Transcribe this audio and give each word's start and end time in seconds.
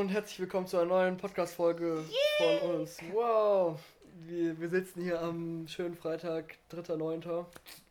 und 0.00 0.08
herzlich 0.08 0.40
willkommen 0.40 0.66
zu 0.66 0.78
einer 0.78 0.86
neuen 0.86 1.18
Podcast-Folge 1.18 2.02
von 2.38 2.70
uns. 2.70 2.98
Wow! 3.12 3.78
Wir, 4.26 4.58
wir 4.58 4.70
sitzen 4.70 5.02
hier 5.02 5.20
am 5.20 5.68
schönen 5.68 5.94
Freitag, 5.94 6.56
3.9. 6.72 7.44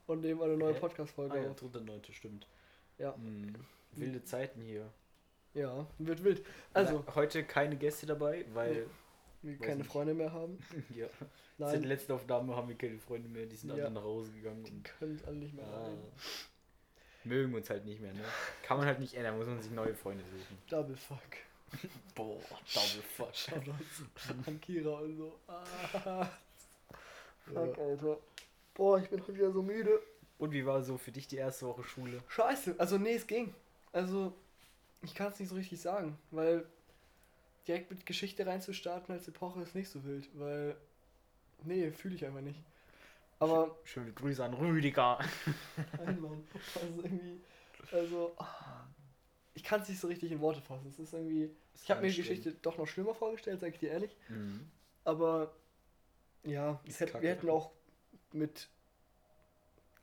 und 0.07 0.21
nehmen 0.21 0.41
eine 0.41 0.57
neue 0.57 0.73
Hä? 0.73 0.79
Podcast-Folge 0.79 1.35
Ah 1.35 1.43
ja, 1.43 1.51
auf. 1.51 1.57
dritte, 1.57 1.81
neunte, 1.81 2.11
stimmt. 2.11 2.47
Ja. 2.97 3.13
Hm, 3.13 3.53
wilde 3.91 4.23
Zeiten 4.23 4.59
hier. 4.59 4.91
Ja, 5.53 5.85
wird 5.99 6.23
wild. 6.23 6.43
Also, 6.73 7.03
Na, 7.05 7.13
heute 7.13 7.43
keine 7.43 7.75
Gäste 7.75 8.07
dabei, 8.07 8.43
weil 8.55 8.87
wir 9.43 9.59
weiß 9.59 9.67
keine 9.67 9.75
nicht. 9.81 9.91
Freunde 9.91 10.15
mehr 10.15 10.33
haben. 10.33 10.57
ja, 10.89 11.05
seit 11.59 11.73
Nein, 11.73 11.83
letzten 11.83 12.13
Aufnahme 12.13 12.55
haben 12.55 12.69
wir 12.69 12.75
keine 12.75 12.97
Freunde 12.97 13.29
mehr, 13.29 13.45
die 13.45 13.55
sind 13.55 13.69
Ja. 13.69 13.83
alle 13.85 13.93
nach 13.93 14.03
Hause 14.03 14.31
gegangen 14.31 14.65
und 14.65 14.83
können 14.83 15.21
alle 15.27 15.35
nicht 15.35 15.53
mehr 15.53 15.67
ah, 15.67 15.83
rein. 15.83 15.97
mögen 17.23 17.53
uns 17.53 17.69
halt 17.69 17.85
nicht 17.85 18.01
mehr, 18.01 18.13
ne? 18.13 18.23
Kann 18.63 18.79
man 18.79 18.87
halt 18.87 18.99
nicht 18.99 19.13
ändern, 19.13 19.37
muss 19.37 19.45
man 19.45 19.61
sich 19.61 19.71
neue 19.71 19.93
Freunde 19.93 20.23
suchen. 20.23 20.57
Double 20.67 20.97
Fuck. 20.97 21.19
Boah, 22.15 22.39
double 22.73 23.03
fuck. 23.15 23.35
Shoutouts 23.35 24.47
an 24.47 24.59
Kira 24.61 24.99
und 24.99 25.17
so. 25.17 25.39
Ah. 25.47 26.29
Fuck, 27.45 27.77
Alter. 27.77 28.17
Boah, 28.73 28.99
ich 28.99 29.09
bin 29.09 29.21
heute 29.21 29.35
wieder 29.35 29.51
so 29.51 29.61
müde. 29.61 29.99
Und 30.37 30.51
wie 30.53 30.65
war 30.65 30.81
so 30.83 30.97
für 30.97 31.11
dich 31.11 31.27
die 31.27 31.35
erste 31.35 31.67
Woche 31.67 31.83
Schule? 31.83 32.21
Scheiße, 32.29 32.75
also 32.77 32.97
nee, 32.97 33.15
es 33.15 33.27
ging. 33.27 33.53
Also, 33.91 34.33
ich 35.01 35.13
kann 35.13 35.31
es 35.31 35.39
nicht 35.39 35.49
so 35.49 35.55
richtig 35.55 35.81
sagen, 35.81 36.17
weil 36.31 36.65
direkt 37.67 37.91
mit 37.91 38.05
Geschichte 38.05 38.45
reinzustarten 38.45 39.13
als 39.13 39.27
Epoche 39.27 39.61
ist 39.61 39.75
nicht 39.75 39.89
so 39.89 40.03
wild, 40.05 40.29
weil, 40.33 40.75
nee, 41.65 41.91
fühle 41.91 42.15
ich 42.15 42.25
einfach 42.25 42.41
nicht. 42.41 42.59
Aber, 43.39 43.75
Schöne 43.83 44.11
Grüße 44.11 44.43
an 44.43 44.53
Rüdiger. 44.53 45.19
nein, 45.97 46.21
Mann, 46.21 46.47
also 46.75 47.03
irgendwie, 47.03 47.39
also, 47.91 48.33
ah, 48.37 48.85
ich 49.59 49.65
kann 49.65 49.81
es 49.81 49.89
nicht 49.89 49.99
so 49.99 50.07
richtig 50.07 50.31
in 50.31 50.39
Worte 50.39 50.61
fassen. 50.61 50.87
Es 50.87 50.99
ist 50.99 51.11
irgendwie, 51.13 51.53
ich 51.75 51.91
habe 51.91 52.01
mir 52.01 52.09
die. 52.09 52.15
Geschichte 52.15 52.53
doch 52.61 52.77
noch 52.77 52.87
schlimmer 52.87 53.13
vorgestellt, 53.13 53.59
sag 53.59 53.73
ich 53.73 53.79
dir 53.79 53.89
ehrlich, 53.91 54.15
Mhm. 54.29 54.71
aber, 55.03 55.53
ja, 56.45 56.81
hätte, 56.85 57.21
wir 57.21 57.29
hätten 57.29 57.49
auch 57.49 57.71
mit, 58.31 58.69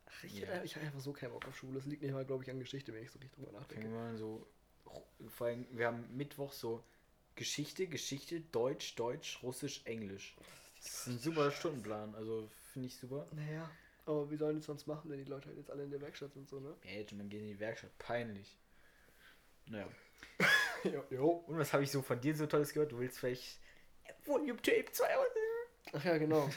ach, 0.04 0.24
ich, 0.24 0.40
Ja. 0.40 0.62
ich 0.62 0.76
habe 0.76 0.84
einfach 0.84 1.00
so 1.00 1.14
keinen 1.14 1.32
Bock 1.32 1.46
auf 1.46 1.56
Schule. 1.56 1.78
Es 1.78 1.86
liegt 1.86 2.02
nicht 2.02 2.12
mal, 2.12 2.26
glaube 2.26 2.44
ich, 2.44 2.50
an 2.50 2.58
Geschichte, 2.58 2.92
wenn 2.92 3.02
ich 3.02 3.10
so 3.10 3.18
richtig 3.18 3.32
drüber 3.32 3.52
nachdenke. 3.58 3.90
Wir 3.90 4.16
so. 4.18 4.46
Vor 5.28 5.46
allem, 5.46 5.66
wir 5.70 5.86
haben 5.86 6.14
Mittwoch 6.14 6.52
so 6.52 6.84
Geschichte, 7.34 7.86
Geschichte, 7.86 8.40
Deutsch, 8.52 8.94
Deutsch, 8.96 9.42
Russisch, 9.42 9.80
Englisch. 9.86 10.36
Das 10.82 10.86
ist 10.86 11.06
ein 11.06 11.18
super 11.18 11.50
Stundenplan, 11.50 12.14
also 12.14 12.46
finde 12.72 12.88
ich 12.88 12.96
super. 12.96 13.26
Naja, 13.32 13.70
aber 14.04 14.30
wie 14.30 14.36
sollen 14.36 14.56
die 14.56 14.60
es 14.60 14.66
sonst 14.66 14.86
machen, 14.86 15.10
wenn 15.10 15.18
die 15.18 15.30
Leute 15.30 15.48
halt 15.48 15.56
jetzt 15.56 15.70
alle 15.70 15.84
in 15.84 15.90
der 15.90 16.00
Werkstatt 16.02 16.34
sind, 16.34 16.46
so, 16.48 16.60
ne? 16.60 16.74
Ey, 16.84 17.06
man 17.14 17.28
geht 17.30 17.40
in 17.40 17.48
die 17.48 17.58
Werkstatt, 17.58 17.96
peinlich. 17.98 18.58
Naja. 19.66 19.88
jo, 20.84 21.04
jo. 21.10 21.28
Und 21.46 21.58
was 21.58 21.72
habe 21.72 21.82
ich 21.82 21.90
so 21.90 22.02
von 22.02 22.20
dir 22.20 22.34
so 22.36 22.46
Tolles 22.46 22.72
gehört? 22.72 22.92
Du 22.92 22.98
willst 22.98 23.18
vielleicht 23.18 23.58
Volume 24.24 24.60
Tape 24.60 24.86
2 24.90 25.04
Ach 25.92 26.04
ja, 26.04 26.18
genau. 26.18 26.50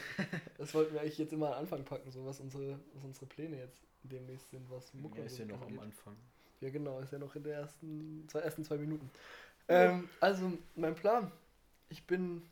Das 0.58 0.74
wollten 0.74 0.92
wir 0.92 1.00
eigentlich 1.00 1.18
jetzt 1.18 1.32
immer 1.32 1.54
am 1.54 1.60
Anfang 1.62 1.84
packen, 1.84 2.10
so 2.10 2.26
was 2.26 2.40
unsere, 2.40 2.78
was 2.94 3.04
unsere 3.04 3.26
Pläne 3.26 3.58
jetzt 3.58 3.80
demnächst 4.02 4.50
sind, 4.50 4.68
was 4.70 4.92
Mucke 4.94 5.20
Ja, 5.20 5.24
ist 5.24 5.38
ja 5.38 5.44
noch 5.44 5.62
am. 5.62 5.78
Anfang. 5.78 6.16
Ja, 6.60 6.70
genau, 6.70 6.98
ist 7.00 7.12
ja 7.12 7.18
noch 7.18 7.34
in 7.36 7.44
der 7.44 7.56
ersten, 7.56 8.26
zwei, 8.28 8.40
ersten 8.40 8.64
zwei 8.64 8.76
Minuten. 8.76 9.10
Ähm, 9.68 10.08
also, 10.20 10.52
mein 10.74 10.94
Plan. 10.94 11.30
Ich 11.88 12.04
bin 12.04 12.42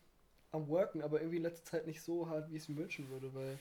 am 0.52 0.68
Worken, 0.68 1.02
aber 1.02 1.20
irgendwie 1.20 1.36
in 1.36 1.42
letzter 1.42 1.64
Zeit 1.64 1.86
nicht 1.86 2.00
so 2.02 2.28
hart, 2.28 2.50
wie 2.50 2.56
ich 2.56 2.62
es 2.62 2.68
mir 2.68 2.76
wünschen 2.76 3.08
würde, 3.10 3.34
weil 3.34 3.58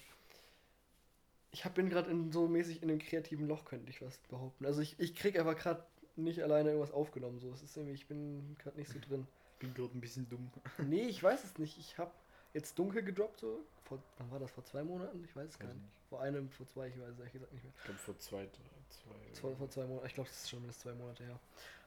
ich 1.51 1.65
hab, 1.65 1.75
bin 1.75 1.89
gerade 1.89 2.15
so 2.31 2.47
mäßig 2.47 2.81
in 2.81 2.89
einem 2.89 2.99
kreativen 2.99 3.47
Loch, 3.47 3.65
könnte 3.65 3.89
ich 3.89 4.01
was 4.01 4.17
behaupten. 4.29 4.65
Also 4.65 4.81
ich, 4.81 4.99
ich 4.99 5.15
krieg 5.15 5.37
einfach 5.37 5.57
gerade 5.57 5.83
nicht 6.17 6.41
alleine 6.41 6.69
irgendwas 6.69 6.93
aufgenommen. 6.93 7.39
So. 7.39 7.51
Es 7.51 7.63
ist 7.63 7.75
irgendwie, 7.77 7.93
ich 7.95 8.07
bin 8.07 8.55
gerade 8.59 8.77
nicht 8.77 8.91
so 8.91 8.99
drin. 8.99 9.27
Bin 9.59 9.73
gerade 9.73 9.97
ein 9.97 10.01
bisschen 10.01 10.29
dumm. 10.29 10.51
Nee, 10.87 11.07
ich 11.07 11.21
weiß 11.21 11.43
es 11.43 11.57
nicht. 11.57 11.77
Ich 11.77 11.97
habe 11.97 12.11
jetzt 12.53 12.77
dunkel 12.77 13.03
gedroppt, 13.03 13.39
so. 13.39 13.59
Vor, 13.83 13.99
wann 14.17 14.31
war 14.31 14.39
das? 14.39 14.51
Vor 14.51 14.63
zwei 14.65 14.83
Monaten? 14.83 15.23
Ich 15.23 15.35
weiß 15.35 15.49
es 15.49 15.59
gar 15.59 15.67
nicht. 15.67 15.81
nicht. 15.81 15.93
Vor 16.09 16.21
einem, 16.21 16.49
vor 16.49 16.67
zwei, 16.67 16.87
ich 16.87 16.99
weiß 16.99 17.09
es 17.09 17.19
ehrlich 17.19 17.33
gesagt 17.33 17.53
nicht 17.53 17.63
mehr. 17.63 17.73
Ich 17.77 17.83
glaube 17.83 17.99
vor 17.99 18.17
zwei, 18.17 18.43
drei, 18.45 18.77
zwei. 18.89 19.41
Vor, 19.41 19.55
vor 19.55 19.69
zwei 19.69 19.85
Monaten, 19.85 20.07
ich 20.07 20.13
glaube, 20.13 20.29
das 20.29 20.43
ist 20.43 20.49
schon 20.49 20.59
mindestens 20.59 20.83
zwei 20.83 20.93
Monate 20.93 21.23
her. 21.23 21.39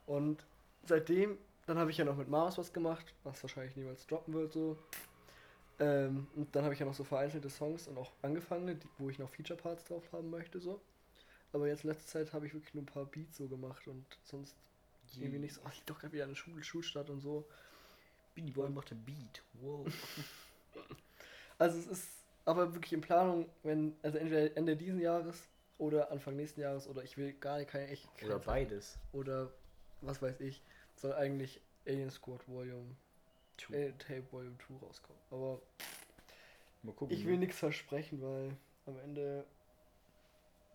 Und 0.07 0.45
seitdem, 0.85 1.39
dann 1.67 1.79
habe 1.79 1.91
ich 1.91 1.99
ja 1.99 2.05
noch 2.05 2.17
mit 2.17 2.29
Mars 2.29 2.59
was 2.59 2.73
gemacht, 2.73 3.15
was 3.25 3.43
wahrscheinlich 3.43 3.77
niemals 3.77 4.07
droppen 4.07 4.35
wird, 4.35 4.53
so. 4.53 4.77
Ähm, 5.79 6.27
und 6.37 6.55
dann 6.55 6.65
habe 6.65 6.75
ich 6.75 6.81
ja 6.81 6.87
noch 6.87 6.95
so 6.95 7.05
vereinzelte 7.05 7.49
Songs 7.49 7.89
und 7.89 7.97
auch 7.97 8.13
angefangene, 8.23 8.75
die, 8.75 8.89
wo 8.99 9.09
ich 9.09 9.19
noch 9.19 9.31
Feature-Parts 9.31 9.85
drauf 9.85 10.13
haben 10.13 10.31
möchte, 10.31 10.61
so. 10.61 10.81
Aber 11.53 11.67
jetzt 11.69 11.85
in 11.85 11.91
letzter 11.91 12.07
Zeit 12.07 12.33
habe 12.33 12.47
ich 12.47 12.55
wirklich 12.55 12.75
nur 12.75 12.83
ein 12.85 12.87
paar 12.87 13.07
Beats 13.07 13.37
so 13.39 13.49
gemacht 13.49 13.87
und 13.89 14.05
sonst 14.25 14.57
irgendwie 15.17 15.39
nicht 15.41 15.55
so. 15.55 15.61
Ach, 15.65 15.73
ich 15.73 15.83
doch 15.85 15.99
gerade 15.99 16.13
wieder 16.13 16.25
eine 16.25 16.37
Schul 16.37 16.63
Schulstadt 16.63 17.11
und 17.11 17.21
so. 17.21 17.47
Beanie 18.35 18.53
Boy 18.53 18.69
macht 18.71 18.93
ein 18.93 19.05
Beat. 19.05 19.43
Wow. 19.55 19.87
Also 21.59 21.79
es 21.79 21.87
ist 21.89 22.09
aber 22.47 22.73
wirklich 22.75 22.95
in 22.95 23.03
Planung, 23.03 23.47
wenn, 23.65 23.95
also 24.03 24.17
entweder 24.17 24.57
Ende 24.57 24.77
diesen 24.77 24.99
Jahres 24.99 25.47
oder 25.77 26.11
Anfang 26.11 26.35
nächsten 26.37 26.63
Jahres 26.63 26.87
oder 26.89 27.03
ich 27.05 27.19
will 27.19 27.35
gar 27.35 27.63
keine 27.65 27.89
echt 27.89 28.09
Oder 28.25 28.39
beides. 28.39 28.99
oder 29.13 29.53
was 30.01 30.23
weiß 30.23 30.41
ich, 30.41 30.63
soll 30.97 31.13
eigentlich 31.13 31.61
Alien 31.87 32.11
Squad 32.11 32.49
Volume 32.49 32.97
Two. 33.59 33.75
äh, 33.75 33.93
Tape 33.99 34.25
Volume 34.31 34.57
2 34.67 34.87
rauskommen. 34.87 35.21
Aber 35.31 35.61
Mal 36.83 36.95
gucken. 36.95 37.15
ich 37.15 37.27
will 37.27 37.35
ne? 37.35 37.41
nichts 37.41 37.59
versprechen, 37.59 38.23
weil 38.23 38.57
am 38.87 38.99
Ende 39.01 39.45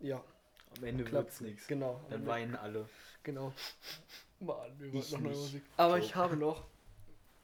ja, 0.02 0.24
Am 0.78 0.84
Ende 0.84 1.04
klappt 1.04 1.26
wird's 1.26 1.42
nichts. 1.42 1.68
Genau. 1.68 2.02
Dann 2.10 2.26
weinen 2.26 2.56
alle. 2.56 2.88
Genau. 3.24 3.54
Mann, 4.40 4.72
wir 4.80 4.94
wollten 4.94 5.14
noch 5.14 5.22
neue. 5.22 5.34
Musik. 5.34 5.64
Aber 5.78 5.98
ich 5.98 6.16
habe 6.16 6.36
noch 6.36 6.66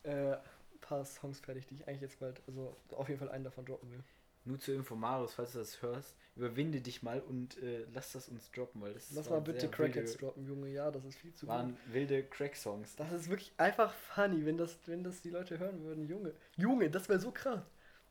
äh, 0.04 0.34
ein 0.34 0.40
paar 0.82 1.06
Songs 1.06 1.40
fertig, 1.40 1.68
die 1.68 1.76
ich 1.76 1.88
eigentlich 1.88 2.02
jetzt 2.02 2.20
bald, 2.20 2.42
also 2.48 2.76
auf 2.92 3.08
jeden 3.08 3.20
Fall 3.20 3.30
einen 3.30 3.44
davon 3.44 3.66
droppen 3.66 3.92
will. 3.92 4.04
Nur 4.44 4.60
zur 4.60 4.74
Info, 4.74 4.96
Marius, 4.96 5.36
falls 5.36 5.52
du 5.54 5.60
das 5.60 5.82
hörst, 5.84 6.16
überwinde 6.36 6.82
dich 6.82 7.04
mal 7.04 7.22
und 7.22 7.62
äh, 7.62 7.86
lass 7.94 8.14
das 8.14 8.28
uns 8.28 8.50
droppen, 8.52 8.82
weil 8.82 8.94
das 8.94 9.12
Lass 9.12 9.30
waren 9.30 9.44
mal 9.44 9.52
bitte 9.52 9.70
Crackheads 9.70 10.18
droppen, 10.18 10.48
Junge. 10.48 10.70
Ja, 10.70 10.90
das 10.90 11.06
ist 11.06 11.18
viel 11.18 11.34
zu 11.34 11.46
gut. 11.46 11.54
waren 11.54 11.78
wilde 11.88 12.24
Crack-Songs. 12.24 12.96
Das 12.96 13.12
ist 13.12 13.30
wirklich 13.30 13.54
einfach 13.58 13.94
funny, 13.94 14.44
wenn 14.46 14.58
das, 14.58 14.80
wenn 14.88 15.04
das 15.04 15.22
die 15.22 15.30
Leute 15.30 15.60
hören 15.60 15.84
würden. 15.84 16.08
Junge, 16.08 16.34
Junge, 16.58 16.90
das 16.90 17.08
wäre 17.08 17.20
so 17.20 17.32
krass. 17.32 17.62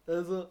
Also, 0.07 0.49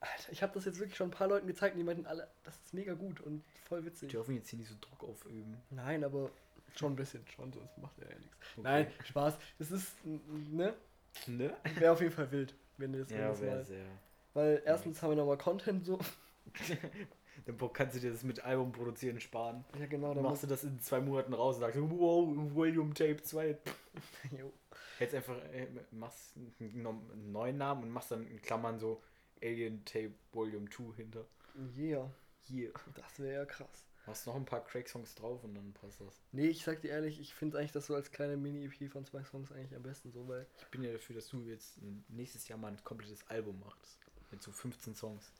Alter, 0.00 0.32
ich 0.32 0.42
habe 0.42 0.52
das 0.54 0.64
jetzt 0.64 0.78
wirklich 0.78 0.96
schon 0.96 1.08
ein 1.08 1.12
paar 1.12 1.28
Leuten 1.28 1.46
gezeigt 1.46 1.74
und 1.74 1.78
die 1.78 1.84
meinten 1.84 2.06
alle, 2.06 2.26
das 2.44 2.54
ist 2.64 2.72
mega 2.74 2.94
gut 2.94 3.20
und 3.20 3.44
voll 3.68 3.80
Die 3.80 3.86
witzig. 3.86 4.10
dürfen 4.10 4.34
jetzt 4.34 4.48
hier 4.48 4.58
nicht 4.58 4.68
so 4.70 4.76
Druck 4.80 5.04
aufüben. 5.04 5.56
Nein, 5.70 6.02
aber 6.04 6.30
schon 6.74 6.92
ein 6.92 6.96
bisschen, 6.96 7.26
schon, 7.28 7.52
sonst 7.52 7.76
macht 7.78 7.98
er 7.98 8.10
ja 8.10 8.18
nichts. 8.18 8.36
Okay. 8.56 8.60
Nein, 8.62 8.86
Spaß. 9.04 9.36
Es 9.58 9.70
ist, 9.70 9.92
ne? 10.04 10.74
Ne? 11.26 11.54
Wäre 11.78 11.92
auf 11.92 12.00
jeden 12.00 12.12
Fall 12.12 12.30
wild, 12.30 12.54
wenn 12.78 12.92
das, 12.92 13.10
wenn 13.10 13.18
Ja, 13.18 13.28
das 13.28 13.40
mal. 13.40 13.64
sehr. 13.64 13.84
Weil 14.32 14.62
erstens 14.64 15.02
haben 15.02 15.10
wir 15.10 15.16
nochmal 15.16 15.36
Content 15.38 15.84
so. 15.84 15.98
Dann 17.46 17.72
kannst 17.72 17.96
du 17.96 18.00
dir 18.00 18.12
das 18.12 18.22
mit 18.22 18.44
Album 18.44 18.70
produzieren 18.72 19.18
sparen. 19.20 19.64
Ja, 19.78 19.86
genau, 19.86 20.14
Dann 20.14 20.22
machst 20.22 20.42
du 20.42 20.46
das 20.46 20.62
in 20.64 20.78
zwei 20.80 21.00
Monaten 21.00 21.32
raus 21.32 21.56
und 21.56 21.60
sagst, 21.62 21.78
wow, 21.80 22.28
Volume 22.54 22.92
Tape 22.94 23.22
2. 23.22 23.58
Jo. 24.38 24.52
Jetzt 24.98 25.14
einfach, 25.14 25.36
äh, 25.52 25.66
machst 25.90 26.34
einen 26.60 27.32
neuen 27.32 27.56
Namen 27.56 27.84
und 27.84 27.90
machst 27.90 28.10
dann 28.10 28.26
in 28.26 28.40
Klammern 28.42 28.78
so 28.78 29.02
Alien 29.42 29.84
Tape 29.84 30.12
Volume 30.32 30.68
2 30.70 30.94
hinter. 30.96 31.24
Yeah, 31.76 32.10
Hier. 32.42 32.72
das 32.94 33.18
wäre 33.18 33.34
ja 33.34 33.44
krass. 33.44 33.86
Machst 34.06 34.26
noch 34.26 34.34
ein 34.34 34.44
paar 34.46 34.64
Crack-Songs 34.64 35.14
drauf 35.14 35.44
und 35.44 35.54
dann 35.54 35.72
passt 35.74 36.00
das. 36.00 36.20
Nee, 36.32 36.46
ich 36.48 36.64
sag 36.64 36.80
dir 36.80 36.88
ehrlich, 36.90 37.20
ich 37.20 37.34
finde 37.34 37.58
eigentlich 37.58 37.72
das 37.72 37.86
so 37.86 37.94
als 37.94 38.10
kleine 38.10 38.36
Mini-EP 38.36 38.90
von 38.90 39.04
zwei 39.04 39.22
Songs 39.24 39.52
eigentlich 39.52 39.74
am 39.76 39.82
besten 39.82 40.10
so, 40.10 40.26
weil 40.26 40.46
Ich 40.58 40.66
bin 40.68 40.82
ja 40.82 40.92
dafür, 40.92 41.16
dass 41.16 41.28
du 41.28 41.42
jetzt 41.42 41.78
nächstes 42.08 42.48
Jahr 42.48 42.58
mal 42.58 42.68
ein 42.68 42.82
komplettes 42.82 43.26
Album 43.28 43.60
machst. 43.60 43.98
Mit 44.30 44.42
so 44.42 44.52
15 44.52 44.94
Songs. 44.94 45.30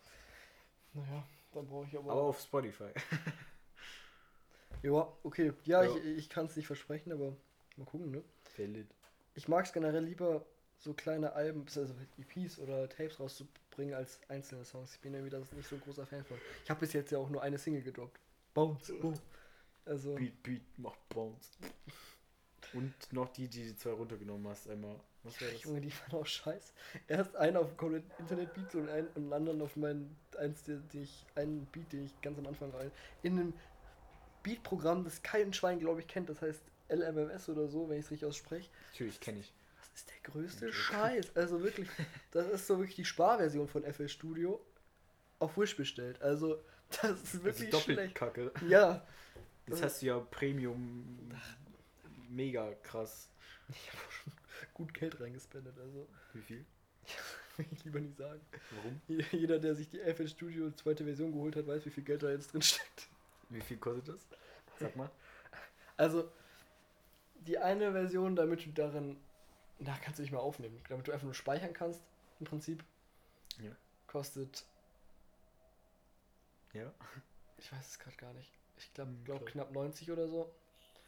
Naja, 0.92 1.26
dann 1.52 1.66
brauche 1.66 1.86
ich 1.86 1.96
aber. 1.96 2.12
Aber 2.12 2.22
auf 2.22 2.40
Spotify. 2.40 2.90
ja, 4.82 5.12
okay. 5.22 5.52
Ja, 5.64 5.82
Ja. 5.82 5.96
ich, 5.96 6.04
ich 6.04 6.28
kann 6.28 6.46
es 6.46 6.56
nicht 6.56 6.66
versprechen, 6.66 7.12
aber 7.12 7.36
mal 7.76 7.84
gucken, 7.86 8.10
ne? 8.10 8.22
Valid. 8.56 8.88
Ich 9.34 9.48
mag 9.48 9.64
es 9.64 9.72
generell 9.72 10.04
lieber, 10.04 10.44
so 10.78 10.92
kleine 10.92 11.32
Alben, 11.34 11.62
also 11.62 11.94
EPs 12.18 12.58
oder 12.58 12.88
Tapes 12.88 13.20
rauszubringen 13.70 13.94
als 13.94 14.20
einzelne 14.28 14.64
Songs. 14.64 14.94
Ich 14.94 15.00
bin 15.00 15.14
ja 15.14 15.24
wieder 15.24 15.38
nicht 15.38 15.68
so 15.68 15.76
ein 15.76 15.82
großer 15.82 16.06
Fan 16.06 16.24
von. 16.24 16.38
Ich 16.64 16.70
habe 16.70 16.80
bis 16.80 16.92
jetzt 16.92 17.10
ja 17.10 17.18
auch 17.18 17.30
nur 17.30 17.42
eine 17.42 17.58
Single 17.58 17.82
gedroppt. 17.82 18.20
Bounce. 18.54 18.92
Oh. 19.02 19.14
Also, 19.84 20.14
Beat, 20.14 20.42
Beat, 20.42 20.78
macht 20.78 21.08
Bounce. 21.08 21.50
Und 22.72 22.94
noch 23.12 23.28
die, 23.30 23.48
die 23.48 23.68
du 23.68 23.76
zwei 23.76 23.90
runtergenommen 23.90 24.46
hast, 24.48 24.68
einmal. 24.68 25.00
Was 25.22 25.40
war 25.40 25.48
das? 25.48 25.62
Junge, 25.62 25.80
die 25.80 25.92
waren 25.92 26.20
auch 26.20 26.26
scheiße. 26.26 26.72
Erst 27.08 27.36
einen 27.36 27.56
auf 27.56 27.76
dem 27.76 28.02
Internetbeat 28.18 28.74
und 28.74 28.88
einen, 28.88 29.08
einen 29.16 29.32
anderen 29.32 29.62
auf 29.62 29.76
meinen, 29.76 30.16
eins, 30.38 30.62
der, 30.62 30.76
den 30.76 31.02
ich, 31.02 31.26
einen 31.34 31.66
Beat, 31.66 31.92
den 31.92 32.06
ich 32.06 32.20
ganz 32.20 32.38
am 32.38 32.46
Anfang 32.46 32.70
rein. 32.70 32.90
In 33.22 33.38
einem 33.38 33.54
Beatprogramm, 34.42 35.04
das 35.04 35.22
kein 35.22 35.52
Schwein, 35.52 35.78
glaube 35.78 36.00
ich, 36.00 36.06
kennt, 36.06 36.28
das 36.28 36.40
heißt 36.40 36.62
LMMS 36.88 37.48
oder 37.48 37.68
so, 37.68 37.88
wenn 37.88 37.98
ich 37.98 38.06
es 38.06 38.10
richtig 38.10 38.28
ausspreche. 38.28 38.70
Natürlich 38.92 39.20
kenne 39.20 39.40
ich. 39.40 39.52
Das 40.06 40.14
ist 40.16 40.24
der 40.24 40.32
größte. 40.32 40.72
Scheiß. 40.72 41.36
Also 41.36 41.62
wirklich, 41.62 41.88
das 42.30 42.46
ist 42.48 42.66
so 42.66 42.78
wirklich 42.78 42.96
die 42.96 43.04
Sparversion 43.04 43.68
von 43.68 43.82
FL 43.84 44.08
Studio 44.08 44.64
auf 45.38 45.56
Wish 45.58 45.76
bestellt. 45.76 46.20
Also, 46.22 46.62
das 47.02 47.22
ist 47.22 47.44
wirklich 47.44 47.66
also 47.66 47.78
doppelt 47.78 47.98
schlecht. 47.98 48.14
kacke. 48.14 48.52
Ja. 48.68 49.06
Das 49.66 49.80
Das- 49.80 49.82
hast 49.82 50.02
du 50.02 50.06
ja 50.06 50.18
Premium 50.18 51.30
mega 52.28 52.72
krass. 52.82 53.28
Ich 53.68 53.88
habe 53.92 54.36
gut 54.74 54.92
Geld 54.94 55.20
reingespendet. 55.20 55.78
Also, 55.78 56.08
Wie 56.32 56.40
viel? 56.42 56.64
ich 57.70 57.84
lieber 57.84 58.00
nicht 58.00 58.16
sagen. 58.16 58.40
Warum? 58.70 59.00
Jeder, 59.32 59.58
der 59.58 59.74
sich 59.74 59.88
die 59.88 59.98
FL 60.00 60.26
Studio 60.28 60.70
zweite 60.72 61.04
Version 61.04 61.30
geholt 61.32 61.56
hat, 61.56 61.66
weiß, 61.66 61.84
wie 61.86 61.90
viel 61.90 62.04
Geld 62.04 62.22
da 62.22 62.30
jetzt 62.30 62.52
drin 62.52 62.62
steckt. 62.62 63.08
Wie 63.50 63.60
viel 63.60 63.76
kostet 63.78 64.08
das? 64.08 64.26
Sag 64.78 64.96
mal. 64.96 65.10
Also, 65.96 66.30
die 67.34 67.58
eine 67.58 67.92
Version, 67.92 68.34
damit 68.36 68.64
du 68.64 68.70
darin, 68.70 69.16
da 69.80 69.96
kannst 70.02 70.18
du 70.18 70.22
nicht 70.22 70.30
mehr 70.32 70.40
aufnehmen, 70.40 70.80
damit 70.88 71.06
du 71.08 71.12
einfach 71.12 71.24
nur 71.24 71.34
speichern 71.34 71.72
kannst, 71.72 72.00
im 72.38 72.46
Prinzip, 72.46 72.84
Ja. 73.58 73.72
kostet, 74.06 74.64
Ja. 76.72 76.92
ich 77.58 77.72
weiß 77.72 77.86
es 77.86 77.98
gerade 77.98 78.16
gar 78.16 78.32
nicht, 78.34 78.50
ich 78.76 78.92
glaube 78.94 79.10
Hm, 79.10 79.24
glaub 79.24 79.46
knapp 79.46 79.72
90 79.72 80.10
oder 80.10 80.28
so. 80.28 80.50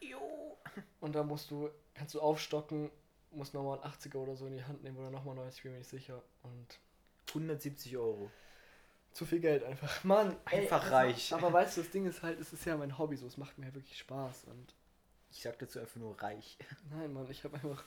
Jo. 0.00 0.58
Und 1.00 1.14
da 1.14 1.22
musst 1.22 1.50
du, 1.50 1.70
kannst 1.94 2.14
du 2.14 2.20
aufstocken, 2.20 2.90
musst 3.30 3.54
nochmal 3.54 3.80
einen 3.80 3.92
80er 3.92 4.16
oder 4.16 4.36
so 4.36 4.46
in 4.46 4.56
die 4.56 4.64
Hand 4.64 4.82
nehmen 4.82 4.96
oder 4.98 5.10
nochmal 5.10 5.34
90, 5.34 5.62
bin 5.62 5.72
mir 5.72 5.78
nicht 5.78 5.90
sicher. 5.90 6.22
Und 6.42 6.78
170 7.28 7.96
Euro. 7.96 8.30
zu 9.12 9.24
viel 9.26 9.40
Geld 9.40 9.62
einfach. 9.64 10.02
Mann, 10.04 10.36
Einfach 10.46 10.82
das 10.82 10.90
reich. 10.92 11.32
Aber 11.34 11.52
weißt 11.52 11.76
du, 11.76 11.82
das 11.82 11.90
Ding 11.90 12.06
ist 12.06 12.22
halt, 12.22 12.40
es 12.40 12.52
ist 12.52 12.64
ja 12.64 12.76
mein 12.76 12.96
Hobby 12.98 13.16
so, 13.16 13.26
es 13.26 13.36
macht 13.36 13.58
mir 13.58 13.72
wirklich 13.74 13.98
Spaß. 13.98 14.44
Und 14.44 14.74
Ich 15.30 15.42
sag 15.42 15.58
dazu 15.58 15.78
einfach 15.80 15.96
nur 15.96 16.20
reich. 16.20 16.58
nein, 16.90 17.12
Mann, 17.12 17.30
ich 17.30 17.44
habe 17.44 17.54
einfach, 17.56 17.84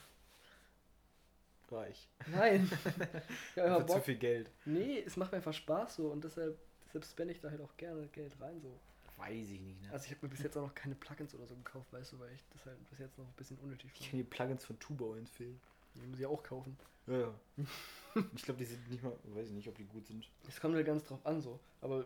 Reich. 1.72 2.08
nein. 2.28 2.70
ich 2.72 3.58
hab 3.58 3.66
einfach 3.66 3.80
Einfach 3.82 3.86
zu 3.86 4.02
viel 4.02 4.16
Geld. 4.18 4.52
Nee, 4.66 5.04
es 5.06 5.18
macht 5.18 5.32
mir 5.32 5.38
einfach 5.38 5.54
Spaß 5.54 5.96
so 5.96 6.08
und 6.10 6.24
deshalb, 6.24 6.58
deshalb 6.88 7.06
spende 7.06 7.34
ich 7.34 7.40
da 7.42 7.50
halt 7.50 7.62
auch 7.62 7.76
gerne 7.78 8.08
Geld 8.08 8.34
rein 8.40 8.60
so. 8.62 8.80
Weiß 9.18 9.50
ich 9.50 9.62
nicht, 9.62 9.82
ne? 9.82 9.92
Also 9.92 10.06
ich 10.06 10.12
habe 10.12 10.26
mir 10.26 10.30
bis 10.30 10.44
jetzt 10.44 10.58
auch 10.58 10.64
noch 10.64 10.76
keine 10.76 10.96
Plugins 10.96 11.34
oder 11.34 11.48
so 11.48 11.56
gekauft, 11.56 11.92
weißt 11.94 12.14
du, 12.14 12.20
weil 12.20 12.34
ich 12.34 12.44
das 12.52 12.66
halt 12.66 12.90
bis 12.90 13.00
jetzt 13.00 13.18
noch 13.18 13.26
ein 13.26 13.34
bisschen 13.38 13.58
unnötig 13.60 13.86
ich 13.94 14.10
finde. 14.10 14.10
kann 14.10 14.18
die 14.18 14.24
Plugins 14.36 14.66
von 14.66 14.80
Tubo 14.80 15.16
empfehlen. 15.16 15.60
Die 15.96 16.06
muss 16.08 16.20
ich 16.20 16.26
auch 16.26 16.44
kaufen. 16.44 16.78
Ja, 17.08 17.20
ja. 17.20 17.34
ich 18.36 18.44
glaube, 18.44 18.58
die 18.60 18.66
sind 18.66 18.90
nicht 18.90 19.04
mal, 19.04 19.14
weiß 19.24 19.48
ich 19.48 19.54
nicht, 19.54 19.70
ob 19.70 19.76
die 19.76 19.86
gut 19.86 20.06
sind. 20.06 20.30
Es 20.50 20.60
kommt 20.60 20.76
halt 20.76 20.86
ganz 20.86 21.06
drauf 21.06 21.26
an 21.26 21.42
so, 21.42 21.60
aber 21.82 22.06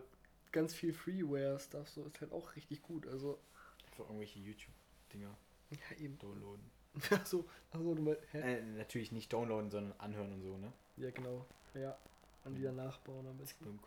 ganz 0.52 0.72
viel 0.74 0.92
Freeware-Stuff 0.92 1.88
so 1.88 2.04
ist 2.04 2.20
halt 2.20 2.32
auch 2.32 2.54
richtig 2.54 2.82
gut, 2.82 3.06
also 3.08 3.38
Einfach 3.86 4.04
irgendwelche 4.04 4.38
YouTube-Dinger 4.38 5.36
ja 5.70 5.96
eben. 5.98 6.18
downloaden. 6.18 6.70
Achso, 7.10 7.44
achso, 7.70 7.94
du 7.94 8.02
meinst, 8.02 8.20
hä? 8.32 8.40
Äh, 8.40 8.62
natürlich 8.62 9.12
nicht 9.12 9.32
downloaden, 9.32 9.70
sondern 9.70 9.98
anhören 9.98 10.32
und 10.32 10.42
so, 10.42 10.56
ne? 10.56 10.72
Ja 10.96 11.10
genau, 11.10 11.46
ja. 11.74 11.96
Und 12.44 12.56
wieder 12.56 12.72
nachbauen 12.72 13.26
am 13.26 13.36
besten. 13.36 13.64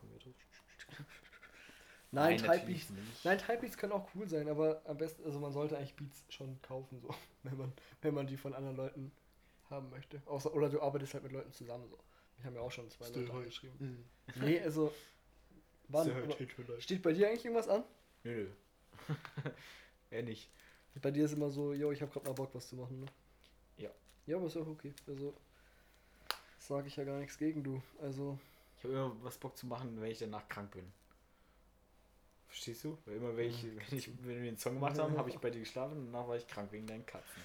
Nein, 2.11 2.39
natürlich 2.41 2.87
Typebeats. 2.87 3.23
Nein, 3.23 3.37
Typebeats 3.39 3.77
können 3.77 3.93
auch 3.93 4.07
cool 4.15 4.29
sein, 4.29 4.47
aber 4.47 4.81
am 4.85 4.97
besten, 4.97 5.23
also 5.25 5.39
man 5.39 5.51
sollte 5.51 5.75
eigentlich 5.77 5.95
Beats 5.95 6.23
schon 6.29 6.61
kaufen, 6.61 6.99
so, 7.01 7.09
wenn 7.43 7.57
man, 7.57 7.73
wenn 8.01 8.13
man 8.13 8.27
die 8.27 8.37
von 8.37 8.53
anderen 8.53 8.77
Leuten 8.77 9.11
haben 9.69 9.89
möchte. 9.89 10.21
Außer, 10.25 10.53
oder 10.53 10.69
du 10.69 10.81
arbeitest 10.81 11.15
halt 11.15 11.23
mit 11.23 11.33
Leuten 11.33 11.51
zusammen, 11.51 11.87
so. 11.89 11.97
Wir 12.37 12.45
haben 12.45 12.55
ja 12.55 12.61
auch 12.61 12.71
schon 12.71 12.89
zwei 12.89 13.05
Still 13.05 13.21
Leute 13.23 13.33
high. 13.33 13.41
angeschrieben. 13.41 14.05
Nee, 14.35 14.59
also. 14.59 14.93
Wann? 15.87 16.09
Steht 16.79 17.01
bei 17.01 17.13
dir 17.13 17.27
eigentlich 17.27 17.45
irgendwas 17.45 17.67
an? 17.67 17.83
Nö, 18.23 18.47
nö. 19.07 19.15
er 20.09 20.23
nicht. 20.23 20.49
Bei 21.01 21.11
dir 21.11 21.25
ist 21.25 21.33
immer 21.33 21.49
so, 21.49 21.73
yo, 21.73 21.91
ich 21.91 22.01
hab 22.01 22.11
grad 22.13 22.23
mal 22.23 22.33
Bock, 22.33 22.49
was 22.53 22.69
zu 22.69 22.75
machen, 22.75 22.99
ne? 23.01 23.05
Ja. 23.77 23.89
Ja, 24.25 24.37
aber 24.37 24.47
ist 24.47 24.57
auch 24.57 24.67
okay. 24.67 24.93
Also, 25.07 25.33
sage 26.59 26.87
ich 26.87 26.95
ja 26.95 27.03
gar 27.03 27.19
nichts 27.19 27.37
gegen 27.37 27.63
du. 27.63 27.81
Also, 28.01 28.37
Ich 28.77 28.83
habe 28.85 28.93
immer 28.93 29.15
was 29.23 29.37
Bock 29.37 29.57
zu 29.57 29.65
machen, 29.67 29.99
wenn 29.99 30.11
ich 30.11 30.19
danach 30.19 30.47
krank 30.47 30.71
bin. 30.71 30.85
Verstehst 32.47 32.83
du? 32.83 32.97
Weil 33.05 33.15
immer 33.15 33.35
wenn, 33.35 33.49
ich, 33.49 33.63
wenn, 33.65 33.97
ich, 33.97 34.07
wenn 34.23 34.43
wir 34.43 34.51
den 34.51 34.57
Song 34.57 34.75
gemacht 34.75 34.97
haben, 34.99 35.17
habe 35.17 35.29
ich 35.29 35.37
bei 35.39 35.49
dir 35.49 35.59
geschlafen 35.59 35.97
und 35.97 36.11
danach 36.13 36.27
war 36.27 36.37
ich 36.37 36.47
krank 36.47 36.71
wegen 36.71 36.85
deinen 36.85 37.05
Katzen. 37.05 37.41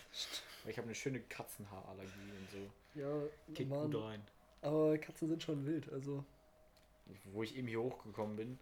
Weil 0.63 0.73
ich 0.73 0.77
habe 0.79 0.87
eine 0.87 0.95
schöne 0.95 1.21
Katzenhaarallergie 1.21 2.11
und 2.39 2.51
so. 2.51 3.01
ja, 3.01 3.23
Geht 3.55 3.69
Mann, 3.71 3.91
gut 3.91 4.03
rein. 4.03 4.23
aber 4.61 4.99
Katzen 4.99 5.29
sind 5.29 5.43
schon 5.43 5.65
wild, 5.67 5.91
also. 5.93 6.23
Wo 7.33 7.43
ich 7.43 7.57
eben 7.57 7.69
hier 7.69 7.81
hochgekommen 7.81 8.37
bin. 8.37 8.59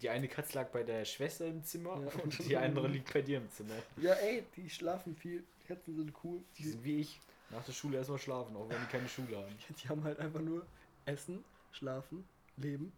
Die 0.00 0.08
eine 0.08 0.28
Katze 0.28 0.54
lag 0.58 0.68
bei 0.70 0.82
der 0.82 1.04
Schwester 1.04 1.46
im 1.46 1.62
Zimmer 1.64 2.00
Ja. 2.02 2.22
und 2.22 2.38
die 2.48 2.56
andere 2.56 2.88
liegt 2.88 3.12
bei 3.12 3.22
dir 3.22 3.38
im 3.38 3.50
Zimmer. 3.50 3.74
Ja, 3.96 4.14
ey, 4.14 4.44
die 4.56 4.68
schlafen 4.70 5.14
viel. 5.16 5.44
Katzen 5.66 5.94
sind 5.96 6.12
cool. 6.24 6.42
Die 6.58 6.64
sind 6.64 6.82
wie 6.84 7.00
ich. 7.00 7.20
Nach 7.50 7.64
der 7.64 7.72
Schule 7.72 7.98
erstmal 7.98 8.18
schlafen, 8.18 8.56
auch 8.56 8.68
wenn 8.68 8.80
die 8.80 8.86
keine 8.90 9.08
Schule 9.08 9.36
haben. 9.36 9.54
Die 9.82 9.88
haben 9.88 10.02
halt 10.04 10.18
einfach 10.18 10.40
nur 10.40 10.64
Essen, 11.04 11.44
Schlafen, 11.72 12.24
Leben. 12.56 12.86
Essen, 12.86 12.92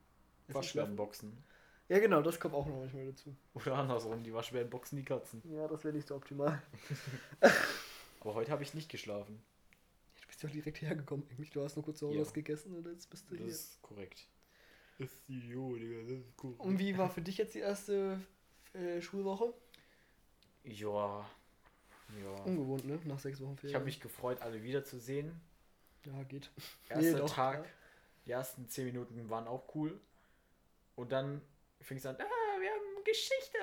schlafen. 0.47 0.55
Waschbärenboxen. 0.55 1.33
Ja, 1.89 1.99
genau, 1.99 2.23
das 2.23 2.39
kommt 2.41 2.55
auch 2.55 2.65
noch 2.67 2.79
manchmal 2.79 3.07
dazu. 3.07 3.35
Oder 3.55 3.75
andersrum, 3.77 4.23
die 4.23 4.33
Waschbärenboxen 4.33 4.97
die 4.97 5.05
Katzen. 5.05 5.43
Ja, 5.53 5.67
das 5.69 5.85
wäre 5.85 5.95
nicht 5.95 6.07
so 6.09 6.15
optimal. 6.17 6.63
Aber 8.21 8.35
heute 8.35 8.51
habe 8.53 8.63
ich 8.63 8.73
nicht 8.75 8.89
geschlafen. 8.91 9.43
Du 10.21 10.27
bist 10.29 10.43
ja 10.43 10.49
auch 10.49 10.53
direkt 10.53 10.81
hergekommen. 10.81 11.27
Eigentlich, 11.31 11.51
du 11.51 11.63
hast 11.63 11.77
nur 11.77 11.85
kurz 11.85 11.99
zu 11.99 12.07
Hause 12.07 12.17
Ja. 12.19 12.23
was 12.23 12.33
gegessen 12.33 12.75
und 12.75 12.87
jetzt 12.87 13.11
bist 13.11 13.29
du 13.31 13.35
Das 13.35 13.43
hier. 13.45 13.53
ist 13.53 13.83
korrekt. 13.83 14.27
Das 14.99 15.11
ist 15.11 15.29
jo, 15.29 15.75
Digga, 15.77 16.03
das 16.03 16.19
ist 16.21 16.35
cool. 16.43 16.55
Und 16.59 16.79
wie 16.79 16.97
war 16.97 17.11
für 17.11 17.23
dich 17.23 17.39
jetzt 17.39 17.55
die 17.55 17.61
erste 17.61 18.21
äh, 18.73 19.01
Schulwoche? 19.01 19.53
Ja. 20.63 21.29
Ja. 22.23 22.43
Ungewohnt, 22.45 22.85
ne? 22.87 23.01
Nach 23.05 23.19
sechs 23.19 23.41
Wochen 23.41 23.57
Ferien. 23.57 23.71
Ich 23.71 23.75
habe 23.75 23.85
mich 23.85 24.01
gefreut, 24.01 24.41
alle 24.41 24.63
wiederzusehen. 24.63 25.41
Ja, 26.05 26.23
geht. 26.25 26.51
Erster 26.89 27.19
doch, 27.19 27.35
Tag, 27.35 27.63
klar. 27.63 27.75
die 28.27 28.31
ersten 28.31 28.69
10 28.69 28.87
Minuten 28.87 29.31
waren 29.31 29.49
auch 29.49 29.75
cool. 29.75 30.01
Und 30.97 31.11
dann 31.11 31.41
fing 31.81 31.97
es 31.97 32.07
an, 32.07 32.17
ah, 32.17 32.61
wir 32.61 32.71
haben 32.71 33.05
Geschichte. 33.05 33.59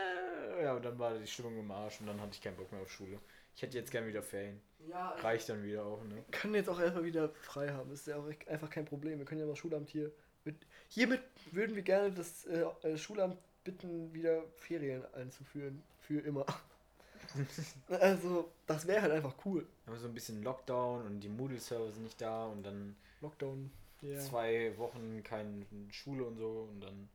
Ja, 0.61 0.73
und 0.75 0.83
dann 0.83 0.99
war 0.99 1.17
die 1.17 1.27
Stimmung 1.27 1.57
im 1.57 1.71
Arsch 1.71 2.01
und 2.01 2.07
dann 2.07 2.19
hatte 2.19 2.31
ich 2.33 2.41
keinen 2.41 2.57
Bock 2.57 2.71
mehr 2.71 2.81
auf 2.81 2.91
Schule. 2.91 3.19
Ich 3.55 3.61
hätte 3.61 3.77
jetzt 3.77 3.91
gern 3.91 4.07
wieder 4.07 4.23
Ferien. 4.23 4.61
Ja, 4.87 5.09
Reicht 5.11 5.47
dann 5.49 5.63
wieder 5.63 5.85
auch, 5.85 6.03
ne? 6.03 6.15
wir 6.15 6.23
können 6.31 6.55
jetzt 6.55 6.69
auch 6.69 6.79
erstmal 6.79 7.03
wieder 7.03 7.29
frei 7.29 7.69
haben. 7.69 7.91
Ist 7.91 8.07
ja 8.07 8.17
auch 8.17 8.27
echt- 8.27 8.47
einfach 8.47 8.69
kein 8.69 8.85
Problem. 8.85 9.19
Wir 9.19 9.25
können 9.25 9.41
ja 9.41 9.47
das 9.47 9.59
Schulamt 9.59 9.89
hier. 9.89 10.11
Mit, 10.43 10.55
hiermit 10.87 11.21
würden 11.51 11.75
wir 11.75 11.83
gerne 11.83 12.11
das 12.11 12.45
äh, 12.45 12.65
äh, 12.81 12.97
Schulamt 12.97 13.37
bitten, 13.63 14.11
wieder 14.13 14.43
Ferien 14.57 15.03
einzuführen. 15.13 15.83
Für 15.99 16.19
immer. 16.21 16.45
also, 17.89 18.51
das 18.67 18.87
wäre 18.87 19.01
halt 19.03 19.11
einfach 19.11 19.35
cool. 19.45 19.67
Aber 19.85 19.97
so 19.97 20.07
ein 20.07 20.13
bisschen 20.13 20.41
Lockdown 20.43 21.05
und 21.05 21.19
die 21.19 21.29
Moodle-Server 21.29 21.91
sind 21.91 22.03
nicht 22.03 22.19
da 22.19 22.45
und 22.47 22.63
dann 22.63 22.95
Lockdown. 23.21 23.71
Ja. 24.01 24.19
zwei 24.19 24.75
Wochen 24.79 25.21
keine 25.23 25.63
Schule 25.91 26.23
und 26.25 26.35
so 26.37 26.67
und 26.71 26.81
dann 26.81 27.07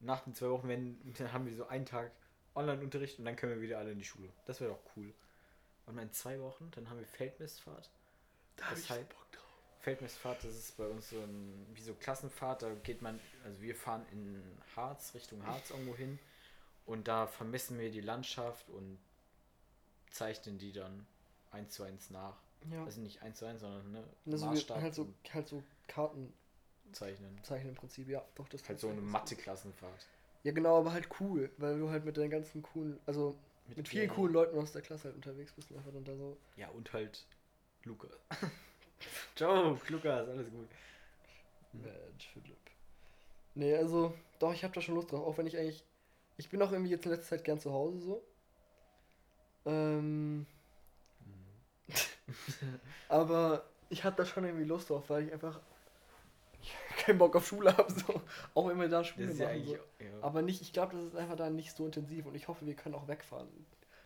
nach 0.00 0.20
den 0.24 0.34
zwei 0.34 0.50
Wochen 0.50 0.68
wenn, 0.68 0.98
dann 1.16 1.32
haben 1.32 1.46
wir 1.46 1.54
so 1.54 1.66
einen 1.66 1.86
Tag 1.86 2.10
Online-Unterricht 2.54 3.18
und 3.18 3.24
dann 3.24 3.36
können 3.36 3.54
wir 3.54 3.62
wieder 3.62 3.78
alle 3.78 3.92
in 3.92 3.98
die 3.98 4.04
Schule. 4.04 4.28
Das 4.44 4.60
wäre 4.60 4.70
doch 4.72 4.80
cool. 4.96 5.14
Und 5.86 5.98
in 5.98 6.12
zwei 6.12 6.40
Wochen, 6.40 6.70
dann 6.72 6.90
haben 6.90 6.98
wir 6.98 7.06
Feldmessfahrt. 7.06 7.90
Da 8.56 8.64
hab 8.64 8.70
das 8.72 8.80
ich 8.80 8.90
halt- 8.90 9.08
Bock 9.08 9.30
drauf. 9.32 9.42
Feldmessfahrt, 9.80 10.42
das 10.42 10.54
ist 10.56 10.76
bei 10.76 10.86
uns 10.88 11.10
so 11.10 11.20
ein, 11.20 11.66
wie 11.74 11.80
so 11.82 11.94
Klassenfahrt, 11.94 12.62
da 12.62 12.74
geht 12.74 13.02
man, 13.02 13.20
also 13.44 13.60
wir 13.60 13.76
fahren 13.76 14.04
in 14.10 14.42
Harz, 14.74 15.14
Richtung 15.14 15.46
Harz 15.46 15.70
irgendwo 15.70 15.94
hin 15.94 16.18
und 16.86 17.06
da 17.06 17.28
vermessen 17.28 17.78
wir 17.78 17.90
die 17.92 18.00
Landschaft 18.00 18.68
und 18.70 18.98
zeichnen 20.10 20.58
die 20.58 20.72
dann 20.72 21.06
eins 21.52 21.74
zu 21.74 21.84
eins 21.84 22.10
nach. 22.10 22.36
Ja. 22.70 22.84
Also 22.84 23.00
nicht 23.00 23.22
eins 23.22 23.38
zu 23.38 23.44
eins, 23.46 23.60
sondern 23.60 23.92
ne, 23.92 24.04
Also 24.26 24.46
Maßstab 24.46 24.80
halt 24.80 24.94
so, 24.94 25.06
halt 25.32 25.46
so 25.46 25.62
Karten 25.86 26.32
zeichnen. 26.92 27.38
zeichnen 27.44 27.68
im 27.70 27.74
Prinzip, 27.76 28.08
ja, 28.08 28.24
doch, 28.34 28.48
das 28.48 28.68
Halt 28.68 28.80
so 28.80 28.88
eine. 28.88 29.00
Mathe-Klassenfahrt. 29.00 30.06
Ja, 30.42 30.50
genau, 30.50 30.78
aber 30.80 30.92
halt 30.92 31.08
cool, 31.20 31.48
weil 31.58 31.78
du 31.78 31.90
halt 31.90 32.04
mit 32.04 32.16
deinen 32.16 32.30
ganzen 32.30 32.62
coolen, 32.62 32.98
also 33.06 33.36
mit, 33.74 33.88
vielen 33.88 34.04
Lehrer. 34.04 34.14
coolen 34.14 34.32
Leuten 34.32 34.58
aus 34.58 34.72
der 34.72 34.82
Klasse 34.82 35.04
halt 35.04 35.16
unterwegs 35.16 35.52
bist 35.52 35.70
und 35.70 35.78
einfach 35.78 35.92
dann 35.92 36.04
da 36.04 36.16
so. 36.16 36.36
Ja, 36.56 36.68
und 36.68 36.92
halt 36.92 37.26
Lukas. 37.84 38.10
Joke, 39.36 39.92
Lukas, 39.92 40.28
alles 40.28 40.50
gut. 40.50 40.68
Mensch, 41.72 42.28
Philipp. 42.32 42.56
Nee, 43.54 43.74
also, 43.76 44.14
doch, 44.38 44.52
ich 44.52 44.64
hab 44.64 44.72
da 44.72 44.80
schon 44.80 44.94
Lust 44.94 45.12
drauf, 45.12 45.26
auch 45.26 45.38
wenn 45.38 45.46
ich 45.46 45.56
eigentlich. 45.56 45.84
Ich 46.38 46.50
bin 46.50 46.60
auch 46.60 46.70
irgendwie 46.70 46.90
jetzt 46.90 47.06
in 47.06 47.12
letzter 47.12 47.36
Zeit 47.36 47.44
gern 47.44 47.58
zu 47.58 47.72
Hause 47.72 47.98
so. 47.98 48.22
Ähm, 49.64 50.46
aber 53.08 53.64
ich 53.88 54.04
hab 54.04 54.16
da 54.16 54.26
schon 54.26 54.44
irgendwie 54.44 54.64
Lust 54.64 54.90
drauf, 54.90 55.08
weil 55.08 55.26
ich 55.26 55.32
einfach 55.32 55.60
keinen 57.06 57.18
Bock 57.18 57.36
auf 57.36 57.46
Schule 57.46 57.76
habe, 57.76 57.92
so. 57.92 58.20
Auch 58.54 58.68
wenn 58.68 58.80
wir 58.80 58.88
da 58.88 59.04
Schule 59.04 59.28
Das 59.28 59.38
ja 59.38 59.46
machen. 59.46 59.56
eigentlich. 59.56 59.78
so. 59.78 60.04
Ja. 60.04 60.10
Aber 60.22 60.42
nicht, 60.42 60.60
ich 60.60 60.72
glaube, 60.72 60.96
das 60.96 61.04
ist 61.06 61.16
einfach 61.16 61.36
da 61.36 61.48
nicht 61.48 61.74
so 61.74 61.86
intensiv 61.86 62.26
und 62.26 62.34
ich 62.34 62.48
hoffe, 62.48 62.66
wir 62.66 62.74
können 62.74 62.94
auch 62.94 63.08
wegfahren. 63.08 63.48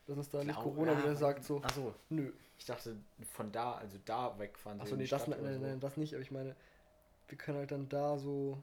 Dass 0.06 0.16
uns 0.16 0.28
da 0.28 0.38
nicht 0.38 0.52
Klar, 0.52 0.62
Corona 0.62 0.92
ja, 0.92 0.98
wieder 0.98 1.16
sagt, 1.16 1.44
so, 1.44 1.62
Achso, 1.62 1.94
nö. 2.08 2.32
ich 2.58 2.66
dachte 2.66 2.96
von 3.32 3.50
da, 3.52 3.74
also 3.74 3.96
da 4.04 4.38
wegfahren. 4.38 4.80
Achso, 4.80 4.90
so 4.90 4.96
nee, 4.96 5.06
das, 5.06 5.26
nein, 5.28 5.38
nein, 5.42 5.54
so. 5.54 5.60
nein, 5.60 5.80
das 5.80 5.96
nicht, 5.96 6.14
aber 6.14 6.22
ich 6.22 6.30
meine, 6.30 6.56
wir 7.28 7.38
können 7.38 7.58
halt 7.58 7.70
dann 7.70 7.88
da 7.88 8.18
so. 8.18 8.58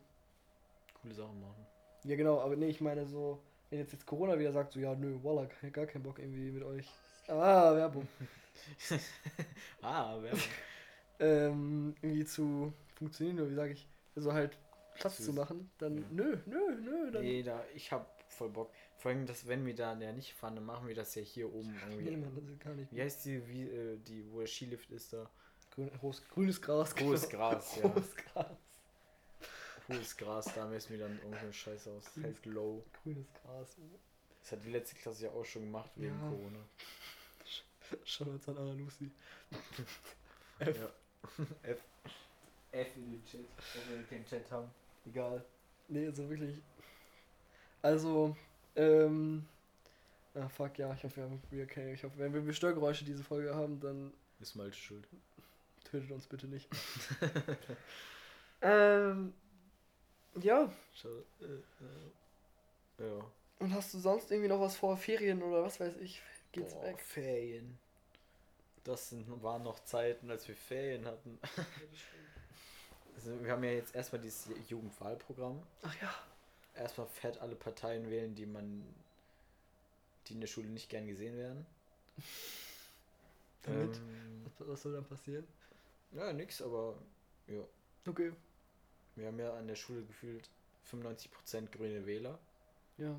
Coole 1.01 1.13
Sachen 1.13 1.39
machen. 1.39 1.65
Ja, 2.03 2.15
genau, 2.15 2.39
aber 2.39 2.55
nee, 2.55 2.67
ich 2.67 2.81
meine 2.81 3.05
so, 3.05 3.39
wenn 3.69 3.79
jetzt, 3.79 3.93
jetzt 3.93 4.05
Corona 4.05 4.37
wieder 4.37 4.51
sagt, 4.51 4.73
so, 4.73 4.79
ja, 4.79 4.93
nö, 4.93 5.17
Walla, 5.23 5.47
gar 5.71 5.85
keinen 5.85 6.03
Bock 6.03 6.19
irgendwie 6.19 6.51
mit 6.51 6.63
euch. 6.63 6.87
Ah, 7.27 7.75
Werbung. 7.75 8.07
ah, 9.81 10.21
Werbung. 10.21 10.39
ähm, 11.19 11.95
irgendwie 12.01 12.25
zu 12.25 12.73
funktionieren, 12.95 13.39
oder 13.39 13.49
wie 13.49 13.55
sage 13.55 13.73
ich, 13.73 13.87
also 14.17 14.33
halt 14.33 14.57
Platz 14.95 15.17
Zu- 15.17 15.23
zu 15.25 15.33
machen, 15.33 15.71
dann 15.77 15.97
ja. 15.99 16.03
nö, 16.11 16.37
nö, 16.45 16.75
nö, 16.81 17.11
dann. 17.11 17.21
nee, 17.21 17.43
da, 17.43 17.63
ich 17.75 17.91
hab 17.91 18.23
voll 18.29 18.49
Bock. 18.49 18.71
Vor 18.97 19.11
allem, 19.11 19.25
dass 19.27 19.47
wenn 19.47 19.65
wir 19.65 19.75
da 19.75 19.95
ja 19.97 20.11
nicht 20.11 20.33
fahren, 20.33 20.55
dann 20.55 20.65
machen 20.65 20.87
wir 20.87 20.95
das 20.95 21.13
ja 21.15 21.21
hier 21.21 21.53
oben 21.53 21.73
irgendwie. 21.87 22.09
Nee, 22.11 22.17
Mann, 22.17 22.35
das 22.35 22.45
ist 22.45 22.59
gar 22.59 22.73
nicht. 22.73 22.91
Wie 22.91 23.01
heißt 23.01 23.25
die, 23.25 23.47
wie, 23.47 23.63
äh, 23.69 23.97
die, 23.99 24.25
wo 24.31 24.39
der 24.39 24.47
Skilift 24.47 24.89
ist 24.91 25.13
da? 25.13 25.29
grün, 25.71 25.91
hohes, 26.01 26.27
grünes 26.29 26.59
Gras. 26.61 26.95
Hohes 26.99 27.29
genau. 27.29 27.51
Gras, 27.51 27.75
ja. 27.77 27.83
Hohes 27.83 28.15
Gras. 28.15 28.57
Hohes 29.87 30.17
Gras, 30.17 30.53
da 30.55 30.65
messen 30.65 30.91
wir 30.93 30.99
dann 30.99 31.15
irgendeinen 31.19 31.53
Scheiß 31.53 31.87
aus. 31.89 32.07
Fällt 32.09 32.45
low. 32.47 32.83
Grünes 33.03 33.27
Gras. 33.43 33.77
Das 34.41 34.51
hat 34.53 34.65
die 34.65 34.71
letzte 34.71 34.95
Klasse 34.95 35.25
ja 35.25 35.31
auch 35.31 35.45
schon 35.45 35.61
gemacht 35.63 35.91
wegen 35.95 36.15
Ja. 36.19 36.29
Corona. 36.29 36.59
Schauen 38.03 38.27
wir 38.27 38.33
uns 38.33 38.49
an, 38.49 38.57
Anna 38.57 38.73
Lucy. 38.73 39.11
Ja. 40.59 40.65
F. 41.61 41.83
F 42.71 42.95
in 42.97 43.11
den 43.11 43.25
Chat. 43.25 43.41
Wenn 43.87 43.97
wir 43.99 44.05
keinen 44.07 44.25
Chat 44.25 44.49
haben. 44.51 44.69
Egal. 45.05 45.43
Nee, 45.87 46.07
also 46.07 46.29
wirklich. 46.29 46.59
Also, 47.81 48.35
ähm. 48.75 49.45
Ah, 50.35 50.47
fuck, 50.49 50.77
ja, 50.77 50.93
ich 50.93 51.03
hoffe, 51.03 51.17
wir 51.17 51.23
haben 51.23 51.41
wir 51.49 51.63
okay. 51.63 51.93
Ich 51.93 52.03
hoffe, 52.03 52.17
wenn 52.17 52.45
wir 52.45 52.53
Störgeräusche 52.53 53.05
diese 53.05 53.23
Folge 53.23 53.55
haben, 53.55 53.79
dann 53.79 54.13
Ist 54.39 54.55
Malte 54.55 54.77
schuld. 54.77 55.07
tötet 55.83 56.11
uns 56.11 56.27
bitte 56.27 56.47
nicht. 56.47 56.69
ähm. 58.61 59.33
Ja, 60.39 60.71
Schau, 60.93 61.09
äh, 61.41 61.45
äh. 61.45 63.07
Ja. 63.07 63.25
und 63.59 63.73
hast 63.73 63.93
du 63.93 63.97
sonst 63.99 64.29
irgendwie 64.29 64.49
noch 64.49 64.59
was 64.59 64.75
vor 64.75 64.95
Ferien 64.97 65.41
oder 65.41 65.63
was 65.63 65.79
weiß 65.79 65.95
ich? 65.97 66.21
Geht's 66.51 66.75
Boah, 66.75 66.83
weg? 66.83 66.99
Ferien. 67.01 67.79
Das 68.83 69.09
sind, 69.09 69.41
waren 69.41 69.63
noch 69.63 69.83
Zeiten, 69.83 70.29
als 70.29 70.47
wir 70.47 70.55
Ferien 70.55 71.05
hatten. 71.05 71.39
Also 73.17 73.43
wir 73.43 73.51
haben 73.51 73.63
ja 73.63 73.71
jetzt 73.71 73.93
erstmal 73.95 74.21
dieses 74.21 74.47
Jugendwahlprogramm. 74.69 75.61
Ach 75.81 76.01
ja. 76.01 76.13
Erstmal 76.75 77.07
fett 77.07 77.37
alle 77.39 77.55
Parteien 77.55 78.09
wählen, 78.09 78.33
die 78.35 78.45
man, 78.45 78.83
die 80.27 80.33
in 80.33 80.39
der 80.39 80.47
Schule 80.47 80.67
nicht 80.69 80.89
gern 80.89 81.07
gesehen 81.07 81.35
werden. 81.35 81.65
Damit? 83.63 83.97
Ähm, 83.97 84.45
Was, 84.59 84.81
soll 84.83 84.93
dann 84.93 85.05
passieren? 85.05 85.45
ja, 86.13 86.31
nix, 86.31 86.61
aber 86.61 86.95
ja. 87.47 87.61
Okay. 88.07 88.31
Wir 89.15 89.27
haben 89.27 89.39
ja 89.39 89.53
an 89.55 89.67
der 89.67 89.75
Schule 89.75 90.03
gefühlt 90.03 90.47
95% 90.91 91.67
grüne 91.71 92.05
Wähler. 92.05 92.39
Ja. 92.97 93.09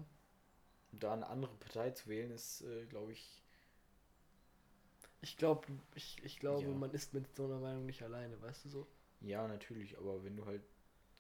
Und 0.93 1.03
da 1.03 1.13
eine 1.13 1.27
andere 1.27 1.55
Partei 1.57 1.91
zu 1.91 2.09
wählen, 2.09 2.31
ist, 2.31 2.63
äh, 2.63 2.87
glaube 2.87 3.13
ich, 3.13 3.43
Ich 5.21 5.37
glaube, 5.37 5.67
ich, 5.97 6.17
ich 6.25 6.39
glaube, 6.39 6.63
Ja. 6.63 6.69
man 6.71 6.93
ist 6.93 7.13
mit 7.13 7.35
so 7.35 7.45
einer 7.47 7.59
Meinung 7.59 7.85
nicht 7.87 8.03
alleine, 8.05 8.41
weißt 8.41 8.65
du 8.67 8.69
so? 8.69 8.87
Ja, 9.21 9.47
natürlich, 9.47 9.99
aber 9.99 10.23
wenn 10.25 10.37
du 10.37 10.47
halt 10.47 10.63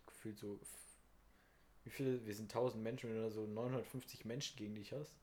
gefühlt 0.06 0.38
so. 0.38 0.58
Wie 1.84 1.90
viele? 1.90 2.24
Wir 2.26 2.34
sind 2.34 2.52
1000 2.52 2.82
Menschen, 2.82 3.10
wenn 3.10 3.22
du 3.22 3.30
so 3.30 3.46
950 3.46 4.24
Menschen 4.24 4.56
gegen 4.56 4.74
dich 4.74 4.92
hast, 4.92 5.14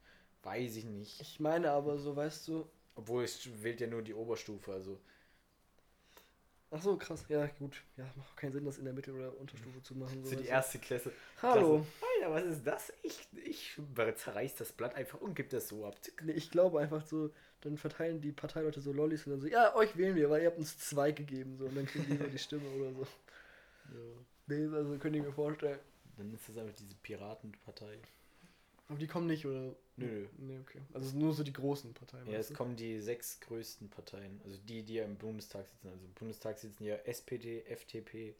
weiß 0.44 0.76
ich 0.78 0.86
nicht. 0.86 1.22
Ich 1.22 1.40
meine 1.40 1.72
aber 1.72 1.98
so, 1.98 2.16
weißt 2.16 2.48
du. 2.48 2.68
Obwohl 2.96 3.24
es 3.24 3.50
wählt 3.62 3.82
ja 3.82 3.88
nur 3.88 4.02
die 4.02 4.14
Oberstufe, 4.14 4.72
also. 4.72 5.00
Ach 6.72 6.82
so, 6.82 6.98
krass. 6.98 7.26
Ja, 7.30 7.46
gut. 7.48 7.84
Ja, 7.96 8.06
macht 8.16 8.32
auch 8.32 8.36
keinen 8.36 8.52
Sinn, 8.52 8.66
das 8.66 8.78
in 8.78 8.86
der 8.86 8.94
Mittel- 8.94 9.16
oder 9.16 9.38
Unterstufe 9.38 9.82
zu 9.82 9.96
machen. 9.96 10.24
So 10.24 10.32
Für 10.32 10.36
die 10.38 10.48
erste 10.48 10.80
Klasse. 10.80 11.12
Hallo. 11.42 11.86
Alter, 12.20 12.34
was 12.34 12.44
ist 12.46 12.68
das? 12.68 12.94
Ich, 13.04 13.28
ich 13.46 13.80
zerreiß 14.16 14.56
das 14.56 14.74
Blatt 14.74 14.96
einfach 14.96 15.22
und 15.22 15.36
gib 15.36 15.50
das 15.50 15.70
so 15.70 15.86
ab. 15.86 15.96
Nee, 16.24 16.34
ich 16.34 16.52
glaube 16.52 16.80
einfach 16.80 17.06
so, 17.06 17.32
dann 17.66 17.78
verteilen 17.78 18.22
die 18.22 18.32
Parteileute 18.32 18.82
so 18.82 18.92
Lollis 18.92 19.26
und 19.26 19.34
dann 19.34 19.42
so, 19.42 19.48
ja, 19.48 19.76
euch 19.76 19.96
wählen 19.98 20.16
wir, 20.16 20.30
weil 20.30 20.42
ihr 20.44 20.48
habt 20.48 20.58
uns 20.58 20.78
zwei 20.78 21.12
gegeben, 21.12 21.58
so, 21.58 21.66
und 21.66 21.76
dann 21.76 21.86
kriegen 21.86 22.06
die 22.10 22.18
so 22.18 22.28
die 22.28 22.38
Stimme 22.40 22.70
oder 22.70 22.94
so. 22.94 23.08
Nee, 24.48 24.68
also 24.76 24.98
könnte 24.98 25.18
ich 25.20 25.26
mir 25.26 25.32
vorstellen. 25.34 25.80
Dann 26.18 26.34
ist 26.34 26.48
das 26.48 26.58
einfach 26.58 26.76
diese 26.76 26.96
Piratenpartei. 26.96 27.98
Aber 28.88 29.00
die 29.00 29.08
kommen 29.08 29.28
nicht, 29.28 29.46
oder? 29.46 29.76
Nö, 29.98 30.08
nö. 30.08 30.28
Nee, 30.38 30.60
okay. 30.60 30.82
Also 30.94 31.18
nur 31.18 31.34
so 31.34 31.44
die 31.44 31.54
großen 31.54 31.94
Parteien. 31.94 32.28
Ja, 32.28 32.38
es 32.38 32.50
du? 32.50 32.54
kommen 32.54 32.76
die 32.76 33.02
sechs 33.02 33.40
größten 33.40 33.90
Parteien, 33.90 34.40
also 34.46 34.58
die, 34.68 34.84
die 34.84 34.96
ja 34.96 35.06
im 35.06 35.16
Bundestag 35.18 35.66
sitzen. 35.68 35.88
Also 35.90 36.06
im 36.06 36.14
Bundestag 36.14 36.60
sitzen 36.60 36.84
ja 36.84 36.96
SPD, 36.98 37.64
FDP, 37.66 38.36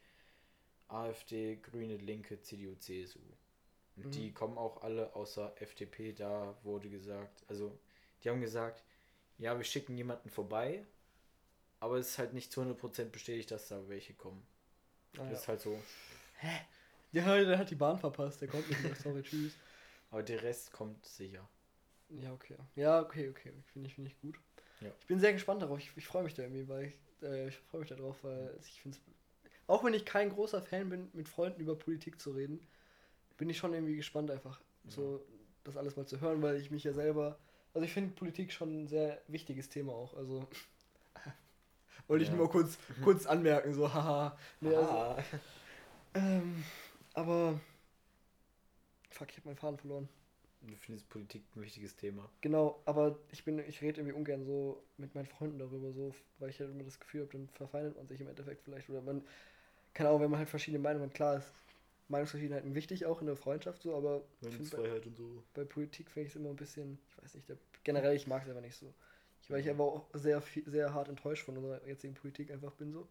AfD, 0.88 1.56
Grüne, 1.58 1.98
Linke, 1.98 2.40
CDU, 2.42 2.76
CSU. 2.76 3.20
Und 3.98 4.06
Mhm. 4.06 4.12
die 4.12 4.32
kommen 4.34 4.58
auch 4.58 4.84
alle 4.84 5.16
außer 5.16 5.54
FDP, 5.60 6.14
da 6.14 6.56
wurde 6.64 6.90
gesagt, 6.90 7.44
also 7.48 7.78
die 8.24 8.30
haben 8.30 8.42
gesagt, 8.42 8.84
ja, 9.38 9.58
wir 9.58 9.64
schicken 9.64 9.98
jemanden 9.98 10.30
vorbei, 10.30 10.86
aber 11.80 11.98
es 11.98 12.10
ist 12.10 12.18
halt 12.18 12.34
nicht 12.34 12.52
zu 12.52 12.62
100% 12.62 13.06
bestätigt, 13.06 13.52
dass 13.52 13.68
da 13.68 13.88
welche 13.90 14.14
kommen. 14.14 14.46
Ah, 15.18 15.20
Das 15.20 15.32
ja. 15.32 15.38
ist 15.38 15.48
halt 15.48 15.62
so. 15.62 15.80
ja, 17.12 17.44
der 17.44 17.58
hat 17.58 17.70
die 17.70 17.76
Bahn 17.76 18.00
verpasst, 18.00 18.42
der 18.42 18.48
kommt 18.48 18.68
nicht 18.70 18.82
mehr. 18.84 18.96
Sorry, 18.96 19.24
tschüss. 19.24 19.54
Aber 20.12 20.24
der 20.24 20.42
Rest 20.44 20.72
kommt 20.72 21.06
sicher. 21.06 21.48
Ja, 22.10 22.32
okay. 22.34 22.58
Ja, 22.76 23.02
okay, 23.02 23.30
okay. 23.30 23.52
Finde 23.74 23.88
ich, 23.88 23.96
finde 23.96 24.12
ich 24.12 24.22
gut. 24.22 24.40
Ja. 24.82 24.92
Ich 25.00 25.08
bin 25.08 25.20
sehr 25.20 25.34
gespannt 25.34 25.62
darauf. 25.62 25.80
Ich, 25.80 25.92
ich 25.96 26.06
freue 26.06 26.24
mich 26.24 26.34
da 26.34 26.44
irgendwie, 26.44 26.68
weil 26.68 26.86
ich, 26.86 27.00
äh, 27.24 27.48
ich 27.48 27.58
freue 27.58 27.82
mich 27.82 27.90
darauf, 27.90 28.24
weil 28.24 28.58
ich 28.62 28.82
finde 28.82 28.98
auch 29.68 29.84
wenn 29.84 29.94
ich 29.94 30.06
kein 30.06 30.30
großer 30.30 30.62
Fan 30.62 30.90
bin, 30.90 31.10
mit 31.14 31.28
Freunden 31.28 31.60
über 31.60 31.76
Politik 31.76 32.22
zu 32.22 32.32
reden, 32.32 32.60
bin 33.38 33.50
ich 33.50 33.58
schon 33.58 33.74
irgendwie 33.74 33.96
gespannt, 33.96 34.30
einfach 34.30 34.62
so 34.88 35.26
das 35.64 35.76
alles 35.78 35.96
mal 35.96 36.06
zu 36.06 36.22
hören, 36.22 36.42
weil 36.44 36.58
ich 36.58 36.70
mich 36.70 36.84
ja 36.84 36.94
selber, 36.94 37.40
also 37.76 37.86
ich 37.86 37.94
finde 37.94 38.16
Politik 38.16 38.52
schon 38.54 38.84
ein 38.84 38.88
sehr 38.88 39.22
wichtiges 39.28 39.70
Thema 39.70 39.94
auch. 39.94 40.16
Also 40.16 40.48
wollte 42.08 42.24
ich 42.24 42.30
Ja. 42.30 42.36
nur 42.36 42.46
mal 42.46 42.52
kurz, 42.52 42.78
kurz 43.02 43.26
anmerken, 43.26 43.74
so 43.74 43.94
haha. 43.94 44.38
Nee, 44.62 44.74
also, 44.76 45.06
ähm, 46.14 46.64
aber 47.14 47.60
fuck, 49.10 49.30
ich 49.32 49.38
habe 49.38 49.48
meinen 49.50 49.58
Faden 49.58 49.78
verloren. 49.80 50.10
Du 50.62 50.76
findest 50.76 51.08
Politik 51.10 51.44
ein 51.56 51.62
wichtiges 51.62 51.96
Thema. 51.96 52.30
Genau, 52.42 52.82
aber 52.86 53.18
ich 53.32 53.44
bin, 53.44 53.58
ich 53.60 53.82
rede 53.82 54.02
irgendwie 54.02 54.16
ungern 54.16 54.44
so 54.46 54.84
mit 54.98 55.16
meinen 55.16 55.26
Freunden 55.26 55.58
darüber, 55.60 55.92
so, 55.92 56.14
weil 56.38 56.50
ich 56.50 56.60
halt 56.60 56.70
immer 56.70 56.84
das 56.84 57.00
Gefühl 57.00 57.22
habe, 57.22 57.32
dann 57.32 57.50
verfeindet 57.50 57.96
man 57.98 58.08
sich 58.08 58.22
im 58.22 58.28
Endeffekt 58.28 58.62
vielleicht. 58.64 58.90
Oder 58.90 59.02
man, 59.02 59.24
keine 59.94 60.10
Ahnung, 60.10 60.22
wenn 60.24 60.32
man 60.32 60.40
halt 60.40 60.50
verschiedene 60.50 60.84
Meinungen 60.84 61.08
hat, 61.10 61.16
klar 61.16 61.38
ist 61.38 61.54
Meinungsverschiedenheiten 62.08 62.76
wichtig 62.76 63.06
auch 63.06 63.20
in 63.22 63.28
der 63.28 63.36
Freundschaft 63.36 63.82
so, 63.82 63.96
aber 63.96 64.24
Meinungsfreiheit 64.42 65.06
und 65.08 65.16
so. 65.18 65.44
bei 65.54 65.64
Politik 65.64 66.10
finde 66.12 66.28
ich 66.28 66.34
es 66.34 66.36
immer 66.36 66.50
ein 66.50 66.56
bisschen, 66.56 67.00
ich 67.10 67.24
weiß 67.24 67.34
nicht, 67.36 67.50
der, 67.50 67.58
generell 67.84 68.16
ich 68.16 68.28
mag 68.28 68.44
es 68.44 68.50
einfach 68.50 68.62
nicht 68.62 68.78
so. 68.78 68.94
Ich, 69.42 69.50
weil 69.50 69.60
ich 69.60 69.70
einfach 69.70 69.86
auch 69.86 70.06
sehr, 70.14 70.42
viel, 70.42 70.64
sehr 70.70 70.94
hart 70.94 71.08
enttäuscht 71.10 71.46
von 71.46 71.58
unserer 71.58 71.86
jetzigen 71.88 72.14
Politik 72.14 72.52
einfach 72.52 72.74
bin 72.74 72.92
so. 72.92 73.08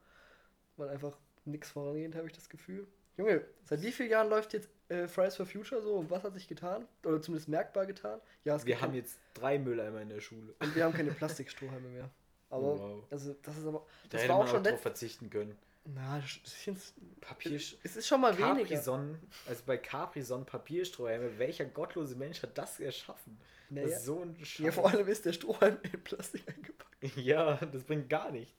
Weil 0.77 0.89
einfach 0.89 1.17
nichts 1.45 1.71
vorangeht, 1.71 2.15
habe 2.17 2.27
ich 2.27 2.33
das 2.33 2.49
Gefühl. 2.49 2.87
Junge, 3.17 3.45
seit 3.65 3.81
wie 3.83 3.93
vielen 3.93 4.11
Jahren 4.11 4.29
läuft 4.29 4.53
jetzt 4.55 4.69
äh, 4.89 5.07
Fridays 5.07 5.37
for 5.37 5.47
Future 5.47 5.81
so 5.81 5.95
und 5.95 6.11
was 6.11 6.25
hat 6.25 6.35
sich 6.35 6.49
getan? 6.49 6.89
Oder 7.05 7.23
zumindest 7.23 7.49
merkbar 7.49 7.87
getan? 7.87 8.21
Ja, 8.45 8.57
es 8.57 8.67
Wir 8.67 8.81
haben 8.81 8.95
jetzt 8.95 9.19
drei 9.35 9.59
Mülleimer 9.59 10.01
in 10.03 10.09
der 10.09 10.21
Schule. 10.21 10.55
und 10.59 10.75
wir 10.75 10.83
haben 10.85 10.93
keine 10.93 11.11
Plastikstrohhalme 11.13 11.89
mehr. 11.89 12.11
Aber, 12.51 12.79
Wow. 12.79 13.05
also, 13.11 13.35
das 13.43 13.57
ist 13.59 13.67
aber. 13.67 13.79
Da 13.79 14.09
Das 14.11 14.23
hätte 14.23 14.33
war 14.33 14.39
man 14.39 14.47
auch 14.47 14.51
auch 14.51 14.55
schon 14.57 14.65
drauf 14.65 14.81
verzichten 14.81 15.31
können. 15.31 15.57
Na, 15.87 16.19
das 16.19 16.95
Papier. 17.21 17.57
es 17.57 17.97
ist 17.97 18.07
schon 18.07 18.21
mal 18.23 18.37
weniger. 18.39 18.55
Capri-Sonne, 18.63 19.21
also 19.47 19.63
bei 19.67 19.77
Capri-Sonne 19.77 20.45
Papierstrohhalme, 20.47 21.39
welcher 21.39 21.67
gottlose 21.67 22.17
Mensch 22.17 22.43
hat 22.43 22.57
das 22.57 22.81
erschaffen? 22.81 23.39
Das 23.69 23.85
Naja. 23.85 23.97
ist 23.97 24.05
so 24.05 24.23
ein 24.23 24.45
Scheiß. 24.45 24.67
Ja, 24.67 24.73
vor 24.73 24.89
allem 24.89 25.07
ist 25.09 25.25
der 25.27 25.33
Strohhalm 25.35 25.79
in 25.83 26.03
Plastik 26.05 26.49
eingepackt. 26.49 26.95
Ja, 27.17 27.57
das 27.57 27.85
bringt 27.85 28.09
gar 28.09 28.31
nichts. 28.31 28.55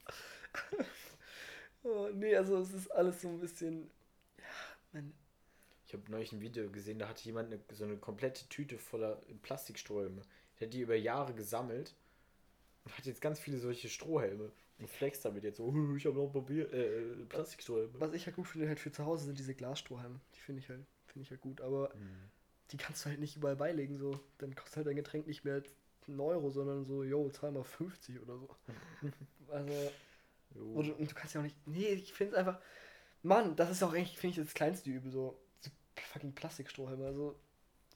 Oh, 1.82 2.08
nee, 2.12 2.34
also 2.34 2.58
es 2.58 2.72
ist 2.72 2.88
alles 2.90 3.22
so 3.22 3.28
ein 3.28 3.38
bisschen. 3.38 3.88
Ja, 4.38 4.44
man, 4.92 5.14
Ich 5.86 5.92
habe 5.92 6.02
neulich 6.10 6.32
ein 6.32 6.40
Video 6.40 6.68
gesehen, 6.68 6.98
da 6.98 7.08
hatte 7.08 7.22
jemand 7.24 7.52
eine, 7.52 7.62
so 7.72 7.84
eine 7.84 7.96
komplette 7.96 8.48
Tüte 8.48 8.76
voller 8.76 9.22
Plastikstrohhalme. 9.42 10.22
Der 10.58 10.66
hat 10.66 10.74
die 10.74 10.80
über 10.80 10.96
Jahre 10.96 11.32
gesammelt 11.32 11.94
und 12.84 12.98
hat 12.98 13.06
jetzt 13.06 13.20
ganz 13.20 13.38
viele 13.38 13.58
solche 13.58 13.88
Strohhelme. 13.88 14.50
Und 14.78 14.88
flext 14.90 15.24
damit 15.24 15.42
jetzt 15.44 15.56
so, 15.56 15.72
"Hu, 15.72 15.96
ich 15.96 16.04
habe 16.06 16.16
noch 16.16 16.28
Papier, 16.32 16.70
äh, 16.72 17.24
Plastikstrohhalme. 17.28 17.90
was 17.98 18.12
ich 18.12 18.26
halt 18.26 18.36
gut 18.36 18.46
finde, 18.46 18.68
halt 18.68 18.78
für 18.78 18.92
zu 18.92 19.04
Hause 19.06 19.24
sind 19.26 19.38
diese 19.38 19.54
Glasstrohhalme. 19.54 20.20
Die 20.34 20.40
finde 20.40 20.60
ich 20.60 20.68
halt, 20.68 20.84
finde 21.06 21.22
ich 21.24 21.30
halt 21.30 21.40
gut. 21.40 21.60
Aber 21.62 21.90
Hm. 21.94 22.30
die 22.72 22.76
kannst 22.76 23.04
du 23.04 23.08
halt 23.10 23.20
nicht 23.20 23.36
überall 23.36 23.56
beilegen. 23.56 23.96
So. 23.96 24.20
Dann 24.38 24.54
kostet 24.54 24.76
halt 24.78 24.86
dein 24.88 24.96
Getränk 24.96 25.26
nicht 25.26 25.44
mehr 25.44 25.62
1 26.06 26.20
Euro, 26.20 26.50
sondern 26.50 26.84
so, 26.84 27.04
yo, 27.04 27.28
zahl 27.30 27.52
mal 27.52 27.64
50 27.64 28.20
oder 28.20 28.36
so. 28.38 28.48
Also. 29.48 29.90
Und, 30.54 30.90
und 30.98 31.10
du 31.10 31.14
kannst 31.14 31.34
ja 31.34 31.40
auch 31.40 31.44
nicht. 31.44 31.56
Nee, 31.66 31.88
ich 31.88 32.12
finde 32.12 32.32
es 32.32 32.38
einfach. 32.38 32.60
Mann, 33.22 33.56
das 33.56 33.70
ist 33.70 33.82
auch 33.82 33.92
eigentlich, 33.94 34.18
finde 34.18 34.40
ich, 34.40 34.44
das 34.46 34.54
kleinste 34.54 34.90
Übel, 34.90 35.10
so, 35.10 35.38
so 35.60 35.70
fucking 36.12 36.32
Plastikstrohhalme. 36.34 37.06
Also, 37.06 37.38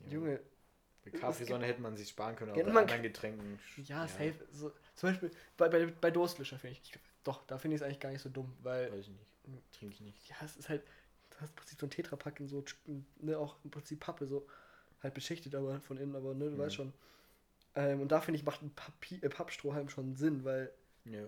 Ja. 0.07 0.13
Junge, 0.13 0.41
Bei 1.05 1.11
Capri-Sonne 1.11 1.67
hätte 1.67 1.81
man 1.83 1.97
sich 1.97 2.09
sparen 2.09 2.37
können, 2.37 2.51
aber 2.53 2.61
Ja, 2.61 2.73
bei 2.73 2.81
anderen 2.81 3.03
Getränken. 3.03 3.59
ja, 3.85 4.07
safe. 4.09 4.35
So, 4.53 4.73
zum 5.01 5.09
Beispiel 5.09 5.31
bei, 5.57 5.69
bei, 5.71 5.87
bei 5.87 6.11
Durstlöscher 6.11 6.59
finde 6.59 6.77
ich, 6.83 6.95
ich. 6.95 7.01
Doch, 7.25 7.45
da 7.47 7.57
finde 7.57 7.75
ich 7.75 7.81
es 7.81 7.87
eigentlich 7.87 8.01
gar 8.01 8.11
nicht 8.11 8.21
so 8.21 8.29
dumm, 8.29 8.55
weil. 8.63 8.93
Weiß 8.93 9.01
ich 9.01 9.09
nicht. 9.09 9.73
Trinke 9.73 9.95
ich 9.95 10.01
nicht. 10.03 10.29
Ja, 10.29 10.37
es 10.45 10.57
ist 10.57 10.69
halt. 10.69 10.83
Du 11.31 11.41
hast 11.41 11.51
im 11.51 11.57
Prinzip 11.57 11.81
so 11.81 11.87
ein 11.87 11.91
Tetrapack 11.91 12.39
in 12.41 12.49
so. 12.49 12.63
Ne, 13.21 13.39
auch 13.39 13.57
im 13.65 13.71
Prinzip 13.71 14.01
Pappe, 14.01 14.27
so. 14.27 14.47
Halt 15.03 15.15
beschichtet, 15.15 15.55
aber 15.55 15.81
von 15.81 15.97
innen, 15.97 16.15
aber 16.15 16.35
ne, 16.35 16.45
du 16.51 16.57
Mhm. 16.57 16.59
weißt 16.59 16.75
schon. 16.75 16.93
Ähm, 17.75 18.03
und 18.03 18.13
da 18.13 18.21
finde 18.21 18.39
ich, 18.39 18.45
macht 18.45 18.61
ein 18.63 18.75
Papier, 18.75 19.23
äh, 19.25 19.29
Pappstrohhalm 19.31 19.89
schon 19.89 20.15
Sinn, 20.17 20.45
weil. 20.45 20.71
Ja. 21.07 21.25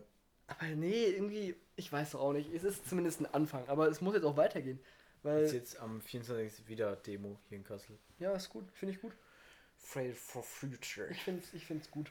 Aber 0.49 0.67
nee, 0.67 1.07
irgendwie. 1.07 1.57
Ich 1.77 1.91
weiß 1.91 2.11
doch 2.11 2.21
auch 2.21 2.33
nicht. 2.35 2.53
Es 2.53 2.65
ist 2.65 2.87
zumindest 2.87 3.21
ein 3.21 3.27
Anfang, 3.33 3.67
aber 3.69 3.89
es 3.89 4.03
muss 4.03 4.15
jetzt 4.15 4.25
auch 4.25 4.37
weitergehen. 4.37 4.79
Weil. 5.23 5.45
Ist 5.45 5.53
jetzt 5.53 5.79
am 5.81 6.03
24. 6.03 6.69
wieder 6.69 6.97
Demo 6.97 7.39
hier 7.49 7.57
in 7.59 7.65
Kassel. 7.65 7.99
Ja, 8.19 8.33
ist 8.35 8.51
gut. 8.51 8.65
Finde 8.73 8.95
ich 8.95 9.01
gut. 9.01 9.13
Friday 9.79 10.13
for 10.13 10.43
Future. 10.43 11.09
Ich 11.11 11.23
finde 11.23 11.43
es 11.43 11.55
ich 11.55 11.65
find's 11.65 11.91
gut. 11.91 12.11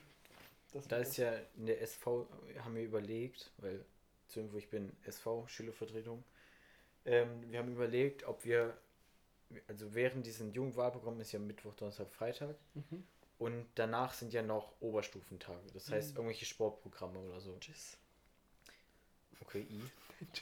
Dass 0.72 0.88
Da 0.88 0.98
ist 0.98 1.16
ja 1.16 1.32
in 1.56 1.66
der 1.66 1.80
SV, 1.82 2.28
haben 2.60 2.74
wir 2.74 2.82
überlegt, 2.84 3.52
weil 3.58 3.84
beziehungsweise 4.26 4.58
ich 4.58 4.70
bin 4.70 4.92
SV, 5.04 5.46
Schülervertretung. 5.48 6.24
Ähm, 7.04 7.50
wir 7.50 7.58
haben 7.58 7.70
überlegt, 7.72 8.24
ob 8.24 8.44
wir, 8.44 8.76
also 9.68 9.94
während 9.94 10.24
diesem 10.26 10.52
Jugendwahlprogramm 10.52 11.20
ist 11.20 11.32
ja 11.32 11.38
Mittwoch, 11.38 11.74
Donnerstag, 11.74 12.10
Freitag. 12.10 12.56
Mhm. 12.74 13.06
Und 13.38 13.66
danach 13.74 14.12
sind 14.14 14.32
ja 14.32 14.42
noch 14.42 14.72
Oberstufentage. 14.80 15.66
Das 15.74 15.90
heißt, 15.90 16.10
Mhm. 16.12 16.16
irgendwelche 16.18 16.44
Sportprogramme 16.44 17.18
oder 17.18 17.40
so. 17.40 17.56
Tschüss. 17.58 17.98
Okay, 19.40 19.66
I. 19.70 19.82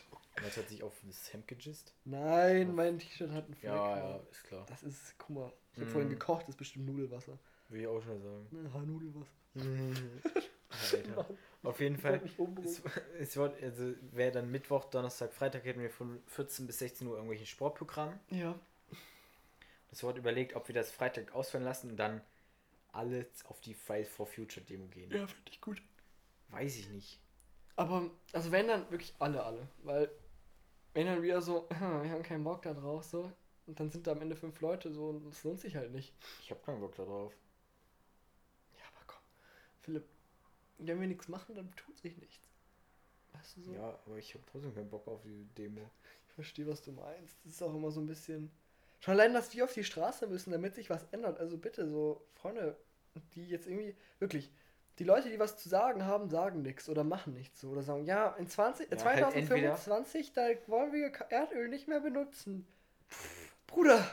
Das 0.42 0.56
hat 0.56 0.68
sich 0.68 0.82
auf 0.82 0.94
das 1.06 1.32
Hemd 1.34 1.48
gejist. 1.48 1.92
Nein, 2.04 2.74
mein 2.74 2.98
T-Shirt 2.98 3.30
hat 3.30 3.44
einen 3.46 3.54
Fleck. 3.54 3.72
Ja, 3.72 3.98
ja, 3.98 4.16
ist 4.30 4.44
klar. 4.44 4.64
Das 4.66 4.82
ist, 4.82 5.14
guck 5.18 5.30
mal, 5.30 5.52
ich 5.72 5.78
habe 5.78 5.86
Mhm. 5.86 5.90
vorhin 5.92 6.08
gekocht, 6.10 6.42
das 6.42 6.50
ist 6.50 6.56
bestimmt 6.56 6.86
Nudelwasser. 6.86 7.38
Will 7.70 7.80
ich 7.82 7.86
auch 7.86 8.02
schon 8.02 8.20
sagen. 8.20 8.72
Haarnudelwasser. 8.72 9.30
Alter. 10.92 11.26
Auf 11.62 11.80
jeden 11.80 11.98
Fall. 11.98 12.20
Es, 12.64 12.82
es 13.18 13.36
wird, 13.36 13.62
also 13.62 13.94
wäre 14.12 14.32
dann 14.32 14.50
Mittwoch, 14.50 14.84
Donnerstag, 14.86 15.32
Freitag 15.32 15.64
hätten 15.64 15.80
wir 15.80 15.90
von 15.90 16.22
14 16.26 16.66
bis 16.66 16.78
16 16.78 17.06
Uhr 17.06 17.14
irgendwelchen 17.14 17.46
Sportprogramm. 17.46 18.18
Ja. 18.30 18.58
Es 19.92 20.02
wird 20.02 20.18
überlegt, 20.18 20.54
ob 20.54 20.68
wir 20.68 20.74
das 20.74 20.90
Freitag 20.90 21.34
ausfallen 21.34 21.64
lassen 21.64 21.90
und 21.90 21.96
dann 21.96 22.20
alle 22.92 23.26
auf 23.44 23.60
die 23.60 23.74
Fridays 23.74 24.08
for 24.08 24.26
Future 24.26 24.64
Demo 24.64 24.86
gehen. 24.86 25.10
Ja, 25.10 25.26
finde 25.26 25.50
ich 25.50 25.60
gut. 25.60 25.82
Weiß 26.48 26.76
ich 26.76 26.88
nicht. 26.88 27.20
Aber, 27.76 28.10
also 28.32 28.50
wenn 28.52 28.68
dann 28.68 28.90
wirklich 28.90 29.14
alle, 29.18 29.42
alle. 29.44 29.68
Weil, 29.82 30.10
wenn 30.94 31.06
dann 31.06 31.22
wieder 31.22 31.40
so, 31.40 31.68
wir 31.70 32.10
haben 32.10 32.22
keinen 32.22 32.44
Bock 32.44 32.62
da 32.62 32.74
drauf, 32.74 33.04
so, 33.04 33.30
und 33.66 33.78
dann 33.78 33.90
sind 33.90 34.06
da 34.06 34.12
am 34.12 34.22
Ende 34.22 34.34
fünf 34.34 34.60
Leute 34.60 34.92
so 34.92 35.10
und 35.10 35.26
es 35.26 35.44
lohnt 35.44 35.60
sich 35.60 35.76
halt 35.76 35.92
nicht. 35.92 36.12
Ich 36.42 36.50
habe 36.50 36.60
keinen 36.62 36.80
Bock 36.80 36.98
aber 36.98 37.30
komm, 37.30 37.32
Philipp, 39.82 40.04
wenn 40.78 41.00
wir 41.00 41.08
nichts 41.08 41.28
machen, 41.28 41.54
dann 41.54 41.74
tut 41.76 41.98
sich 41.98 42.16
nichts. 42.18 42.40
Weißt 43.32 43.56
du 43.56 43.62
so? 43.62 43.72
Ja, 43.72 43.98
aber 44.06 44.16
ich 44.16 44.34
habe 44.34 44.44
trotzdem 44.50 44.74
keinen 44.74 44.90
Bock 44.90 45.06
auf 45.06 45.22
die 45.22 45.46
Demo. 45.56 45.90
Ich 46.28 46.34
verstehe, 46.34 46.66
was 46.66 46.82
du 46.82 46.92
meinst. 46.92 47.36
Das 47.44 47.54
ist 47.54 47.62
auch 47.62 47.74
immer 47.74 47.90
so 47.90 48.00
ein 48.00 48.06
bisschen. 48.06 48.50
Schon 49.00 49.14
allein, 49.14 49.32
dass 49.32 49.54
wir 49.54 49.64
auf 49.64 49.72
die 49.72 49.84
Straße 49.84 50.26
müssen, 50.26 50.50
damit 50.52 50.74
sich 50.74 50.90
was 50.90 51.04
ändert. 51.12 51.38
Also 51.38 51.56
bitte, 51.56 51.88
so, 51.88 52.26
Freunde, 52.34 52.76
die 53.34 53.48
jetzt 53.48 53.66
irgendwie, 53.66 53.96
wirklich, 54.18 54.52
die 54.98 55.04
Leute, 55.04 55.30
die 55.30 55.38
was 55.38 55.56
zu 55.56 55.68
sagen 55.68 56.04
haben, 56.04 56.28
sagen 56.28 56.60
nichts 56.60 56.88
oder 56.88 57.04
machen 57.04 57.32
nichts 57.32 57.60
so. 57.60 57.70
Oder 57.70 57.82
sagen, 57.82 58.04
ja, 58.04 58.28
in 58.36 58.46
20, 58.46 58.92
äh, 58.92 58.96
Ja, 58.96 59.04
halt 59.04 59.18
2025, 59.18 60.32
da 60.34 60.48
wollen 60.66 60.92
wir 60.92 61.10
Erdöl 61.30 61.68
nicht 61.68 61.88
mehr 61.88 62.00
benutzen. 62.00 62.66
Bruder! 63.66 64.04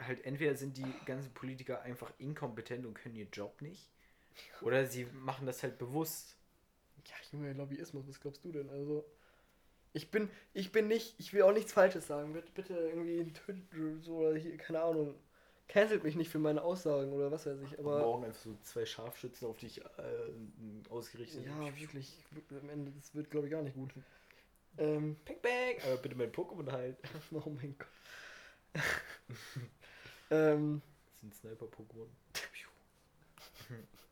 Halt 0.00 0.24
entweder 0.24 0.54
sind 0.54 0.76
die 0.76 0.94
ganzen 1.04 1.32
Politiker 1.34 1.82
einfach 1.82 2.12
inkompetent 2.18 2.86
und 2.86 2.94
können 2.94 3.14
ihren 3.14 3.30
Job 3.30 3.60
nicht. 3.60 3.90
Oder 4.60 4.86
sie 4.86 5.06
machen 5.12 5.46
das 5.46 5.62
halt 5.62 5.78
bewusst. 5.78 6.36
Ja, 7.06 7.14
Junge, 7.32 7.52
Lobbyismus, 7.52 8.08
was 8.08 8.20
glaubst 8.20 8.44
du 8.44 8.52
denn? 8.52 8.70
Also, 8.70 9.04
ich 9.92 10.10
bin, 10.10 10.28
ich 10.52 10.72
bin 10.72 10.88
nicht, 10.88 11.14
ich 11.18 11.32
will 11.32 11.42
auch 11.42 11.52
nichts 11.52 11.72
Falsches 11.72 12.06
sagen. 12.06 12.32
Bitte, 12.32 12.50
bitte 12.52 12.74
irgendwie 12.74 13.32
so 14.00 14.16
oder 14.16 14.36
hier, 14.36 14.56
keine 14.56 14.82
Ahnung. 14.82 15.14
Cancelt 15.66 16.04
mich 16.04 16.14
nicht 16.14 16.28
für 16.30 16.38
meine 16.38 16.62
Aussagen 16.62 17.12
oder 17.12 17.30
was 17.30 17.46
weiß 17.46 17.58
ich, 17.62 17.78
aber. 17.78 18.00
morgen 18.00 18.24
einfach 18.24 18.40
so 18.40 18.54
zwei 18.62 18.84
Scharfschützen 18.84 19.48
auf 19.48 19.56
dich 19.56 19.80
äh, 19.80 20.90
ausgerichtet. 20.90 21.46
Ja, 21.46 21.80
wirklich, 21.80 22.12
am 22.50 22.68
Ende, 22.68 22.92
das 22.92 23.14
wird, 23.14 23.30
glaube 23.30 23.46
ich, 23.46 23.52
gar 23.52 23.62
nicht 23.62 23.74
gut. 23.74 23.94
Ähm, 24.76 25.16
Ping, 25.24 25.40
bang. 25.40 25.76
Aber 25.84 25.96
bitte 25.96 26.16
mein 26.16 26.32
Pokémon 26.32 26.70
halt. 26.70 26.96
oh 27.32 27.50
mein 27.50 27.76
Gott. 27.78 28.82
ähm, 30.30 30.82
Das 31.12 31.20
sind 31.20 31.34
Sniper-Pokémon. 31.34 32.08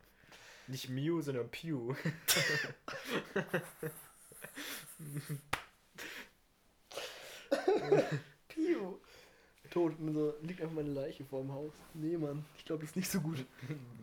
Nicht 0.69 0.89
Mew, 0.89 1.21
sondern 1.21 1.49
Pew. 1.51 1.95
Pio. 8.49 9.01
Tot, 9.71 9.99
und 9.99 10.13
so 10.13 10.35
liegt 10.43 10.61
einfach 10.61 10.75
meine 10.75 10.91
Leiche 10.91 11.25
vor 11.25 11.41
dem 11.41 11.53
Haus. 11.53 11.73
Nee, 11.95 12.17
Mann, 12.17 12.45
ich 12.57 12.65
glaube, 12.65 12.83
das 12.83 12.91
ist 12.91 12.97
nicht 12.97 13.11
so 13.11 13.21
gut. 13.21 13.45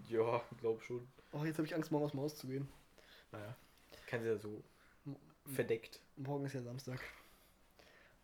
ja, 0.09 0.41
glaub 0.59 0.81
schon. 0.83 1.07
Oh, 1.31 1.45
jetzt 1.45 1.57
habe 1.57 1.67
ich 1.67 1.75
Angst, 1.75 1.91
morgen 1.91 2.05
aus 2.05 2.11
dem 2.11 2.21
Haus 2.21 2.35
zu 2.35 2.47
gehen. 2.47 2.67
Naja. 3.31 3.55
Kann 4.07 4.21
sie 4.21 4.27
ja 4.29 4.37
so 4.37 4.63
verdeckt. 5.45 5.99
Morgen 6.15 6.45
ist 6.45 6.53
ja 6.53 6.61
Samstag. 6.61 6.99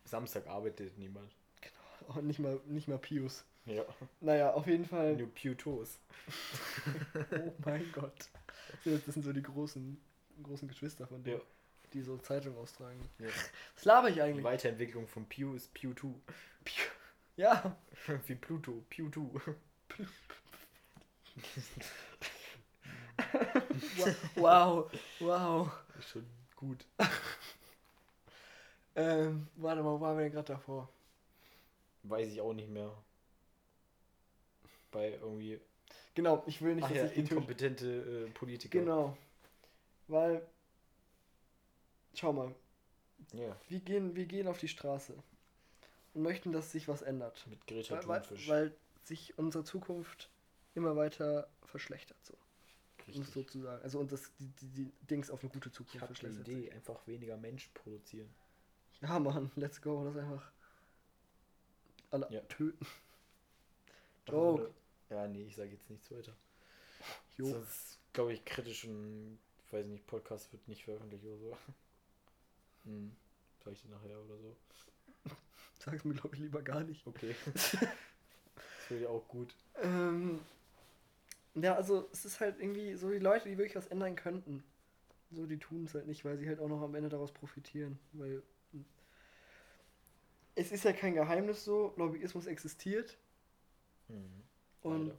Samstag 0.04 0.46
arbeitet 0.48 0.98
niemand. 0.98 1.35
Oh, 2.16 2.20
nicht 2.20 2.38
mal, 2.38 2.60
nicht 2.66 2.88
mal 2.88 2.98
Pius. 2.98 3.44
Ja. 3.64 3.84
Naja, 4.20 4.52
auf 4.52 4.66
jeden 4.66 4.84
Fall. 4.86 5.16
Nur 5.16 5.28
Pew-Toes. 5.34 5.98
Oh 7.32 7.52
mein 7.64 7.90
Gott. 7.92 8.28
Das 8.84 9.04
sind 9.14 9.24
so 9.24 9.32
die 9.32 9.42
großen, 9.42 10.00
großen 10.42 10.68
Geschwister 10.68 11.06
von 11.06 11.22
denen, 11.24 11.38
Ja. 11.38 11.42
die 11.92 12.02
so 12.02 12.16
Zeitung 12.18 12.56
austragen. 12.58 13.00
ja. 13.18 13.26
Was 13.74 13.84
laber 13.84 14.08
ich 14.08 14.14
Die 14.14 14.22
eigentlich? 14.22 14.44
Weiterentwicklung 14.44 15.06
von 15.08 15.26
Pew 15.28 15.54
ist 15.54 15.74
Pew2. 15.76 16.12
Ja. 17.36 17.76
Wie 18.26 18.34
Pluto. 18.34 18.84
Pew2. 18.90 19.40
Wow. 24.36 24.90
Wow. 25.20 25.70
Ist 25.98 26.10
schon 26.10 26.26
gut. 26.56 26.84
Ähm, 28.94 29.48
warte 29.56 29.82
mal, 29.82 29.92
wo 29.92 30.00
waren 30.00 30.16
wir 30.16 30.24
denn 30.24 30.32
gerade 30.32 30.52
davor? 30.54 30.88
Weiß 32.08 32.28
ich 32.32 32.40
auch 32.40 32.52
nicht 32.52 32.68
mehr. 32.68 32.92
Bei 34.90 35.10
irgendwie. 35.12 35.60
Genau, 36.14 36.42
ich 36.46 36.62
will 36.62 36.74
nicht, 36.74 36.84
Ach 36.84 36.88
dass 36.88 36.98
ja, 36.98 37.04
ich 37.06 37.16
inkompetente 37.18 38.26
äh, 38.26 38.30
Politiker. 38.30 38.78
Genau. 38.80 39.16
Weil, 40.08 40.46
schau 42.14 42.32
mal, 42.32 42.54
Ja. 43.32 43.56
wir 43.68 43.80
gehen, 43.80 44.14
wir 44.16 44.26
gehen 44.26 44.46
auf 44.48 44.58
die 44.58 44.68
Straße 44.68 45.14
und 46.14 46.22
möchten, 46.22 46.52
dass 46.52 46.72
sich 46.72 46.88
was 46.88 47.02
ändert. 47.02 47.46
Mit 47.48 47.66
Greta 47.66 47.96
Weil, 47.96 48.08
weil, 48.08 48.22
Thunfisch. 48.22 48.48
weil 48.48 48.74
sich 49.04 49.36
unsere 49.38 49.64
Zukunft 49.64 50.30
immer 50.74 50.96
weiter 50.96 51.48
verschlechtert, 51.64 52.18
so. 52.24 52.34
Um 52.34 53.12
es 53.12 53.18
Richtig. 53.20 53.34
so 53.34 53.42
zu 53.44 53.60
sagen. 53.60 53.82
Also 53.84 54.00
und 54.00 54.10
das, 54.10 54.32
die, 54.40 54.48
die, 54.48 54.68
die 54.68 54.92
Dings 55.08 55.30
auf 55.30 55.40
eine 55.42 55.50
gute 55.50 55.68
Ich 55.68 55.74
Zukunft 55.74 55.94
die 55.94 56.06
verschlechtert. 56.06 56.48
Idee, 56.48 56.72
einfach 56.72 57.06
weniger 57.06 57.36
Mensch 57.36 57.68
produzieren. 57.74 58.28
sich. 58.92 59.02
Ja, 59.08 59.18
Mann, 59.20 59.50
let's 59.56 59.80
go. 59.80 60.04
Das 60.04 60.16
einfach 60.16 60.50
alle 62.24 62.34
Ja. 62.34 62.40
töten. 62.42 62.86
Joke. 64.28 64.70
Ja, 65.10 65.26
nee, 65.28 65.44
ich 65.44 65.54
sage 65.56 65.70
jetzt 65.70 65.88
nichts 65.88 66.10
weiter. 66.10 66.32
Jo. 67.36 67.46
Sonst 67.46 67.98
glaube 68.12 68.32
ich 68.32 68.44
kritisch 68.44 68.84
und 68.84 69.38
ich 69.66 69.72
weiß 69.72 69.86
nicht, 69.86 70.06
Podcast 70.06 70.52
wird 70.52 70.66
nicht 70.68 70.84
veröffentlicht 70.84 71.24
oder 71.24 71.38
so. 71.38 71.56
Hm. 72.84 73.14
Sag 73.64 73.72
ich 73.72 73.82
dir 73.82 73.90
nachher 73.90 74.18
oder 74.20 74.36
so. 74.38 74.56
Sag's 75.78 76.04
mir, 76.04 76.14
glaube 76.14 76.34
ich, 76.34 76.40
lieber 76.42 76.62
gar 76.62 76.82
nicht. 76.82 77.06
Okay. 77.06 77.34
das 77.54 77.76
wäre 78.88 79.02
ja 79.02 79.08
auch 79.08 79.26
gut. 79.28 79.54
Ähm, 79.82 80.40
ja, 81.54 81.74
also 81.74 82.08
es 82.12 82.24
ist 82.24 82.40
halt 82.40 82.58
irgendwie 82.60 82.94
so 82.96 83.10
die 83.10 83.18
Leute, 83.18 83.48
die 83.48 83.58
wirklich 83.58 83.76
was 83.76 83.86
ändern 83.88 84.16
könnten. 84.16 84.64
So, 85.32 85.46
die 85.46 85.58
tun 85.58 85.84
es 85.84 85.94
halt 85.94 86.06
nicht, 86.06 86.24
weil 86.24 86.38
sie 86.38 86.48
halt 86.48 86.60
auch 86.60 86.68
noch 86.68 86.82
am 86.82 86.94
Ende 86.94 87.08
daraus 87.08 87.32
profitieren. 87.32 87.98
Weil. 88.12 88.42
Es 90.56 90.72
ist 90.72 90.84
ja 90.84 90.92
kein 90.92 91.14
Geheimnis 91.14 91.64
so, 91.64 91.92
Lobbyismus 91.96 92.46
existiert 92.46 93.16
Mhm. 94.08 94.42
und 94.82 95.06
Leider. 95.08 95.18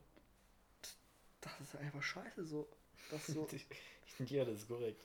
das 1.40 1.60
ist 1.60 1.76
einfach 1.76 2.02
scheiße 2.02 2.44
so. 2.44 2.68
Das 3.10 3.26
so, 3.26 3.46
ja, 4.26 4.44
das 4.44 4.60
ist 4.60 4.68
korrekt. 4.68 5.02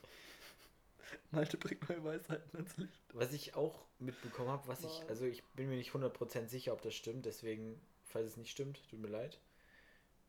Malte 1.32 1.58
bringt 1.58 1.88
neue 1.90 2.04
Weisheiten 2.04 2.56
ans 2.58 2.76
Licht. 2.78 3.00
Was 3.14 3.34
ich 3.34 3.56
auch 3.56 3.86
mitbekommen 4.00 4.50
habe, 4.50 4.68
was 4.68 4.80
ich, 4.80 4.86
Wow. 4.86 5.10
also 5.10 5.26
ich 5.26 5.44
bin 5.56 5.70
mir 5.70 5.76
nicht 5.78 5.92
100% 5.94 6.48
sicher, 6.50 6.74
ob 6.74 6.82
das 6.82 6.96
stimmt, 6.96 7.26
deswegen, 7.26 7.80
falls 8.04 8.28
es 8.30 8.38
nicht 8.38 8.52
stimmt, 8.52 8.82
tut 8.90 9.00
mir 9.00 9.08
leid. 9.10 9.40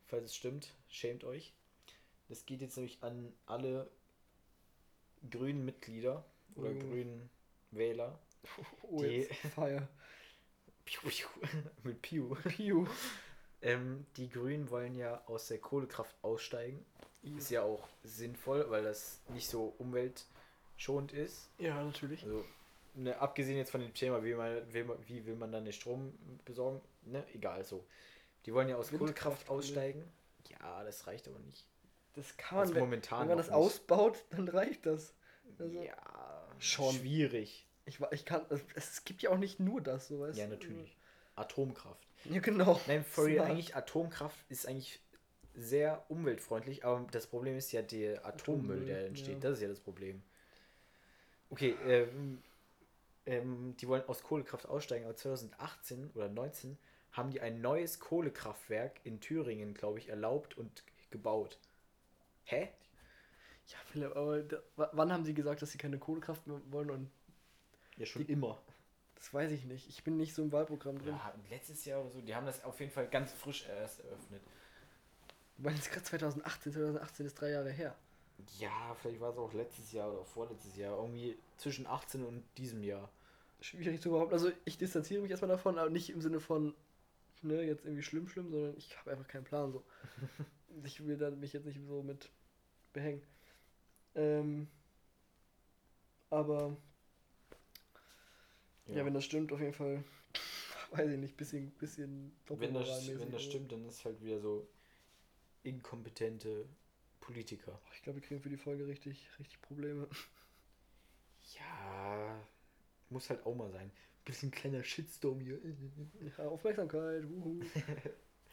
Falls 0.06 0.24
es 0.26 0.36
stimmt, 0.36 0.74
schämt 0.88 1.24
euch. 1.24 1.54
Das 2.28 2.44
geht 2.46 2.60
jetzt 2.60 2.76
nämlich 2.76 3.02
an 3.02 3.32
alle 3.46 3.90
grünen 5.30 5.64
Mitglieder 5.64 6.24
oder 6.54 6.70
Oh. 6.70 6.78
grünen 6.78 7.30
Wähler. 7.70 8.18
Oh, 8.82 9.02
Die- 9.02 9.20
jetzt 9.22 9.34
Feier. 9.54 9.88
Piu, 10.84 11.00
piu, 11.08 11.26
Mit 11.82 12.02
Piu. 12.02 12.34
Piu. 12.48 12.86
Ähm, 13.62 14.06
die 14.16 14.28
Grünen 14.28 14.68
wollen 14.70 14.94
ja 14.94 15.22
aus 15.26 15.48
der 15.48 15.58
Kohlekraft 15.58 16.14
aussteigen. 16.22 16.84
Ist 17.38 17.50
ja 17.50 17.62
auch 17.62 17.88
sinnvoll, 18.02 18.68
weil 18.68 18.82
das 18.82 19.22
nicht 19.30 19.48
so 19.48 19.74
umweltschonend 19.78 21.12
ist. 21.14 21.48
Ja, 21.58 21.82
natürlich. 21.82 22.22
Also, 22.24 22.44
ne, 22.92 23.18
abgesehen 23.18 23.56
jetzt 23.56 23.70
von 23.70 23.80
dem 23.80 23.94
Thema, 23.94 24.22
wie, 24.22 24.34
man, 24.34 24.70
will 24.74 24.84
man, 24.84 24.98
wie 25.08 25.24
will 25.24 25.36
man 25.36 25.50
dann 25.50 25.64
den 25.64 25.72
Strom 25.72 26.12
besorgen, 26.44 26.82
ne, 27.02 27.24
egal 27.32 27.64
so. 27.64 27.86
Die 28.44 28.52
wollen 28.52 28.68
ja 28.68 28.76
aus 28.76 28.92
Windkraft, 28.92 29.46
Kohlekraft 29.46 29.48
aussteigen. 29.48 30.04
Ja, 30.50 30.84
das 30.84 31.06
reicht 31.06 31.26
aber 31.28 31.38
nicht. 31.38 31.66
Das 32.12 32.36
kann 32.36 32.56
man, 32.58 32.62
Also 32.64 32.74
wenn, 32.74 32.80
momentan 32.84 33.20
wenn 33.20 33.28
man 33.28 33.38
das 33.38 33.46
nicht. 33.46 33.54
ausbaut, 33.56 34.22
dann 34.28 34.46
reicht 34.48 34.84
das. 34.84 35.14
Also, 35.58 35.80
ja, 35.82 35.96
schon. 36.58 36.94
schwierig. 36.94 37.66
Ich, 37.86 38.00
ich 38.10 38.24
kann, 38.24 38.42
es, 38.74 39.04
gibt 39.04 39.22
ja 39.22 39.30
auch 39.30 39.38
nicht 39.38 39.60
nur 39.60 39.80
das, 39.80 40.08
so 40.08 40.20
weißt 40.20 40.38
Ja, 40.38 40.46
natürlich. 40.46 40.96
Atomkraft. 41.36 42.06
Ja, 42.24 42.40
genau. 42.40 42.80
Nein, 42.86 43.04
Smart. 43.04 43.40
eigentlich 43.40 43.76
Atomkraft 43.76 44.38
ist 44.48 44.66
eigentlich 44.66 45.00
sehr 45.54 46.04
umweltfreundlich, 46.08 46.84
aber 46.84 47.06
das 47.10 47.26
Problem 47.26 47.56
ist 47.56 47.72
ja 47.72 47.82
der 47.82 48.24
Atommüll, 48.24 48.86
der 48.86 48.96
Atommüll, 48.96 49.08
entsteht. 49.08 49.34
ja. 49.34 49.40
Das 49.40 49.52
ist 49.54 49.62
ja 49.62 49.68
das 49.68 49.80
Problem. 49.80 50.22
Okay, 51.50 51.76
ähm, 51.86 52.42
ähm, 53.26 53.76
die 53.78 53.88
wollen 53.88 54.02
aus 54.08 54.22
Kohlekraft 54.22 54.66
aussteigen, 54.66 55.04
aber 55.04 55.16
2018 55.16 56.10
oder 56.14 56.28
19 56.28 56.78
haben 57.12 57.30
die 57.30 57.40
ein 57.40 57.60
neues 57.60 58.00
Kohlekraftwerk 58.00 59.00
in 59.04 59.20
Thüringen, 59.20 59.74
glaube 59.74 59.98
ich, 59.98 60.08
erlaubt 60.08 60.56
und 60.56 60.82
gebaut. 61.10 61.58
Hä? 62.44 62.70
Ja, 63.68 63.78
Philipp, 63.86 64.16
aber 64.16 64.42
da, 64.42 64.58
wann 64.76 65.12
haben 65.12 65.24
sie 65.24 65.32
gesagt, 65.32 65.62
dass 65.62 65.70
sie 65.70 65.78
keine 65.78 65.98
Kohlekraft 65.98 66.46
mehr 66.46 66.60
wollen? 66.70 66.90
Und 66.90 67.10
Ja, 67.96 68.06
schon 68.06 68.26
Die- 68.26 68.32
immer. 68.32 68.60
das 69.14 69.32
weiß 69.32 69.50
ich 69.52 69.64
nicht. 69.64 69.88
Ich 69.88 70.02
bin 70.04 70.16
nicht 70.16 70.34
so 70.34 70.42
im 70.42 70.52
Wahlprogramm 70.52 70.98
drin. 70.98 71.14
Ja, 71.14 71.34
letztes 71.50 71.84
Jahr 71.84 72.00
oder 72.02 72.10
so, 72.10 72.20
die 72.20 72.34
haben 72.34 72.46
das 72.46 72.62
auf 72.64 72.78
jeden 72.80 72.92
Fall 72.92 73.08
ganz 73.08 73.32
frisch 73.32 73.66
erst 73.68 74.00
eröffnet. 74.00 74.42
Du 75.56 75.62
meinst 75.62 75.90
gerade 75.90 76.02
2018, 76.04 76.72
2018 76.72 77.26
ist 77.26 77.34
drei 77.40 77.50
Jahre 77.50 77.70
her. 77.70 77.96
Ja, 78.58 78.94
vielleicht 79.00 79.20
war 79.20 79.30
es 79.30 79.38
auch 79.38 79.52
letztes 79.52 79.92
Jahr 79.92 80.12
oder 80.12 80.24
vorletztes 80.24 80.76
Jahr, 80.76 80.96
irgendwie 80.98 81.38
zwischen 81.56 81.86
18 81.86 82.24
und 82.24 82.42
diesem 82.58 82.82
Jahr. 82.82 83.08
Schwierig 83.60 84.00
zu 84.02 84.10
behaupten. 84.10 84.34
Also 84.34 84.50
ich 84.64 84.76
distanziere 84.76 85.22
mich 85.22 85.30
erstmal 85.30 85.50
davon, 85.50 85.78
aber 85.78 85.88
nicht 85.88 86.10
im 86.10 86.20
Sinne 86.20 86.40
von, 86.40 86.74
ne, 87.42 87.62
jetzt 87.62 87.84
irgendwie 87.84 88.02
schlimm, 88.02 88.26
schlimm, 88.28 88.50
sondern 88.50 88.76
ich 88.76 88.98
habe 88.98 89.12
einfach 89.12 89.28
keinen 89.28 89.44
Plan 89.44 89.72
so. 89.72 89.84
ich 90.84 91.06
will 91.06 91.16
da 91.16 91.30
mich 91.30 91.52
jetzt 91.52 91.64
nicht 91.66 91.80
so 91.86 92.02
mit 92.02 92.28
behängen. 92.92 93.22
Ähm, 94.16 94.68
aber 96.30 96.76
ja. 98.88 99.04
wenn 99.04 99.14
das 99.14 99.24
stimmt, 99.24 99.52
auf 99.52 99.60
jeden 99.60 99.72
Fall, 99.72 100.04
weiß 100.90 101.10
ich 101.10 101.18
nicht, 101.18 101.36
bisschen, 101.36 101.70
bisschen 101.72 102.32
wenn, 102.48 102.74
das, 102.74 103.08
wenn 103.08 103.18
das 103.18 103.22
aber 103.22 103.38
stimmt, 103.38 103.72
dann 103.72 103.84
ist 103.86 104.04
halt 104.04 104.22
wieder 104.22 104.40
so 104.40 104.68
inkompetente 105.62 106.66
Politiker. 107.20 107.80
Ich 107.94 108.02
glaube, 108.02 108.20
wir 108.20 108.26
kriegen 108.26 108.40
für 108.40 108.50
die 108.50 108.56
Folge 108.56 108.86
richtig, 108.86 109.28
richtig 109.38 109.60
Probleme. 109.62 110.08
Ja, 111.58 112.42
muss 113.10 113.28
halt 113.28 113.44
auch 113.44 113.54
mal 113.54 113.70
sein. 113.70 113.90
Bisschen 114.24 114.50
kleiner 114.50 114.82
Shitstorm 114.82 115.40
hier. 115.40 115.60
Ja, 116.38 116.48
Aufmerksamkeit, 116.48 117.28
wuhu. 117.28 117.60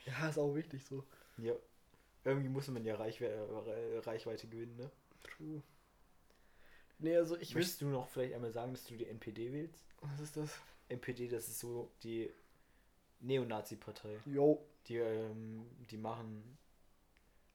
ja, 0.06 0.28
ist 0.28 0.38
auch 0.38 0.54
wichtig 0.54 0.84
so. 0.84 1.06
Ja. 1.38 1.54
Irgendwie 2.26 2.50
muss 2.50 2.67
man 2.67 2.84
ja 2.84 2.96
Reichwe 2.96 3.30
Reichweite 4.06 4.50
gewinnen, 4.50 4.76
ne? 4.76 4.91
True. 5.24 5.63
Nee, 7.02 7.18
also 7.18 7.38
ich. 7.38 7.56
Möchtest 7.56 7.82
du 7.82 7.88
noch 7.88 8.08
vielleicht 8.08 8.34
einmal 8.34 8.52
sagen, 8.52 8.74
dass 8.74 8.86
du 8.86 8.96
die 8.96 9.08
NPD 9.08 9.52
wählst? 9.52 9.86
Was 10.02 10.20
ist 10.20 10.38
das? 10.38 10.60
NPD, 10.90 11.28
das 11.28 11.48
ist 11.48 11.60
so 11.60 11.92
die 12.04 12.30
Neonazi-Partei. 13.22 14.20
Yo. 14.26 14.66
Die, 14.88 14.98
ähm, 14.98 15.66
die 15.90 15.98
machen, 15.98 16.58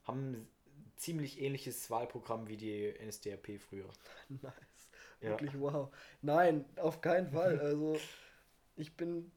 haben 0.05 0.33
ein 0.33 0.49
ziemlich 0.97 1.41
ähnliches 1.41 1.91
Wahlprogramm 1.91 2.49
wie 2.49 2.57
die 2.57 2.95
NSDAP 3.05 3.61
früher. 3.61 3.89
Nice. 4.29 4.53
Ja. 5.21 5.31
Wirklich 5.31 5.59
wow. 5.59 5.93
Nein, 6.23 6.65
auf 6.77 7.01
keinen 7.01 7.31
Fall. 7.31 7.59
Also, 7.61 7.99
ich 8.77 8.97
bin. 8.97 9.33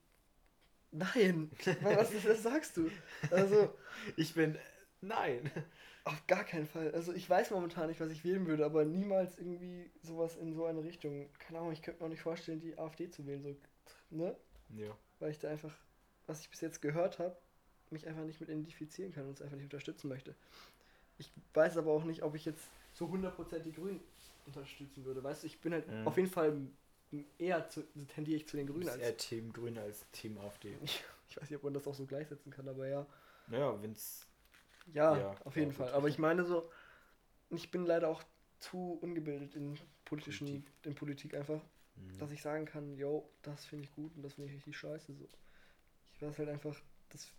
Nein! 0.92 1.52
Was, 1.84 2.12
was 2.26 2.42
sagst 2.42 2.76
du? 2.78 2.90
Also, 3.30 3.72
Ich 4.16 4.34
bin, 4.34 4.58
nein. 5.02 5.52
Auf 6.10 6.28
gar 6.28 6.44
keinen 6.44 6.68
Fall. 6.68 6.92
Also, 6.94 7.14
ich 7.14 7.30
weiß 7.30 7.52
momentan 7.52 7.88
nicht, 7.88 8.00
was 8.00 8.12
ich 8.12 8.24
wählen 8.24 8.46
würde, 8.48 8.66
aber 8.66 8.86
niemals 8.86 9.38
irgendwie 9.38 9.90
sowas 10.02 10.36
in 10.38 10.54
so 10.54 10.66
eine 10.66 10.84
Richtung. 10.84 11.30
Keine 11.40 11.60
Ahnung, 11.60 11.72
ich 11.72 11.82
könnte 11.82 12.02
mir 12.02 12.06
auch 12.08 12.12
nicht 12.12 12.22
vorstellen, 12.22 12.60
die 12.60 12.78
AfD 12.78 13.10
zu 13.10 13.26
wählen. 13.26 13.42
So, 13.44 13.56
ne? 14.10 14.36
Ja. 14.76 14.96
Weil 15.20 15.32
ich 15.32 15.40
da 15.40 15.50
einfach, 15.50 15.76
was 16.28 16.42
ich 16.42 16.50
bis 16.50 16.62
jetzt 16.62 16.82
gehört 16.82 17.20
habe, 17.20 17.36
mich 17.92 18.08
einfach 18.08 18.24
nicht 18.24 18.40
mit 18.40 18.50
identifizieren 18.50 19.12
kann 19.14 19.26
und 19.26 19.34
es 19.34 19.42
einfach 19.42 19.56
nicht 19.56 19.66
unterstützen 19.66 20.10
möchte. 20.10 20.36
Ich 21.18 21.32
weiß 21.54 21.78
aber 21.78 21.92
auch 21.92 22.04
nicht, 22.04 22.24
ob 22.24 22.36
ich 22.36 22.46
jetzt 22.46 22.64
so 22.94 23.06
100% 23.08 23.60
die 23.60 23.74
Grünen 23.74 24.00
unterstützen 24.46 25.06
würde. 25.06 25.24
Weißt 25.24 25.44
du, 25.44 25.48
ich 25.48 25.60
bin 25.60 25.74
halt 25.74 25.88
Mhm. 25.88 26.08
auf 26.08 26.18
jeden 26.18 26.30
Fall 26.30 26.56
eher 27.38 27.68
zu, 27.70 27.82
tendiere 28.08 28.38
ich 28.38 28.48
zu 28.48 28.58
den 28.58 28.68
Grünen 28.68 28.88
als. 28.88 28.98
eher 29.00 29.18
Team 29.18 29.52
Grün 29.52 29.78
als 29.78 30.06
Team 30.12 30.38
AfD. 30.38 30.76
Ich 31.30 31.38
weiß 31.38 31.48
nicht, 31.48 31.58
ob 31.58 31.64
man 31.64 31.76
das 31.76 31.86
auch 31.86 31.94
so 31.94 32.08
gleichsetzen 32.08 32.52
kann, 32.52 32.68
aber 32.68 32.88
ja. 32.88 33.06
Naja, 33.50 33.80
wenn's. 33.84 34.26
Ja, 34.94 35.18
Ja, 35.18 35.36
auf 35.44 35.56
jeden 35.56 35.70
gut. 35.70 35.78
Fall. 35.78 35.94
Aber 35.94 36.08
ich 36.08 36.20
meine 36.20 36.46
so, 36.46 36.70
ich 37.50 37.72
bin 37.72 37.86
leider 37.86 38.10
auch 38.10 38.24
zu 38.60 39.00
ungebildet 39.02 39.56
in 39.56 39.78
politischen, 40.06 40.48
Politik. 40.48 40.74
in 40.86 40.96
Politik 40.96 41.34
einfach, 41.36 41.62
hm, 41.96 42.18
dass 42.18 42.32
ich 42.32 42.42
sagen 42.42 42.66
kann, 42.66 42.96
yo, 42.98 43.30
das 43.42 43.66
finde 43.66 43.86
ich 43.86 43.96
gut 43.96 44.16
und 44.16 44.24
das 44.24 44.34
finde 44.34 44.50
ich 44.50 44.56
richtig 44.56 44.78
scheiße. 44.78 45.14
So. 45.14 45.28
Ich 46.16 46.22
weiß 46.22 46.38
halt 46.40 46.50
einfach, 46.50 46.76
dass, 47.10 47.32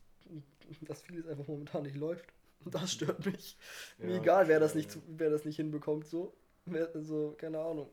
dass 0.83 1.03
vieles 1.03 1.27
einfach 1.27 1.47
momentan 1.47 1.83
nicht 1.83 1.97
läuft. 1.97 2.33
Und 2.65 2.75
das 2.75 2.93
stört 2.93 3.25
mich. 3.27 3.57
Mir 3.99 4.17
Ja, 4.17 4.21
egal, 4.23 4.49
wer 4.49 4.61
das 4.61 4.75
nicht, 4.75 4.99
wer 5.09 5.31
das 5.31 5.45
nicht 5.45 5.57
hinbekommt, 5.57 6.07
so. 6.07 6.37
Wer, 6.67 6.91
so, 7.03 7.35
keine 7.39 7.59
Ahnung. 7.59 7.91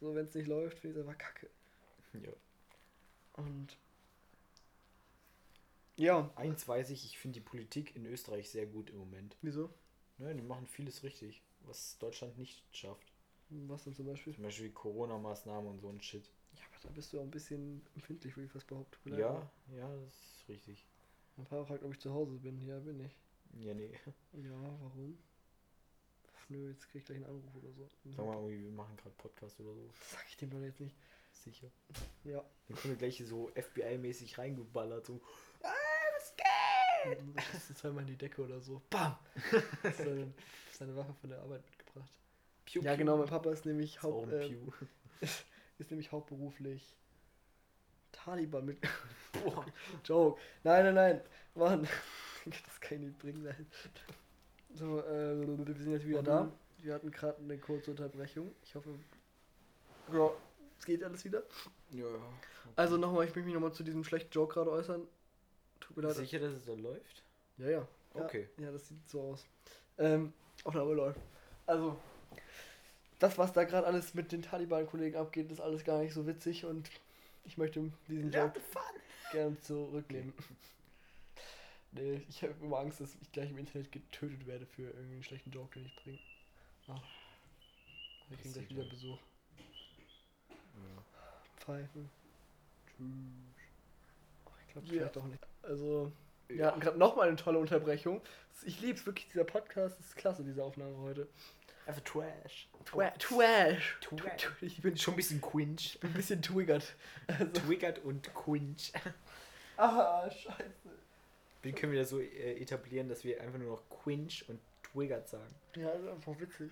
So, 0.00 0.14
wenn 0.14 0.26
es 0.26 0.34
nicht 0.34 0.46
läuft, 0.48 0.78
finde 0.78 0.96
ich 0.98 1.02
es 1.02 1.08
einfach 1.08 1.18
kacke. 1.18 1.48
Ja. 2.12 2.32
Und 3.34 3.76
ja, 5.96 6.30
Eins 6.36 6.66
weiß 6.66 6.90
ich, 6.90 7.04
ich 7.04 7.18
finde 7.18 7.40
die 7.40 7.44
Politik 7.44 7.96
in 7.96 8.06
Österreich 8.06 8.50
sehr 8.50 8.66
gut 8.66 8.90
im 8.90 8.98
Moment. 8.98 9.36
wieso? 9.42 9.70
Ne, 10.18 10.34
die 10.34 10.42
machen 10.42 10.66
vieles 10.66 11.02
richtig, 11.02 11.42
was 11.60 11.98
Deutschland 11.98 12.38
nicht 12.38 12.64
schafft. 12.70 13.12
Was 13.50 13.84
denn 13.84 13.94
zum 13.94 14.06
Beispiel? 14.06 14.34
Zum 14.34 14.44
Beispiel 14.44 14.70
Corona-Maßnahmen 14.70 15.70
und 15.70 15.80
so 15.80 15.88
ein 15.88 16.00
Shit. 16.00 16.30
Ja, 16.54 16.62
aber 16.70 16.88
da 16.88 16.88
bist 16.88 17.12
du 17.12 17.18
auch 17.18 17.22
ein 17.22 17.30
bisschen 17.30 17.86
empfindlich, 17.94 18.36
würde 18.36 18.46
ich 18.46 18.52
fast 18.52 18.66
behaupten. 18.66 18.96
Vielleicht. 19.02 19.20
Ja, 19.20 19.50
ja, 19.76 19.96
das 19.96 20.14
ist 20.14 20.48
richtig. 20.48 20.84
Mein 21.36 21.46
Papa 21.46 21.66
fragt, 21.66 21.84
ob 21.84 21.92
ich 21.92 22.00
zu 22.00 22.12
Hause 22.12 22.36
bin. 22.38 22.66
Ja, 22.66 22.78
bin 22.78 22.98
ich. 23.04 23.14
Ja, 23.60 23.74
nee. 23.74 23.90
Ja, 24.32 24.78
warum? 24.80 25.18
Nö, 26.48 26.70
jetzt 26.70 26.88
krieg 26.90 27.00
ich 27.00 27.06
gleich 27.06 27.16
einen 27.16 27.26
Anruf 27.26 27.54
oder 27.56 27.72
so. 27.72 27.90
Sag 28.16 28.24
mal 28.24 28.36
irgendwie, 28.36 28.64
wir 28.64 28.70
machen 28.70 28.96
gerade 28.96 29.14
Podcast 29.16 29.60
oder 29.60 29.74
so. 29.74 29.86
Das 29.86 30.12
sag 30.12 30.24
ich 30.28 30.36
dem 30.36 30.50
doch 30.50 30.60
jetzt 30.60 30.80
nicht. 30.80 30.94
Sicher. 31.32 31.70
Ja. 32.24 32.44
Dann 32.68 32.76
kommt 32.78 32.98
gleich 32.98 33.22
so 33.26 33.50
FBI-mäßig 33.54 34.38
reingeballert. 34.38 35.06
So. 35.06 35.20
Das 37.34 37.70
ist 37.70 37.78
zweimal 37.78 38.02
in 38.02 38.08
die 38.08 38.16
Decke 38.16 38.42
oder 38.42 38.60
so. 38.60 38.82
Bam! 38.90 39.16
Ist 39.82 39.98
seine, 39.98 40.32
seine 40.72 40.96
Waffe 40.96 41.14
von 41.20 41.30
der 41.30 41.40
Arbeit 41.40 41.62
mitgebracht. 41.64 42.10
Piu, 42.64 42.82
Ja, 42.82 42.92
piu. 42.92 42.98
genau, 42.98 43.16
mein 43.16 43.26
Papa 43.26 43.50
ist 43.50 43.64
nämlich, 43.64 43.96
Ist 43.96 44.02
Haupt, 44.02 44.32
äh, 44.32 44.48
Piu. 44.48 44.72
ist 45.78 45.90
nämlich 45.90 46.10
hauptberuflich 46.12 46.96
Taliban 48.12 48.64
mit. 48.66 48.78
Boah, 49.44 49.64
Joke. 50.04 50.40
Nein, 50.64 50.84
nein, 50.86 50.94
nein. 50.94 51.20
Mann. 51.54 51.88
Das 52.46 52.80
kann 52.80 52.98
ich 52.98 53.04
nicht 53.06 53.18
bringen. 53.18 53.42
Nein. 53.42 53.66
So, 54.72 55.00
äh, 55.00 55.36
wir 55.66 55.74
sind 55.74 55.90
jetzt 55.90 56.06
wieder 56.06 56.22
da. 56.22 56.52
Wir 56.78 56.94
hatten 56.94 57.10
gerade 57.10 57.38
eine 57.42 57.58
kurze 57.58 57.90
Unterbrechung. 57.90 58.54
Ich 58.62 58.72
hoffe. 58.76 58.90
Ja, 60.12 60.30
es 60.78 60.84
geht 60.84 61.02
alles 61.02 61.24
wieder. 61.24 61.42
Ja, 61.90 62.06
ja. 62.08 62.20
Also 62.76 62.98
nochmal, 62.98 63.24
ich 63.24 63.34
möchte 63.34 63.46
mich 63.46 63.54
nochmal 63.54 63.72
zu 63.72 63.82
diesem 63.82 64.04
schlechten 64.04 64.30
Joke 64.30 64.54
gerade 64.54 64.70
äußern. 64.70 65.08
Tut 65.80 65.96
mir 65.96 66.02
leid. 66.04 66.16
Sicher, 66.16 66.38
dass 66.38 66.54
es 66.54 66.64
da 66.64 66.72
läuft? 66.72 67.22
Ja, 67.58 67.70
ja. 67.70 67.88
Okay. 68.14 68.48
Ja, 68.58 68.72
das 68.72 68.88
sieht 68.88 69.08
so 69.08 69.20
aus. 69.20 69.44
Ähm, 69.98 70.32
Aufnahme 70.64 70.94
läuft. 70.94 71.20
Also, 71.66 71.98
das, 73.18 73.36
was 73.38 73.52
da 73.52 73.64
gerade 73.64 73.86
alles 73.86 74.14
mit 74.14 74.32
den 74.32 74.42
Taliban-Kollegen 74.42 75.16
abgeht, 75.16 75.50
ist 75.50 75.60
alles 75.60 75.84
gar 75.84 76.00
nicht 76.00 76.12
so 76.14 76.26
witzig 76.26 76.64
und 76.64 76.90
ich 77.44 77.56
möchte 77.58 77.90
diesen 78.08 78.30
Joke 78.30 78.60
gerne 79.32 79.58
zurücknehmen. 79.60 80.32
nee, 81.92 82.22
ich 82.28 82.42
habe 82.42 82.54
immer 82.62 82.78
Angst, 82.78 83.00
dass 83.00 83.14
ich 83.20 83.32
gleich 83.32 83.50
im 83.50 83.58
Internet 83.58 83.92
getötet 83.92 84.46
werde 84.46 84.66
für 84.66 84.82
irgendwie 84.82 85.14
einen 85.14 85.22
schlechten 85.22 85.50
Joke, 85.50 85.78
den 85.78 85.86
ich 85.86 85.96
bringe. 85.96 86.18
Ah. 86.88 87.00
Wir 88.28 88.38
kriegen 88.38 88.52
gleich 88.54 88.70
wieder. 88.70 88.84
Besuch. 88.84 89.18
Ja. 90.48 91.02
Pfeifen. 91.56 92.10
Tschüss. 92.96 93.06
Ach, 94.46 94.60
ich 94.66 94.72
glaube 94.72 94.86
Ja. 94.88 94.92
vielleicht 94.92 95.16
doch 95.16 95.24
nicht. 95.26 95.46
Also, 95.66 96.12
wir 96.48 96.66
hatten 96.66 96.80
gerade 96.80 96.98
nochmal 96.98 97.28
eine 97.28 97.36
tolle 97.36 97.58
Unterbrechung. 97.58 98.20
Ich 98.64 98.80
liebe 98.80 98.98
es 98.98 99.04
wirklich, 99.06 99.28
dieser 99.28 99.44
Podcast 99.44 99.98
ist 100.00 100.16
klasse, 100.16 100.44
diese 100.44 100.62
Aufnahme 100.62 100.96
heute. 100.98 101.28
Einfach 101.86 102.02
Trash. 102.02 102.68
Twa 102.84 103.10
Trash. 103.10 103.98
Trash. 104.00 104.50
Ich 104.60 104.80
bin 104.82 104.96
Schon 104.96 105.14
ein 105.14 105.16
bisschen 105.16 105.40
quinch. 105.40 105.98
ein 106.02 106.12
bisschen 106.14 106.42
triggert. 106.42 106.94
Also, 107.28 107.44
Twiggert 107.46 107.98
und 108.00 108.32
quinch. 108.34 108.92
ah, 109.76 110.28
scheiße. 110.30 110.90
Wie 111.62 111.72
können 111.72 111.92
wir 111.92 112.00
das 112.00 112.10
so 112.10 112.20
äh, 112.20 112.60
etablieren, 112.60 113.08
dass 113.08 113.24
wir 113.24 113.40
einfach 113.40 113.58
nur 113.58 113.72
noch 113.72 113.82
quinch 114.02 114.44
und 114.48 114.60
twiggert 114.82 115.28
sagen? 115.28 115.52
Ja, 115.76 115.88
das 115.92 116.02
ist 116.02 116.08
einfach 116.08 116.40
witzig. 116.40 116.70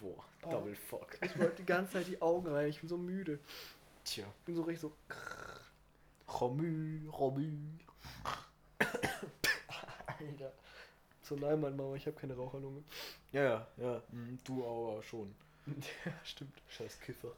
Boah, 0.00 0.24
Oh. 0.42 0.50
Double 0.50 0.74
Fuck. 0.74 1.18
Ich 1.22 1.38
wollte 1.38 1.56
die 1.56 1.66
ganze 1.66 1.92
Zeit 1.94 2.06
die 2.06 2.20
Augen 2.22 2.46
rein. 2.48 2.68
Ich 2.68 2.80
bin 2.80 2.88
so 2.88 2.96
müde. 2.96 3.38
Tja. 4.04 4.24
Ich 4.38 4.44
bin 4.46 4.54
so 4.54 4.62
richtig 4.62 4.80
so. 4.80 4.92
Romü, 6.28 7.08
Romü. 7.10 7.52
Alter. 10.28 10.52
So, 11.22 11.36
nein, 11.36 11.60
Mann, 11.60 11.76
Mama, 11.76 11.94
ich 11.96 12.06
habe 12.06 12.16
keine 12.16 12.34
Raucherlunge. 12.34 12.82
Ja, 13.32 13.42
ja, 13.42 13.66
ja. 13.76 14.02
Hm, 14.10 14.38
du 14.44 14.64
aber 14.64 15.02
schon. 15.02 15.34
ja, 15.66 16.12
stimmt. 16.24 16.60
Scheiß 16.68 17.00
Kiffer. 17.00 17.32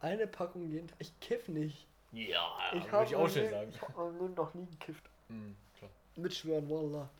Eine 0.00 0.26
Packung 0.26 0.70
jeden 0.70 0.88
Tag. 0.88 0.96
Ich 1.00 1.18
kiff 1.20 1.48
nicht. 1.48 1.86
Ja, 2.12 2.56
ich 2.72 2.84
würde 2.84 2.92
habe 2.92 3.04
ich 3.04 3.16
auch 3.16 3.28
schon 3.28 3.50
sagen. 3.50 3.70
Ich 3.70 3.82
habe 3.82 4.12
mein 4.12 4.34
noch 4.34 4.54
nie 4.54 4.66
gekifft. 4.66 5.04
Hm, 5.28 5.56
klar. 5.78 5.90
Mitschwören, 6.16 6.68
wallah. 6.68 7.10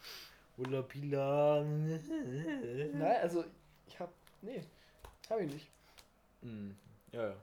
Ulla 0.57 0.83
Pila. 0.83 1.63
Nein, 1.63 3.17
also, 3.21 3.45
ich 3.87 4.01
hab. 4.01 4.11
Nee, 4.41 4.63
hab 5.29 5.41
ich 5.41 5.53
nicht. 5.53 5.67
Hm, 6.43 6.77
ja, 7.13 7.29
ja. 7.29 7.37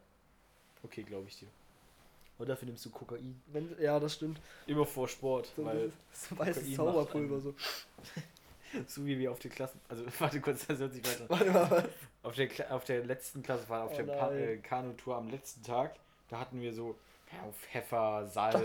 okay, 0.84 1.04
glaube 1.04 1.28
ich 1.28 1.38
dir. 1.38 1.48
Aber 2.38 2.46
dafür 2.48 2.66
nimmst 2.68 2.84
du 2.86 2.90
Kokain. 2.90 3.42
Wenn, 3.48 3.76
ja, 3.80 4.00
das 4.00 4.16
stimmt. 4.16 4.40
Immer 4.68 4.86
vor 4.86 5.08
Sport, 5.08 5.52
So 5.56 5.66
weil 5.66 5.92
weißes 6.32 6.64
Kokain 6.64 6.76
Zauberpulver 6.76 7.40
so. 7.40 7.54
so 8.88 9.06
wie 9.06 9.18
wir 9.20 9.32
auf 9.32 9.40
der 9.40 9.52
Klasse, 9.52 9.76
also 9.90 10.04
warte 10.20 10.42
kurz, 10.42 10.66
das 10.68 10.80
hört 10.80 10.94
sich 10.94 11.04
weiter. 11.06 11.26
Warte 11.30 11.52
mal, 11.52 11.72
was? 11.72 11.84
Auf 12.24 12.36
der, 12.36 12.48
Kla 12.48 12.70
auf 12.72 12.84
der 12.86 13.06
letzten 13.06 13.44
Klasse 13.44 13.68
war 13.70 13.84
auf 13.84 13.92
Oh 13.94 13.98
der 13.98 14.04
pa 14.04 14.34
äh, 14.34 14.58
Kanutour 14.58 15.16
am 15.18 15.30
letzten 15.30 15.64
Tag, 15.64 15.96
da 16.30 16.40
hatten 16.40 16.60
wir 16.62 16.74
so 16.74 16.96
ja, 17.32 17.52
Pfeffer, 17.52 18.28
Salz, 18.28 18.56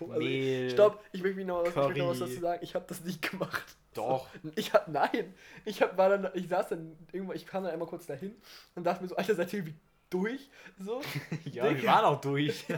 Also, 0.00 0.12
Mehl. 0.14 0.70
Stopp, 0.70 1.02
ich 1.12 1.22
möchte 1.22 1.36
mich 1.36 1.46
noch, 1.46 1.62
was- 1.62 1.68
ich 1.70 1.76
möchte 1.76 1.98
noch 2.00 2.10
was 2.10 2.18
dazu 2.20 2.40
sagen. 2.40 2.60
Ich 2.62 2.74
habe 2.74 2.84
das 2.88 3.00
nicht 3.02 3.30
gemacht. 3.30 3.76
Doch. 3.94 4.28
Ich 4.56 4.72
hab, 4.74 4.88
nein, 4.88 5.32
ich 5.64 5.80
hab, 5.82 5.96
war 5.96 6.10
dann, 6.10 6.28
ich 6.34 6.48
saß 6.48 6.68
dann 6.68 6.96
irgendwann, 7.12 7.36
ich 7.36 7.46
kam 7.46 7.64
dann 7.64 7.72
einmal 7.72 7.88
kurz 7.88 8.06
dahin 8.06 8.34
und 8.74 8.84
dachte 8.84 9.02
mir 9.02 9.08
so, 9.08 9.16
Alter, 9.16 9.34
seid 9.34 9.52
ihr 9.52 9.60
irgendwie 9.60 9.74
durch? 10.10 10.48
So. 10.78 11.00
Ja, 11.44 11.64
wir 11.64 11.74
Digga. 11.74 11.92
waren 11.92 12.04
auch 12.06 12.20
durch. 12.20 12.64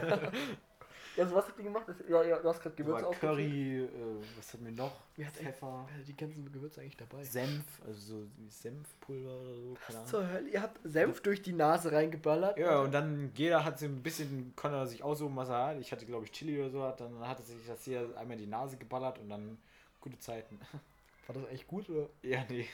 Also 1.17 1.35
was 1.35 1.47
habt 1.49 1.57
ihr 1.59 1.65
gemacht? 1.65 1.83
Ja, 2.07 2.23
ja, 2.23 2.37
du 2.39 2.47
hast 2.47 2.61
gerade 2.61 2.75
Gewürze 2.77 3.05
aufgezählt. 3.05 3.31
Curry, 3.33 3.79
äh, 3.83 3.89
was 4.37 4.53
hatten 4.53 4.63
wir 4.63 4.71
noch? 4.71 5.01
Wie 5.17 5.25
hat's 5.25 5.37
eigentlich- 5.37 5.49
Pfeffer, 5.55 5.85
die 6.07 6.15
ganzen 6.15 6.49
Gewürze 6.49 6.79
eigentlich 6.79 6.95
dabei. 6.95 7.23
Senf, 7.25 7.65
also 7.85 7.99
so 7.99 8.27
Senfpulver 8.47 9.29
oder 9.41 9.53
so, 9.55 9.77
keine 9.85 9.99
Was 9.99 10.05
zur 10.07 10.25
Hölle? 10.31 10.47
Ihr 10.47 10.61
habt 10.61 10.79
Senf 10.85 11.19
durch 11.21 11.41
die 11.41 11.51
Nase 11.51 11.91
reingeballert? 11.91 12.57
Ja, 12.57 12.79
und 12.79 12.93
dann 12.93 13.31
jeder 13.35 13.65
hat 13.65 13.79
so 13.79 13.85
ein 13.85 14.01
bisschen, 14.01 14.53
konnte 14.55 14.77
er 14.77 14.87
sich 14.87 15.03
aussuchen, 15.03 15.35
was 15.35 15.49
er 15.49 15.65
hat. 15.67 15.79
Ich 15.81 15.91
hatte, 15.91 16.05
glaube 16.05 16.23
ich, 16.23 16.31
Chili 16.31 16.57
oder 16.57 16.69
so, 16.69 16.83
hat, 16.83 17.01
dann 17.01 17.19
hat 17.27 17.39
er 17.39 17.43
sich 17.45 17.57
das 17.67 17.83
hier 17.83 17.99
einmal 18.15 18.37
in 18.37 18.43
die 18.45 18.49
Nase 18.49 18.77
geballert 18.77 19.19
und 19.19 19.27
dann 19.27 19.57
gute 19.99 20.19
Zeiten. 20.19 20.57
War 21.27 21.35
das 21.35 21.43
eigentlich 21.47 21.67
gut 21.67 21.89
oder? 21.89 22.07
Ja, 22.21 22.45
nee. 22.47 22.65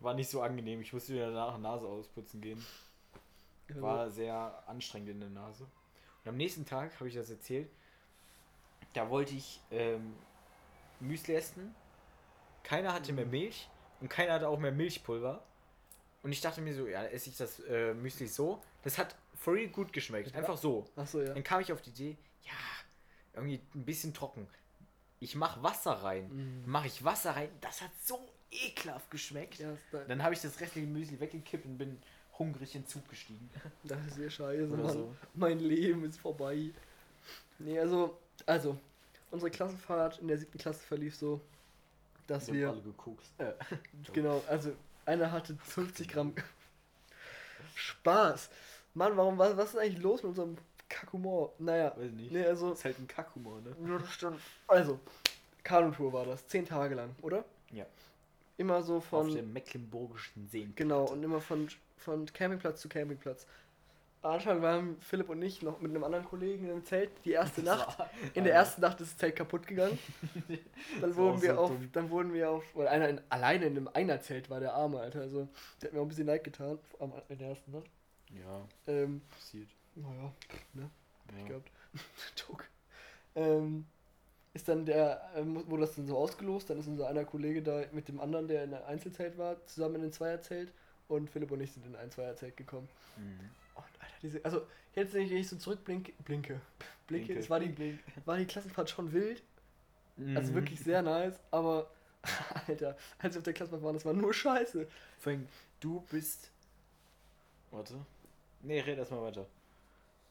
War 0.00 0.14
nicht 0.14 0.30
so 0.30 0.42
angenehm. 0.42 0.80
Ich 0.80 0.92
musste 0.92 1.14
wieder 1.14 1.30
danach 1.30 1.58
Nase 1.58 1.86
ausputzen 1.86 2.40
gehen. 2.40 2.64
War 3.68 4.10
sehr 4.10 4.62
anstrengend 4.66 5.10
in 5.10 5.20
der 5.20 5.30
Nase. 5.30 5.64
Und 5.64 6.28
am 6.28 6.36
nächsten 6.36 6.64
Tag 6.64 6.94
habe 6.96 7.08
ich 7.08 7.14
das 7.14 7.30
erzählt. 7.30 7.70
Da 8.92 9.10
wollte 9.10 9.34
ich 9.34 9.60
ähm, 9.70 10.14
Müsli 11.00 11.34
essen. 11.34 11.74
Keiner 12.62 12.92
hatte 12.92 13.12
mehr 13.12 13.26
Milch 13.26 13.68
und 14.00 14.08
keiner 14.08 14.34
hatte 14.34 14.48
auch 14.48 14.58
mehr 14.58 14.72
Milchpulver. 14.72 15.44
Und 16.22 16.32
ich 16.32 16.40
dachte 16.40 16.60
mir 16.60 16.74
so, 16.74 16.86
ja, 16.86 17.04
esse 17.04 17.30
ich 17.30 17.36
das 17.36 17.60
äh, 17.60 17.94
Müsli 17.94 18.26
so. 18.26 18.60
Das 18.82 18.98
hat 18.98 19.14
for 19.34 19.54
real 19.54 19.68
gut 19.68 19.92
geschmeckt. 19.92 20.34
Einfach 20.34 20.56
so. 20.56 20.86
Achso, 20.96 21.20
ja. 21.20 21.34
Dann 21.34 21.44
kam 21.44 21.60
ich 21.60 21.72
auf 21.72 21.82
die 21.82 21.90
Idee, 21.90 22.16
ja, 22.42 22.52
irgendwie 23.34 23.60
ein 23.74 23.84
bisschen 23.84 24.12
trocken. 24.12 24.48
Ich 25.20 25.34
mache 25.36 25.62
Wasser 25.62 25.92
rein. 25.92 26.28
Mhm. 26.28 26.70
Mache 26.70 26.88
ich 26.88 27.04
Wasser 27.04 27.36
rein. 27.36 27.50
Das 27.60 27.80
hat 27.80 27.90
so 28.02 28.28
ekelhaft 28.50 29.10
geschmeckt. 29.10 29.58
ja 29.58 29.76
Dann 30.08 30.22
habe 30.22 30.34
ich 30.34 30.40
das 30.40 30.60
restliche 30.60 30.86
Müsli 30.86 31.18
weggekippt 31.20 31.66
und 31.66 31.78
bin 31.78 31.98
hungrig 32.38 32.74
in 32.74 32.82
den 32.82 32.88
Zug 32.88 33.08
gestiegen. 33.08 33.50
das 33.84 33.98
ist 34.06 34.18
ja 34.18 34.30
scheiße, 34.30 34.68
Oder 34.68 34.82
Mann. 34.82 34.92
so. 34.92 35.16
Mein 35.34 35.58
Leben 35.58 36.04
ist 36.04 36.18
vorbei. 36.18 36.70
Nee, 37.58 37.78
also, 37.78 38.18
also, 38.44 38.76
unsere 39.30 39.50
Klassenfahrt 39.50 40.18
in 40.18 40.28
der 40.28 40.38
siebten 40.38 40.58
Klasse 40.58 40.80
verlief 40.80 41.16
so, 41.16 41.40
dass 42.26 42.52
wir, 42.52 42.70
alle 42.70 42.82
gekokst. 42.82 43.32
Äh, 43.38 43.52
genau, 44.12 44.42
also, 44.48 44.72
einer 45.06 45.32
hatte 45.32 45.56
50 45.56 46.08
Gramm 46.08 46.34
Spaß. 47.74 48.50
Mann, 48.94 49.16
warum, 49.16 49.38
was, 49.38 49.56
was 49.56 49.70
ist 49.70 49.78
eigentlich 49.78 50.02
los 50.02 50.22
mit 50.22 50.30
unserem 50.30 50.56
Kackhumor? 50.88 51.52
Naja, 51.58 51.92
weiß 51.96 52.12
nicht. 52.12 52.32
nee, 52.32 52.44
also, 52.44 52.72
ist 52.72 52.84
halt 52.84 52.98
ein 52.98 53.08
Kackhumor, 53.08 53.60
ne? 53.60 53.74
Ja, 53.88 53.98
das 53.98 54.12
stimmt. 54.12 54.40
Also, 54.68 55.00
Kanutour 55.62 56.12
war 56.12 56.24
das, 56.24 56.46
zehn 56.46 56.64
Tage 56.64 56.94
lang, 56.94 57.14
oder? 57.22 57.44
Ja. 57.72 57.86
Immer 58.58 58.82
so 58.82 58.96
Auf 58.96 59.04
von, 59.06 59.34
dem 59.34 59.52
mecklenburgischen 59.52 60.48
Seen. 60.48 60.72
genau, 60.76 61.04
und 61.04 61.22
immer 61.22 61.40
von, 61.40 61.68
von 61.98 62.26
Campingplatz 62.26 62.80
zu 62.80 62.88
Campingplatz. 62.88 63.46
Am 64.22 64.32
Anfang 64.32 64.60
waren 64.62 65.00
Philipp 65.02 65.28
und 65.28 65.40
ich 65.42 65.62
noch 65.62 65.80
mit 65.80 65.90
einem 65.90 66.02
anderen 66.02 66.24
Kollegen 66.24 66.68
im 66.68 66.84
Zelt 66.84 67.10
die 67.24 67.32
erste 67.32 67.62
Nacht. 67.62 67.98
In 68.34 68.44
der 68.44 68.54
ersten 68.54 68.80
Nacht 68.80 69.00
ist 69.00 69.12
das 69.12 69.18
Zelt 69.18 69.36
kaputt 69.36 69.66
gegangen. 69.66 69.98
Dann 71.00 71.14
wurden 71.14 71.42
wir 71.42 71.54
so 71.54 71.60
auf, 71.60 71.70
dumm. 71.70 71.90
dann 71.92 72.10
wurden 72.10 72.32
wir 72.32 72.50
auf, 72.50 72.64
weil 72.74 72.88
einer 72.88 73.08
in, 73.08 73.20
alleine 73.28 73.66
in 73.66 73.76
einem 73.76 73.88
Einerzelt 73.92 74.50
war 74.50 74.58
der 74.58 74.72
Arme, 74.74 74.98
Alter. 75.00 75.20
Also, 75.20 75.48
der 75.80 75.88
hat 75.88 75.94
mir 75.94 76.00
auch 76.00 76.04
ein 76.06 76.08
bisschen 76.08 76.26
leid 76.26 76.42
getan 76.44 76.78
am, 76.98 77.12
in 77.28 77.38
der 77.38 77.48
ersten 77.50 77.70
Nacht. 77.72 77.90
Ja, 78.32 78.66
Ähm, 78.86 79.20
passiert. 79.30 79.68
naja, 79.94 80.32
ne? 80.72 80.90
Ja. 81.38 81.44
gehabt. 81.48 81.70
Joke. 82.48 82.64
Ähm, 83.36 83.86
ist 84.56 84.68
dann 84.68 84.86
der, 84.86 85.30
ähm, 85.36 85.68
wurde 85.68 85.82
das 85.82 85.94
dann 85.94 86.06
so 86.06 86.16
ausgelost, 86.16 86.70
dann 86.70 86.78
ist 86.78 86.86
unser 86.88 87.08
einer 87.08 87.24
Kollege 87.24 87.62
da 87.62 87.84
mit 87.92 88.08
dem 88.08 88.18
anderen, 88.20 88.48
der 88.48 88.64
in 88.64 88.72
einem 88.74 88.86
Einzelzelt 88.86 89.36
war, 89.36 89.64
zusammen 89.66 89.96
in 89.96 90.04
ein 90.04 90.12
Zweierzelt 90.12 90.72
und 91.08 91.30
Philipp 91.30 91.50
und 91.50 91.60
ich 91.60 91.72
sind 91.72 91.84
in 91.86 91.94
ein 91.94 92.10
Zweierzelt 92.10 92.56
gekommen. 92.56 92.88
Mhm. 93.16 93.50
Und 93.74 93.84
Alter, 94.00 94.14
diese, 94.22 94.44
also 94.44 94.62
jetzt 94.94 95.12
wenn 95.12 95.30
ich 95.30 95.48
so 95.48 95.56
zurückblinke, 95.56 96.12
blinke, 96.24 96.60
blinke, 97.06 97.34
es 97.34 97.50
war 97.50 97.60
die, 97.60 97.98
war 98.24 98.38
die 98.38 98.46
Klassenfahrt 98.46 98.88
schon 98.90 99.12
wild, 99.12 99.42
also 100.34 100.52
Mhm. 100.52 100.54
wirklich 100.54 100.80
sehr 100.80 101.02
nice, 101.02 101.38
aber 101.50 101.90
Alter, 102.66 102.96
als 103.18 103.34
wir 103.34 103.40
auf 103.40 103.44
der 103.44 103.52
Klassenfahrt 103.52 103.84
waren, 103.84 103.94
das 103.94 104.06
war 104.06 104.14
nur 104.14 104.32
Scheiße. 104.32 104.88
Vor 105.18 105.32
allem, 105.32 105.46
du 105.80 106.00
bist. 106.10 106.50
Warte. 107.70 107.94
Nee, 108.62 108.80
red 108.80 108.96
erstmal 108.98 109.22
weiter. 109.22 109.46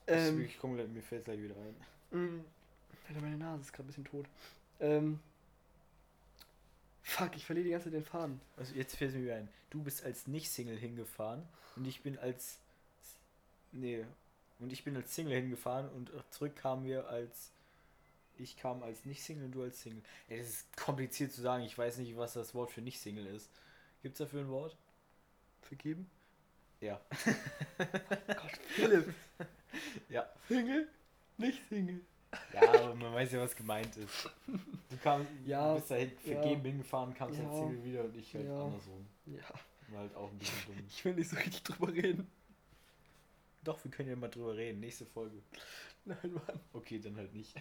Ähm, 0.07 0.41
ich 0.41 0.57
komme 0.57 0.83
mir 0.87 1.01
fällt 1.03 1.25
gleich 1.25 1.39
wieder 1.39 1.55
ein. 1.55 1.75
Alter, 3.07 3.21
meine 3.21 3.37
Nase 3.37 3.61
ist 3.61 3.73
gerade 3.73 3.85
ein 3.85 3.87
bisschen 3.87 4.05
tot. 4.05 4.25
Ähm, 4.79 5.19
fuck, 7.03 7.35
ich 7.35 7.45
verliere 7.45 7.65
die 7.65 7.71
ganze 7.71 7.85
Zeit 7.85 7.93
den 7.93 8.03
Faden. 8.03 8.41
Also 8.57 8.73
jetzt 8.75 8.95
fällt 8.95 9.11
es 9.11 9.17
mir 9.17 9.23
wieder 9.23 9.35
ein. 9.35 9.49
Du 9.69 9.83
bist 9.83 10.03
als 10.03 10.27
Nicht-Single 10.27 10.77
hingefahren 10.77 11.43
und 11.75 11.85
ich 11.85 12.01
bin 12.01 12.17
als. 12.17 12.59
Nee. 13.71 14.05
Und 14.59 14.71
ich 14.71 14.83
bin 14.83 14.95
als 14.95 15.13
Single 15.13 15.35
hingefahren 15.35 15.89
und 15.89 16.11
zurück 16.31 16.55
kamen 16.55 16.85
wir 16.85 17.07
als. 17.07 17.51
Ich 18.37 18.57
kam 18.57 18.83
als 18.83 19.05
Nicht-Single 19.05 19.45
und 19.45 19.51
du 19.51 19.63
als 19.63 19.81
Single. 19.81 20.01
Ey, 20.27 20.39
das 20.39 20.49
ist 20.49 20.77
kompliziert 20.77 21.31
zu 21.31 21.41
sagen. 21.41 21.63
Ich 21.63 21.77
weiß 21.77 21.97
nicht, 21.99 22.17
was 22.17 22.33
das 22.33 22.53
Wort 22.53 22.71
für 22.71 22.81
Nicht-Single 22.81 23.27
ist. 23.27 23.49
Gibt's 24.01 24.17
dafür 24.17 24.41
ein 24.41 24.49
Wort? 24.49 24.75
Vergeben? 25.61 26.09
Ja. 26.81 26.99
Gott, 27.77 28.59
Philipp. 28.69 29.13
Ja. 30.07 30.29
Single? 30.47 30.87
Nicht 31.37 31.61
Single. 31.67 31.99
Ja, 32.53 32.61
aber 32.73 32.95
man 32.95 33.13
weiß 33.13 33.31
ja, 33.33 33.41
was 33.41 33.55
gemeint 33.55 33.95
ist. 33.97 34.29
Du 34.47 34.97
kamst, 35.03 35.29
Ja, 35.45 35.73
bist 35.75 35.91
dahin 35.91 36.11
ja. 36.25 36.33
vergeben 36.41 36.61
hingefahren, 36.63 37.13
kamst 37.13 37.39
Ja. 37.39 37.51
Single 37.51 37.83
wieder 37.83 38.03
und 38.03 38.15
ich 38.15 38.33
halt 38.33 38.45
Ja. 38.47 38.63
andersrum. 38.63 39.05
Ja, 39.27 39.93
War 39.93 39.99
halt 40.01 40.15
auch 40.15 40.29
ein 40.31 40.37
bisschen 40.39 40.65
dumm. 40.67 40.85
ich 40.87 41.05
will 41.05 41.13
nicht 41.15 41.29
so 41.29 41.35
richtig 41.37 41.63
drüber 41.63 41.93
reden. 41.93 42.27
Doch, 43.63 43.83
wir 43.83 43.91
können 43.91 44.09
ja 44.09 44.15
mal 44.15 44.29
drüber 44.29 44.55
reden. 44.55 44.79
Nächste 44.79 45.05
Folge. 45.05 45.37
Nein, 46.05 46.17
Mann. 46.23 46.59
Okay, 46.73 46.99
dann 46.99 47.15
halt 47.17 47.33
nicht. 47.33 47.55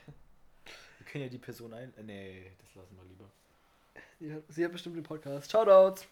Wir 0.98 1.06
können 1.06 1.24
ja 1.24 1.30
die 1.30 1.38
Person 1.38 1.72
ein. 1.72 1.92
Äh, 1.96 2.02
nee, 2.02 2.52
das 2.60 2.74
lassen 2.74 2.96
wir 2.96 3.04
lieber. 3.04 3.24
Sie 4.20 4.32
hat, 4.34 4.42
sie 4.48 4.64
hat 4.64 4.72
bestimmt 4.72 4.96
den 4.96 5.02
Podcast. 5.02 5.50
Shoutouts. 5.50 6.06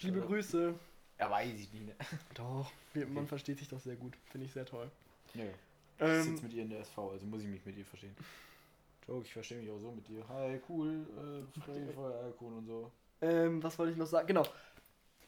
Liebe 0.00 0.18
Shoutout. 0.18 0.28
Grüße. 0.32 0.74
Ja, 1.18 1.30
weiß 1.30 1.52
ich 1.52 1.72
nicht. 1.72 1.86
Ne? 1.86 1.94
Doch, 2.34 2.70
man 3.08 3.26
versteht 3.26 3.58
sich 3.58 3.68
doch 3.68 3.80
sehr 3.80 3.96
gut. 3.96 4.14
Finde 4.30 4.46
ich 4.46 4.52
sehr 4.52 4.66
toll. 4.66 4.90
Nö. 6.02 6.08
Ich 6.08 6.14
Ähm, 6.18 6.22
sitze 6.32 6.42
mit 6.44 6.52
ihr 6.54 6.62
in 6.62 6.70
der 6.70 6.80
SV, 6.80 7.10
also 7.12 7.26
muss 7.26 7.42
ich 7.42 7.48
mich 7.48 7.64
mit 7.64 7.76
ihr 7.76 7.84
verstehen. 7.84 8.16
Joke, 9.06 9.24
ich 9.24 9.32
verstehe 9.32 9.58
mich 9.58 9.70
auch 9.70 9.78
so 9.78 9.90
mit 9.92 10.06
dir. 10.08 10.26
Hi, 10.28 10.60
cool, 10.68 11.06
äh, 11.56 11.60
Spray, 11.60 11.92
Feuer, 11.92 12.14
Alkohol 12.24 12.52
und 12.54 12.66
so. 12.66 12.92
ähm, 13.20 13.62
was 13.62 13.78
wollte 13.78 13.92
ich 13.92 13.98
noch 13.98 14.06
sagen? 14.06 14.26
Genau. 14.28 14.44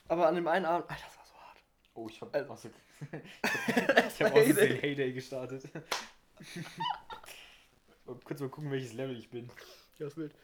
Aber 0.08 0.28
an 0.28 0.34
dem 0.34 0.46
einen 0.48 0.64
Abend. 0.64 0.88
Alter, 0.90 1.04
das 1.06 1.16
war 1.16 1.24
so 1.26 1.34
hart. 1.34 1.58
Oh, 1.94 2.08
ich 2.08 2.20
hab. 2.20 2.34
Also- 2.34 2.52
Achso. 2.52 2.68
ich 3.12 4.22
hab 4.22 4.32
aus 4.34 4.44
Versehen 4.44 4.78
Heyday 4.80 5.12
gestartet. 5.12 5.64
Kurz 8.24 8.40
mal 8.40 8.48
gucken, 8.48 8.70
welches 8.70 8.92
Level 8.92 9.16
ich 9.18 9.30
bin. 9.30 9.50
Ja, 9.98 10.06
ist 10.06 10.16
wild. 10.16 10.34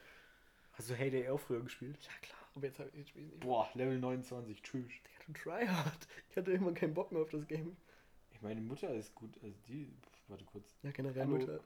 Hast 0.73 0.89
du 0.91 0.95
Heyday 0.95 1.29
auch 1.29 1.39
früher 1.41 1.61
gespielt? 1.63 1.99
Ja, 2.03 2.11
klar. 2.23 2.39
Aber 2.55 2.67
jetzt, 2.67 2.79
hab 2.79 2.87
ich- 2.95 3.01
ich 3.01 3.15
nicht. 3.15 3.41
Boah, 3.41 3.69
Level 3.75 3.99
29, 3.99 4.63
tschüss. 4.63 4.87
Digga, 4.89 5.25
du 5.27 5.33
tryhard. 5.35 6.09
Ich 6.31 6.37
hatte 6.37 6.51
irgendwann 6.53 6.75
keinen 6.75 6.95
Bock 6.95 7.13
mehr 7.13 7.23
auf 7.23 7.31
das 7.31 7.47
Game. 7.47 7.77
Ich 8.33 8.41
meine 8.43 8.61
Mutter 8.61 8.93
ist 8.95 9.15
gut, 9.15 9.31
also 9.43 9.55
die. 9.69 9.93
Warte 10.31 10.45
kurz. 10.45 10.75
Ja, 10.83 10.91
generell 10.93 11.27
Hallo. 11.27 11.61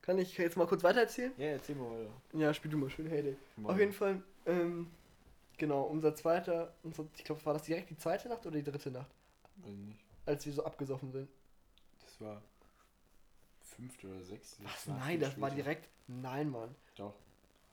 Kann 0.00 0.18
ich 0.18 0.36
jetzt 0.38 0.56
mal 0.56 0.66
kurz 0.66 0.82
weitererzählen? 0.82 1.32
Ja, 1.36 1.46
erzähl 1.48 1.76
mal 1.76 1.90
weiter. 1.90 2.10
Ja, 2.32 2.54
spiel 2.54 2.70
du 2.70 2.78
mal 2.78 2.88
schön 2.88 3.06
Heyday. 3.08 3.36
Mal. 3.56 3.72
Auf 3.72 3.78
jeden 3.78 3.92
Fall, 3.92 4.22
ähm, 4.46 4.90
genau, 5.58 5.82
unser 5.82 6.14
zweiter, 6.14 6.74
unser, 6.82 7.06
ich 7.14 7.24
glaube, 7.24 7.44
war 7.44 7.52
das 7.52 7.64
direkt 7.64 7.90
die 7.90 7.96
zweite 7.98 8.28
Nacht 8.28 8.46
oder 8.46 8.56
die 8.56 8.62
dritte 8.64 8.90
Nacht, 8.90 9.10
Weiß 9.56 9.74
nicht. 9.74 9.98
als 10.24 10.46
wir 10.46 10.52
so 10.54 10.64
abgesoffen 10.64 11.12
sind? 11.12 11.28
Das 12.00 12.20
war. 12.20 12.42
Fünfte 13.60 14.08
oder 14.08 14.24
sechste. 14.24 14.64
Was? 14.64 14.88
war 14.88 14.96
Nein, 14.98 15.20
das 15.20 15.38
war 15.40 15.50
später. 15.50 15.62
direkt, 15.62 15.88
nein, 16.06 16.50
Mann. 16.50 16.74
Doch. 16.96 17.14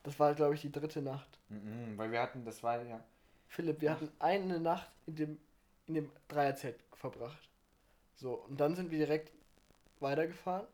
Das 0.04 0.20
war, 0.20 0.36
glaube 0.36 0.56
ich, 0.56 0.62
die 0.62 0.72
dritte 0.72 1.02
Nacht. 1.02 1.40
Mhm, 1.50 1.98
weil 1.98 2.12
wir 2.12 2.22
hatten, 2.22 2.44
das 2.44 2.62
war 2.62 2.82
ja. 2.84 3.04
Philipp, 3.48 3.80
wir 3.80 3.92
hatten 3.92 4.12
eine 4.20 4.60
Nacht 4.60 4.92
in 5.08 5.16
dem, 5.16 5.38
in 5.88 5.94
dem 5.94 6.12
Dreierzelt 6.28 6.84
verbracht. 6.94 7.50
So, 8.16 8.34
und 8.34 8.60
dann 8.60 8.76
sind 8.76 8.92
wir 8.92 9.00
direkt 9.00 9.32
weitergefahren. 10.00 10.68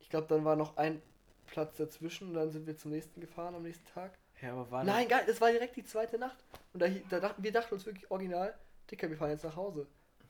Ich 0.00 0.08
glaube, 0.08 0.26
dann 0.28 0.44
war 0.44 0.56
noch 0.56 0.76
ein 0.76 1.00
Platz 1.46 1.76
dazwischen 1.76 2.28
und 2.28 2.34
dann 2.34 2.50
sind 2.50 2.66
wir 2.66 2.76
zum 2.76 2.90
nächsten 2.90 3.20
gefahren 3.20 3.54
am 3.54 3.62
nächsten 3.62 3.86
Tag. 3.86 4.18
Ja, 4.40 4.52
aber 4.52 4.70
war 4.70 4.84
Nein, 4.84 5.08
geil, 5.08 5.24
das 5.26 5.40
war 5.40 5.50
direkt 5.50 5.76
die 5.76 5.84
zweite 5.84 6.18
Nacht. 6.18 6.36
Und 6.72 6.80
da, 6.80 6.88
da 6.88 7.20
dachten 7.20 7.42
wir 7.42 7.52
dachten 7.52 7.74
uns 7.74 7.86
wirklich 7.86 8.10
original, 8.10 8.54
Dicker, 8.90 9.08
wir 9.08 9.16
fahren 9.16 9.30
jetzt 9.30 9.44
nach 9.44 9.56
Hause. 9.56 9.86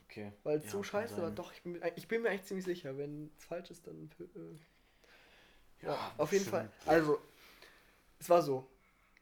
Okay. 0.08 0.32
Weil 0.44 0.58
es 0.58 0.66
Ja, 0.66 0.70
so 0.70 0.82
scheiße 0.82 1.20
war. 1.20 1.30
Doch, 1.30 1.52
ich 1.52 1.62
bin, 1.62 1.72
mir- 1.72 1.92
ich 1.96 2.06
bin 2.06 2.22
mir 2.22 2.28
echt 2.28 2.46
ziemlich 2.46 2.64
sicher. 2.64 2.96
Wenn 2.96 3.32
es 3.36 3.44
falsch 3.44 3.70
ist, 3.70 3.86
dann. 3.86 4.10
Äh, 4.20 5.84
ja, 5.86 5.92
Ja, 5.92 6.12
auf 6.18 6.30
jeden 6.32 6.44
bestimmt. 6.44 6.70
Fall. 6.70 6.70
Also, 6.86 7.18
es 8.20 8.28
war 8.30 8.42
so. 8.42 8.68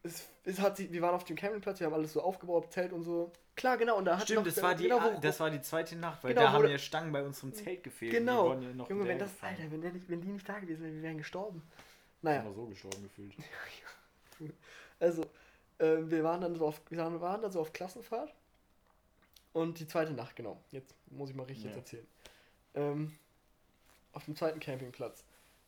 Es, 0.05 0.29
es 0.45 0.59
hat 0.61 0.77
sich, 0.77 0.91
wir 0.93 1.01
waren 1.03 1.15
auf 1.15 1.25
dem 1.25 1.37
Campingplatz, 1.37 1.79
wir 1.79 1.87
haben 1.87 1.95
alles 1.95 2.13
so 2.13 2.23
aufgebaut, 2.23 2.73
Zelt 2.73 2.93
und 2.93 3.03
so. 3.03 3.33
Klar, 3.55 3.77
genau. 3.77 3.99
Und 3.99 4.07
da 4.07 4.17
hat 4.17 4.25
Stimmt, 4.25 4.39
noch, 4.47 4.53
das 4.53 4.63
war, 4.63 4.75
die, 4.75 4.85
genau, 4.85 5.01
wo- 5.03 5.21
das 5.21 5.39
war 5.39 5.51
die 5.51 5.61
zweite 5.61 5.95
Nacht, 5.97 6.25
weil 6.25 6.35
Genau, 6.35 6.47
da 6.47 6.53
haben 6.53 6.69
ja 6.69 6.79
Stangen 6.79 7.13
bei 7.13 7.23
unserem 7.23 7.55
Zelt 7.55 7.85
gefehlt. 7.85 8.13
Genau. 8.13 8.55
Ja 8.55 8.61
Junge, 8.61 9.07
wenn 9.07 9.19
das, 9.19 9.31
hinterhergefahren. 9.31 9.57
Alter, 9.57 9.71
wenn, 9.73 9.81
der 9.83 9.93
nicht, 9.93 10.09
wenn 10.09 10.21
die 10.21 10.29
nicht 10.29 10.49
da 10.49 10.59
gewesen 10.59 10.83
wären, 10.83 10.95
wir 10.97 11.03
wären 11.03 11.19
gestorben. 11.19 11.63
Ich 12.19 12.23
Naja, 12.25 12.45
auch 12.45 12.53
so 12.55 12.67
gestorben 12.67 13.03
gefühlt. 13.05 13.35
also, 15.01 15.25
ähm, 15.79 16.11
wir 16.11 16.25
waren 16.25 16.41
dann 16.41 16.57
so 16.57 16.67
auf, 16.67 16.81
wir 16.91 16.99
waren, 17.21 17.43
dann 17.43 17.53
so 17.53 17.61
auf 17.61 17.73
Klassenfahrt. 17.73 18.33
Und 19.53 19.79
die 19.79 19.87
zweite 19.87 20.13
Nacht, 20.15 20.35
genau. 20.35 20.59
Jetzt 20.71 20.95
muss 21.11 21.31
ich 21.31 21.37
mal 21.37 21.45
richtig 21.45 21.71
Ja. 21.71 21.77
erzählen. 21.77 22.07
Ähm, 22.75 23.19
auf 24.15 24.25
dem 24.25 24.35
zweiten 24.35 24.59
Campingplatz. 24.61 25.25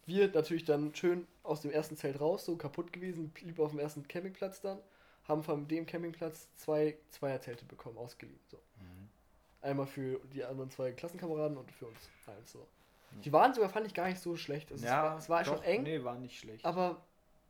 Wir 0.07 0.29
natürlich 0.29 0.65
dann 0.65 0.95
schön 0.95 1.27
aus 1.43 1.61
dem 1.61 1.71
ersten 1.71 1.97
Zelt 1.97 2.21
raus, 2.21 2.45
so 2.45 2.57
kaputt 2.57 2.93
gewesen, 2.93 3.33
lieber 3.41 3.65
auf 3.65 3.71
dem 3.71 3.81
ersten 3.81 4.07
Campingplatz 4.07 4.61
dann. 4.61 4.79
Haben 5.27 5.43
von 5.43 5.67
dem 5.69 5.87
Campingplatz 5.87 6.49
zwei 6.57 6.97
Zweierzelte 7.11 7.65
bekommen, 7.65 7.97
ausgeliehen. 7.97 8.39
So. 8.51 8.59
Mhm. 8.79 9.09
Einmal 9.63 9.87
für 9.87 10.21
die 10.35 10.45
anderen 10.45 10.71
zwei 10.71 10.93
Klassenkameraden 10.93 11.57
und 11.57 11.71
für 11.73 11.87
uns 11.87 11.97
eins 12.27 12.53
so. 12.53 12.59
Ja. 12.59 12.67
Die 13.25 13.33
waren 13.33 13.55
sogar, 13.55 13.71
fand 13.71 13.87
ich, 13.87 13.95
gar 13.95 14.09
nicht 14.09 14.21
so 14.21 14.37
schlecht. 14.37 14.71
Also 14.71 14.85
ja, 14.85 15.17
es 15.17 15.29
war, 15.29 15.41
es 15.41 15.49
war 15.49 15.55
doch, 15.57 15.63
schon 15.63 15.65
eng, 15.73 15.83
Nee, 15.85 16.05
war 16.05 16.17
nicht 16.19 16.39
schlecht. 16.39 16.65
aber 16.65 17.01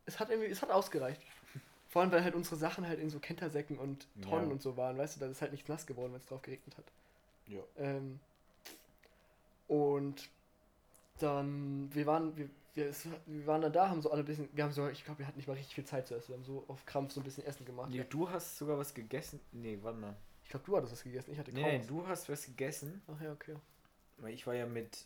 es 0.05 0.19
hat 0.19 0.29
irgendwie, 0.29 0.49
es 0.49 0.61
hat 0.61 0.71
ausgereicht. 0.71 1.21
Vor 1.89 2.01
allem, 2.01 2.11
weil 2.11 2.23
halt 2.23 2.35
unsere 2.35 2.55
Sachen 2.55 2.87
halt 2.87 2.99
in 2.99 3.09
so 3.09 3.19
Kentersäcken 3.19 3.77
und 3.77 4.07
Tonnen 4.21 4.47
Ja. 4.47 4.51
und 4.53 4.61
so 4.61 4.77
waren, 4.77 4.97
weißt 4.97 5.15
du, 5.17 5.19
da 5.21 5.27
ist 5.27 5.41
halt 5.41 5.51
nichts 5.51 5.67
nass 5.67 5.85
geworden, 5.85 6.13
wenn 6.13 6.19
es 6.19 6.25
drauf 6.25 6.41
geregnet 6.41 6.77
hat. 6.77 6.85
ja. 7.47 7.61
Ähm, 7.77 8.19
und 9.67 10.29
dann, 11.19 11.89
wir 11.93 12.05
waren, 12.05 12.35
wir, 12.37 12.49
wir, 12.73 12.91
wir 13.25 13.47
waren 13.47 13.61
dann 13.61 13.73
da, 13.73 13.89
haben 13.89 14.01
so 14.01 14.11
alle 14.11 14.21
ein 14.23 14.25
bisschen, 14.25 14.49
wir 14.53 14.63
haben 14.63 14.71
so, 14.73 14.87
ich 14.87 15.03
glaube, 15.05 15.19
wir 15.19 15.27
hatten 15.27 15.37
nicht 15.37 15.47
mal 15.47 15.53
richtig 15.53 15.75
viel 15.75 15.85
Zeit 15.85 16.07
zu 16.07 16.15
essen. 16.15 16.29
Wir 16.29 16.37
haben 16.37 16.43
so 16.43 16.63
auf 16.67 16.85
Krampf 16.85 17.13
so 17.13 17.21
ein 17.21 17.23
bisschen 17.23 17.45
Essen 17.45 17.65
gemacht. 17.65 17.89
Nee, 17.89 18.05
du 18.09 18.29
hast 18.29 18.57
sogar 18.57 18.77
was 18.77 18.93
gegessen. 18.93 19.39
Nee, 19.51 19.79
warte 19.81 19.99
mal. 19.99 20.15
Ich 20.43 20.49
glaube, 20.49 20.65
du 20.65 20.77
hattest 20.77 20.93
was 20.93 21.03
gegessen, 21.03 21.31
ich 21.31 21.39
hatte 21.39 21.51
kaum 21.51 21.61
Nee, 21.61 21.79
was. 21.79 21.87
du 21.87 22.07
hast 22.07 22.29
was 22.29 22.45
gegessen. 22.45 23.01
Ach 23.07 23.19
ja, 23.21 23.31
okay. 23.31 23.55
Weil 24.17 24.33
ich 24.33 24.45
war 24.45 24.53
ja 24.53 24.65
mit, 24.65 25.05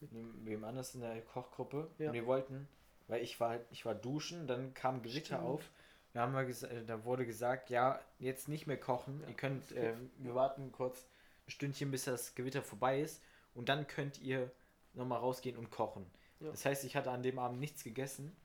mit 0.00 0.10
wem 0.44 0.64
anders 0.64 0.94
in 0.94 1.00
der 1.00 1.20
Kochgruppe. 1.22 1.90
Ja. 1.98 2.08
Und 2.08 2.14
wir 2.14 2.26
wollten, 2.26 2.68
weil 3.08 3.22
ich 3.22 3.40
war 3.40 3.58
ich 3.70 3.84
war 3.84 3.94
duschen, 3.94 4.46
dann 4.46 4.72
kam 4.74 5.02
Gewitter 5.02 5.36
Stimmt. 5.36 5.42
auf. 5.42 5.70
Da, 6.12 6.20
haben 6.20 6.34
wir 6.34 6.82
da 6.82 7.04
wurde 7.04 7.24
gesagt, 7.24 7.70
ja, 7.70 7.98
jetzt 8.18 8.48
nicht 8.48 8.66
mehr 8.66 8.76
kochen. 8.78 9.20
Ja, 9.22 9.28
Ihr 9.28 9.34
könnt, 9.34 9.72
äh, 9.72 9.94
wir 10.18 10.34
warten 10.34 10.70
kurz 10.70 11.06
ein 11.46 11.50
Stündchen, 11.50 11.90
bis 11.90 12.04
das 12.04 12.34
Gewitter 12.34 12.62
vorbei 12.62 13.00
ist. 13.00 13.22
Und 13.54 13.68
dann 13.70 13.86
könnt 13.86 14.20
ihr 14.20 14.50
nochmal 14.94 15.18
rausgehen 15.20 15.56
und 15.56 15.70
kochen. 15.70 16.06
Ja. 16.40 16.50
Das 16.50 16.64
heißt, 16.64 16.84
ich 16.84 16.96
hatte 16.96 17.10
an 17.10 17.22
dem 17.22 17.38
Abend 17.38 17.60
nichts 17.60 17.84
gegessen. 17.84 18.36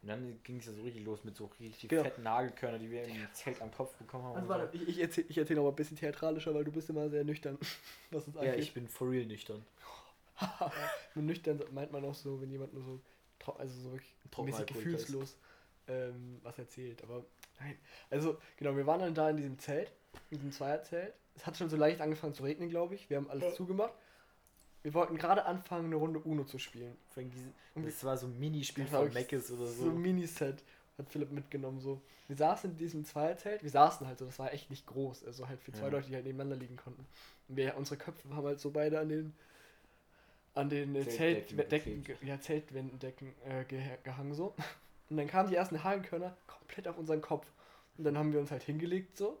Und 0.00 0.08
dann 0.08 0.40
ging 0.44 0.58
es 0.58 0.66
ja 0.66 0.72
so 0.72 0.82
richtig 0.82 1.04
los 1.04 1.24
mit 1.24 1.34
so 1.36 1.46
richtig 1.58 1.88
Genau. 1.90 2.04
fetten 2.04 2.22
Nagelkörner, 2.22 2.78
die 2.78 2.88
wir 2.90 3.04
im 3.04 3.16
Zelt 3.32 3.60
am 3.60 3.72
Kopf 3.72 3.94
bekommen 3.96 4.24
haben. 4.24 4.36
Also 4.36 4.48
warte, 4.48 4.76
ich, 4.76 4.88
ich 4.88 5.00
erzähle 5.00 5.26
ich 5.28 5.36
erzähl 5.38 5.56
noch 5.56 5.64
mal 5.64 5.70
ein 5.70 5.74
bisschen 5.76 5.96
theatralischer, 5.96 6.54
weil 6.54 6.64
du 6.64 6.70
bist 6.70 6.88
immer 6.88 7.08
sehr 7.10 7.24
nüchtern, 7.24 7.58
was 8.12 8.24
uns 8.26 8.34
so. 8.36 8.42
Ja, 8.42 8.50
angeht. 8.50 8.64
ich 8.64 8.74
bin 8.74 8.86
for 8.86 9.10
real 9.10 9.26
nüchtern. 9.26 9.64
Mit 11.16 11.24
nüchtern 11.24 11.60
meint 11.72 11.90
man 11.90 12.04
auch 12.04 12.14
so, 12.14 12.40
wenn 12.40 12.50
jemand 12.50 12.72
nur 12.74 12.84
so, 12.84 13.00
also 13.54 13.74
so 13.80 13.92
wirklich 13.92 14.14
mäßig 14.38 14.66
gefühlslos 14.66 15.36
ähm, 15.88 16.38
was 16.44 16.56
erzählt. 16.58 17.02
Aber 17.02 17.24
nein. 17.58 17.76
Also, 18.08 18.38
genau, 18.56 18.76
wir 18.76 18.86
waren 18.86 19.00
dann 19.00 19.14
da 19.14 19.30
in 19.30 19.36
diesem 19.36 19.58
Zelt, 19.58 19.90
in 20.30 20.36
diesem 20.36 20.52
Zweierzelt. 20.52 21.12
Es 21.34 21.44
hat 21.44 21.56
schon 21.56 21.68
so 21.68 21.76
leicht 21.76 22.00
angefangen 22.00 22.34
zu 22.34 22.44
regnen, 22.44 22.68
glaube 22.68 22.94
ich. 22.94 23.10
Wir 23.10 23.16
haben 23.16 23.28
alles 23.28 23.44
Ja. 23.44 23.52
zugemacht. 23.54 23.94
Wir 24.82 24.94
wollten 24.94 25.16
gerade 25.16 25.44
anfangen, 25.44 25.86
eine 25.86 25.96
Runde 25.96 26.20
Uno 26.20 26.44
zu 26.44 26.58
spielen. 26.58 26.96
Und 27.74 27.86
das 27.86 28.02
war 28.04 28.16
so 28.16 28.26
ein 28.26 28.38
Minispiel 28.38 28.86
von 28.86 29.12
Meckes 29.12 29.50
oder 29.50 29.66
so. 29.66 29.84
So 29.84 29.90
ein 29.90 29.98
Miniset 30.00 30.62
hat 30.96 31.08
Philipp 31.10 31.30
mitgenommen. 31.32 31.80
So. 31.80 32.00
Wir 32.28 32.36
saßen 32.36 32.70
in 32.72 32.76
diesem 32.76 33.04
Zweierzelt, 33.04 33.62
wir 33.62 33.70
saßen 33.70 34.06
halt 34.06 34.18
so, 34.18 34.24
das 34.26 34.38
war 34.38 34.52
echt 34.52 34.70
nicht 34.70 34.86
groß, 34.86 35.24
also 35.24 35.48
halt 35.48 35.60
für 35.62 35.72
zwei 35.72 35.86
Ja. 35.86 35.92
Leute, 35.92 36.08
die 36.08 36.14
halt 36.14 36.26
nebeneinander 36.26 36.56
liegen 36.56 36.76
konnten. 36.76 37.06
Und 37.48 37.56
wir, 37.56 37.76
unsere 37.76 37.96
Köpfe 37.96 38.28
haben 38.30 38.46
halt 38.46 38.60
so 38.60 38.70
beide 38.70 38.98
an 39.00 39.08
den 39.08 39.34
an 40.54 40.68
den 40.68 40.94
äh, 40.96 41.06
Zeltdecken 41.08 42.04
ja, 42.22 42.40
Zeltwändendecken 42.40 43.32
äh, 43.44 43.62
geha- 43.62 43.98
gehangen 44.02 44.34
so. 44.34 44.54
Und 45.08 45.16
dann 45.16 45.26
kamen 45.28 45.48
die 45.50 45.56
ersten 45.56 45.84
Hagelkörner 45.84 46.36
komplett 46.46 46.88
auf 46.88 46.98
unseren 46.98 47.20
Kopf. 47.20 47.46
Und 47.96 48.04
dann 48.04 48.18
haben 48.18 48.32
wir 48.32 48.40
uns 48.40 48.50
halt 48.50 48.62
hingelegt 48.64 49.16
so. 49.16 49.38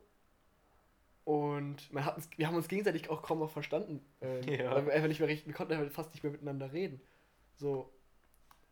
Und 1.28 1.92
man 1.92 2.06
hat 2.06 2.16
uns, 2.16 2.30
wir 2.38 2.46
haben 2.46 2.54
uns 2.56 2.68
gegenseitig 2.68 3.10
auch 3.10 3.20
kaum 3.20 3.40
noch 3.40 3.50
verstanden. 3.50 4.02
Ähm, 4.22 4.42
Ja. 4.48 4.70
Weil 4.74 4.86
wir 4.86 4.92
einfach 4.94 5.08
nicht 5.08 5.20
mehr 5.20 5.28
richtig, 5.28 5.46
wir 5.46 5.52
konnten 5.52 5.74
einfach 5.74 5.92
fast 5.92 6.14
nicht 6.14 6.22
mehr 6.22 6.32
miteinander 6.32 6.72
reden. 6.72 7.02
So. 7.56 7.92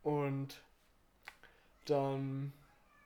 Und 0.02 0.62
dann, 1.84 2.54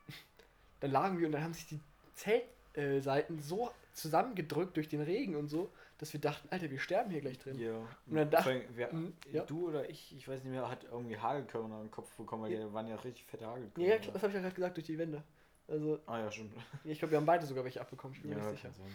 dann 0.80 0.90
lagen 0.92 1.18
wir 1.18 1.26
und 1.26 1.32
dann 1.32 1.42
haben 1.42 1.54
sich 1.54 1.66
die 1.66 1.80
Zeltseiten 2.14 3.40
so 3.40 3.72
zusammengedrückt 3.92 4.76
durch 4.76 4.88
den 4.88 5.00
Regen 5.00 5.34
und 5.34 5.48
so, 5.48 5.72
dass 5.98 6.12
wir 6.12 6.20
dachten, 6.20 6.46
Alter, 6.52 6.70
wir 6.70 6.78
sterben 6.78 7.10
hier 7.10 7.20
gleich 7.20 7.40
drin. 7.40 7.58
Ja. 7.58 7.76
Und 8.06 8.14
dann 8.14 8.30
dacht- 8.30 8.44
Vor 8.44 8.52
allem, 8.52 8.62
wer, 8.76 8.92
Mhm, 8.94 9.14
ja. 9.32 9.42
Du 9.46 9.66
oder 9.68 9.90
ich, 9.90 10.16
ich 10.16 10.28
weiß 10.28 10.44
nicht 10.44 10.52
mehr, 10.52 10.68
hat 10.70 10.84
irgendwie 10.84 11.18
Hagelkörner 11.18 11.74
am 11.74 11.90
Kopf 11.90 12.14
bekommen, 12.14 12.44
weil 12.44 12.52
Ja. 12.52 12.64
die 12.68 12.72
waren 12.72 12.86
ja 12.86 12.94
richtig 12.94 13.24
fette 13.26 13.48
Hagelkörner. 13.48 13.88
Ja, 13.88 13.98
das 13.98 14.14
habe 14.22 14.28
ich 14.28 14.34
ja 14.34 14.40
gerade 14.42 14.54
gesagt, 14.54 14.76
durch 14.76 14.86
die 14.86 14.96
Wände. 14.96 15.24
Also, 15.66 15.98
ah 16.06 16.20
ja, 16.20 16.30
stimmt. 16.30 16.54
ich 16.84 17.00
glaube, 17.00 17.10
wir 17.10 17.18
haben 17.18 17.26
beide 17.26 17.44
sogar 17.46 17.64
welche 17.64 17.80
abbekommen, 17.80 18.14
ich 18.14 18.22
bin 18.22 18.30
mir 18.30 18.36
nicht 18.36 18.50
sicher. 18.50 18.70
sein. 18.72 18.86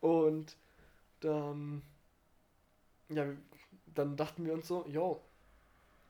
Und 0.00 0.56
dann, 1.20 1.82
ja, 3.08 3.26
dann 3.94 4.16
dachten 4.16 4.44
wir 4.44 4.52
uns 4.54 4.68
so, 4.68 4.86
yo, 4.86 5.20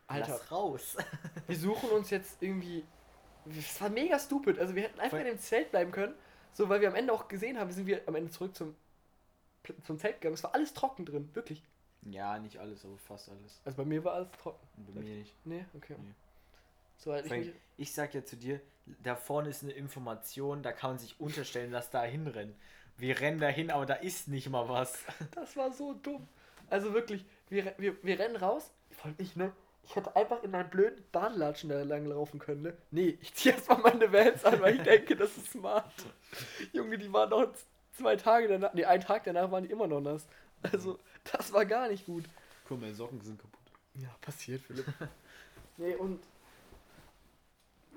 Alter, 0.07 0.29
Lass 0.33 0.51
raus. 0.51 0.97
wir 1.47 1.57
suchen 1.57 1.91
uns 1.91 2.11
jetzt 2.11 2.43
irgendwie. 2.43 2.85
Das 3.45 3.81
war 3.81 3.91
mega 3.91 4.19
stupid. 4.19 4.59
Also 4.59 4.75
wir 4.75 4.85
hätten 4.85 5.01
einfach 5.01 5.19
Voll- 5.19 5.27
in 5.27 5.35
dem 5.37 5.39
Zelt 5.39 5.71
bleiben 5.71 5.93
können. 5.93 6.15
So, 6.53 6.69
weil 6.69 6.81
wir 6.81 6.89
am 6.89 6.95
Ende 6.95 7.13
auch 7.13 7.29
gesehen 7.29 7.59
haben, 7.59 7.71
sind 7.71 7.87
wir 7.87 8.03
am 8.07 8.15
Ende 8.15 8.31
zurück 8.31 8.57
zum, 8.57 8.75
zum 9.85 9.99
Zelt 9.99 10.17
gegangen. 10.21 10.35
Es 10.35 10.43
war 10.43 10.55
alles 10.55 10.73
trocken 10.73 11.05
drin, 11.05 11.29
wirklich. 11.35 11.63
Ja, 12.03 12.39
nicht 12.39 12.59
alles, 12.59 12.85
aber 12.85 12.97
fast 12.99 13.29
alles. 13.29 13.61
Also 13.65 13.77
bei 13.77 13.85
mir 13.85 14.03
war 14.03 14.15
alles 14.15 14.31
trocken. 14.33 14.67
Bei 14.95 15.01
mir 15.01 15.17
nicht. 15.17 15.35
Nee, 15.45 15.65
okay. 15.75 15.97
Nee. 15.99 16.15
Soweit 16.97 17.25
ich 17.25 17.29
Vor 17.29 17.37
allem, 17.37 17.47
mich. 17.47 17.55
ich 17.77 17.93
sag 17.93 18.15
ja 18.15 18.25
zu 18.25 18.37
dir, 18.37 18.61
da 19.03 19.15
vorne 19.15 19.51
ist 19.51 19.63
eine 19.63 19.73
Information, 19.73 20.63
da 20.63 20.73
kann 20.73 20.93
man 20.93 20.99
sich 20.99 21.21
unterstellen, 21.21 21.71
dass 21.71 21.91
da 21.91 22.03
hinrennen. 22.03 22.55
Wir 22.99 23.21
rennen 23.21 23.39
dahin, 23.39 23.71
aber 23.71 23.87
da 23.87 23.95
ist 23.95 24.29
nicht 24.29 24.51
mal 24.51 24.69
was. 24.69 24.99
Das 25.35 25.57
war 25.57 25.73
so 25.73 25.95
dumm. 25.95 26.27
Also 26.69 26.93
wirklich, 26.93 27.25
wir, 27.49 27.73
wir, 27.79 27.97
wir 28.03 28.19
rennen 28.19 28.37
raus. 28.37 28.73
Voll 28.91 29.15
ich, 29.19 29.37
ne? 29.37 29.53
Ich 29.85 29.97
hätte 29.97 30.15
einfach 30.17 30.43
in 30.43 30.51
meinen 30.51 30.69
blöden 30.69 31.03
Badelatschen 31.13 31.71
da 31.71 31.83
lang 31.83 32.05
laufen 32.05 32.39
können, 32.39 32.63
ne? 32.63 32.77
Nee, 32.91 33.17
ich 33.23 33.33
zieh 33.35 33.51
erstmal 33.51 33.79
meine 33.79 34.13
Vans 34.13 34.45
an, 34.45 34.61
weil 34.61 34.77
ich 34.77 34.83
denke, 34.83 35.17
das 35.17 35.37
ist 35.37 35.53
smart. 35.53 35.91
Junge, 36.73 36.99
die 36.99 37.11
waren 37.11 37.31
noch 37.31 37.55
zwei 37.97 38.17
Tage 38.17 38.49
danach, 38.49 38.75
nee, 38.75 38.85
einen 38.85 39.03
Tag 39.03 39.25
danach 39.25 39.51
waren 39.51 39.65
die 39.65 39.71
immer 39.71 39.87
noch 39.87 40.01
nass. 40.01 40.27
Also, 40.63 40.99
das 41.33 41.53
war 41.53 41.65
gar 41.65 41.89
nicht 41.89 42.05
gut. 42.05 42.25
Guck, 42.67 42.81
meine 42.81 42.95
Socken 42.95 43.21
sind 43.21 43.41
kaputt. 43.41 43.61
Ja, 43.95 44.09
passiert, 44.21 44.61
Philipp. 44.63 44.87
nee, 45.77 45.95
und. 45.95 46.21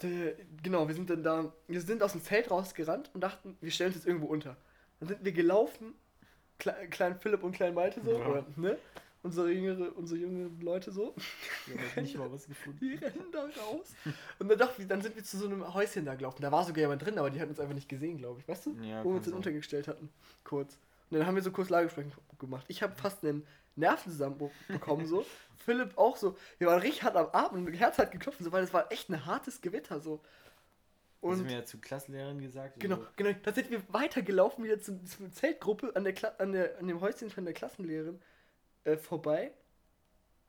Äh, 0.02 0.34
genau, 0.64 0.88
wir 0.88 0.96
sind 0.96 1.10
dann 1.10 1.24
da. 1.24 1.52
Wir 1.68 1.82
sind 1.82 2.04
aus 2.04 2.14
dem 2.14 2.24
Zelt 2.24 2.52
rausgerannt 2.52 3.10
und 3.14 3.22
dachten, 3.22 3.58
wir 3.62 3.72
stellen 3.72 3.90
uns 3.90 3.98
jetzt 3.98 4.08
irgendwo 4.08 4.28
unter. 4.28 4.56
Dann 5.02 5.10
sind 5.10 5.26
wir 5.26 5.32
gelaufen. 5.34 5.94
Kle 6.60 6.74
Klein 6.90 7.20
Philipp 7.20 7.44
und 7.44 7.52
Klein 7.54 7.74
Malte 7.74 8.02
so, 8.02 8.12
Ja. 8.18 8.26
oder, 8.28 8.46
ne? 8.56 8.78
Unsere 9.24 9.52
jüngere, 9.52 9.96
unsere 9.98 10.20
jüngeren 10.20 10.60
Leute 10.62 10.92
so. 10.92 11.14
Wir 11.68 11.76
haben 11.78 12.02
nicht 12.04 12.18
mal 12.18 12.32
was 12.32 12.48
gefunden. 12.48 12.80
Die 12.80 12.96
rennen 12.96 13.32
da 13.32 13.42
raus. 13.62 13.94
Und 14.40 14.50
dann, 14.50 14.70
wir, 14.78 14.88
dann 14.88 15.02
sind 15.02 15.16
wir 15.16 15.24
zu 15.24 15.38
so 15.38 15.46
einem 15.46 15.74
Häuschen 15.74 16.06
da 16.06 16.16
gelaufen. 16.16 16.42
Da 16.42 16.52
war 16.52 16.64
sogar 16.64 16.80
jemand 16.82 17.04
drin, 17.06 17.20
aber 17.20 17.30
die 17.30 17.40
hatten 17.40 17.52
uns 17.52 17.60
einfach 17.60 17.76
nicht 17.76 17.90
gesehen, 17.90 18.18
glaube 18.18 18.40
ich. 18.40 18.48
Weißt 18.48 18.66
du? 18.68 18.72
Ja, 18.82 19.04
Wo 19.04 19.10
wir 19.10 19.18
uns 19.18 19.26
dann 19.26 19.36
untergestellt 19.36 19.88
hatten. 19.88 20.10
Kurz. 20.44 20.78
Und 21.12 21.18
dann 21.20 21.28
haben 21.28 21.36
wir 21.36 21.44
so 21.44 21.52
kurz 21.52 21.70
Lagebesprechung 21.70 22.12
gemacht. 22.40 22.66
Ich 22.68 22.82
habe 22.82 22.96
fast 22.96 23.24
einen 23.24 23.46
Nervenzusammenbruch 23.76 24.52
bekommen, 24.68 25.06
so. 25.06 25.24
Philipp 25.66 25.96
auch 26.00 26.16
so. 26.18 26.36
Wir 26.58 26.68
waren 26.68 26.80
richtig 26.82 27.04
hart 27.04 27.16
am 27.16 27.28
Atmen 27.32 27.68
und 27.68 27.74
Herz 27.74 28.00
hat 28.00 28.12
geklopft, 28.12 28.40
so, 28.44 28.52
weil 28.52 28.64
es 28.64 28.74
war 28.74 28.92
echt 28.92 29.10
ein 29.10 29.24
hartes 29.26 29.62
Gewitter, 29.62 30.00
so. 30.00 30.22
Und 31.22 31.34
Und 31.34 31.44
mir 31.44 31.54
ja 31.54 31.66
zur 31.66 31.80
Klassenlehrerin 31.82 32.40
gesagt. 32.42 32.80
genau, 32.80 32.96
so, 32.98 33.06
genau, 33.16 33.32
dann 33.44 33.54
sind 33.54 33.70
wir 33.70 33.82
weitergelaufen 33.94 34.64
wieder 34.64 34.80
zur, 34.82 35.04
zur 35.06 35.32
Zeltgruppe 35.32 35.96
an 35.96 36.04
der, 36.04 36.14
Kla 36.14 36.30
an 36.40 36.52
der 36.52 36.80
an 36.80 36.88
dem 36.88 37.00
Häuschen 37.00 37.30
von 37.30 37.46
der 37.46 37.54
Klassenlehrerin 37.54 38.20
äh, 38.86 38.98
vorbei 38.98 39.52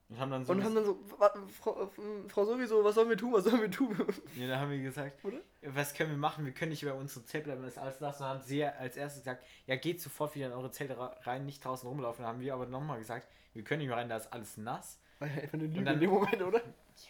Und 0.08 0.18
haben 0.18 0.30
dann 0.30 0.46
so. 0.46 0.52
und 0.52 0.64
haben 0.64 0.74
dann 0.74 0.86
so, 0.86 0.98
"Wa- 1.18 1.34
Frau, 1.60 1.82
äh, 1.84 2.28
Frau 2.28 2.44
sowieso, 2.46 2.82
was 2.84 2.94
sollen 2.94 3.10
wir 3.10 3.18
tun, 3.18 3.34
was 3.34 3.44
sollen 3.44 3.60
wir 3.60 3.70
tun? 3.70 3.94
ja, 4.38 4.48
dann 4.48 4.60
haben 4.60 4.70
wir 4.70 4.80
gesagt, 4.80 5.22
Oder? 5.26 5.40
was 5.60 5.92
können 5.92 6.08
wir 6.10 6.16
machen? 6.16 6.46
Wir 6.46 6.52
können 6.54 6.70
nicht 6.70 6.82
über 6.82 6.94
unsere 6.94 7.22
Zelt 7.26 7.44
bleiben, 7.44 7.62
das 7.62 7.72
ist 7.72 7.78
alles 7.78 8.00
nass. 8.00 8.18
Und 8.20 8.26
haben 8.26 8.40
sie 8.42 8.64
als 8.64 8.96
erstes 8.96 9.22
gesagt, 9.24 9.44
ja, 9.66 9.76
geht 9.76 10.00
sofort 10.00 10.34
wieder 10.34 10.46
in 10.46 10.52
eure 10.54 10.70
Zelte 10.70 10.96
rein, 10.98 11.44
nicht 11.44 11.62
draußen 11.62 11.86
rumlaufen. 11.86 12.22
Dann 12.22 12.32
haben 12.34 12.40
wir 12.40 12.54
aber 12.54 12.64
nochmal 12.64 12.98
gesagt, 12.98 13.28
wir 13.52 13.62
können 13.62 13.80
nicht 13.80 13.88
mehr 13.88 13.98
rein, 13.98 14.08
da 14.08 14.16
ist 14.16 14.32
alles 14.32 14.56
nass. 14.56 14.98
War 15.18 15.28
ja 15.28 15.34
einfach 15.42 15.52
eine 15.54 15.66
Lüge 15.66 15.84
dann- 15.84 15.94
in 15.96 16.00
dem 16.00 16.10
Moment, 16.10 16.40
oder? 16.42 16.60
Ja. 16.96 17.08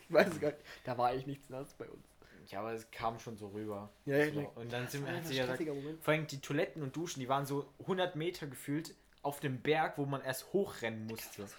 Ich 0.00 0.12
weiß 0.12 0.28
es 0.28 0.40
gar 0.40 0.48
nicht. 0.50 0.60
Da 0.84 0.96
war 0.98 1.08
eigentlich 1.08 1.26
nichts 1.26 1.48
nass 1.50 1.74
bei 1.74 1.88
uns. 1.88 2.04
Ja, 2.50 2.60
aber 2.60 2.72
es 2.72 2.90
kam 2.90 3.18
schon 3.18 3.36
so 3.36 3.48
rüber. 3.48 3.90
Ja, 4.06 4.16
ja, 4.16 4.32
so. 4.32 4.52
Und 4.56 4.72
dann 4.72 4.88
sind 4.88 5.06
wir, 5.06 5.22
sie 5.22 5.36
ja 5.36 5.46
gesagt, 5.46 5.62
vor 6.00 6.12
allem 6.12 6.26
die 6.26 6.40
Toiletten 6.40 6.82
und 6.82 6.96
Duschen, 6.96 7.20
die 7.20 7.28
waren 7.28 7.46
so 7.46 7.72
100 7.80 8.16
Meter 8.16 8.46
gefühlt 8.46 8.94
auf 9.22 9.40
dem 9.40 9.60
Berg, 9.60 9.98
wo 9.98 10.06
man 10.06 10.22
erst 10.22 10.52
hochrennen 10.52 11.06
musste. 11.06 11.42
Und 11.42 11.50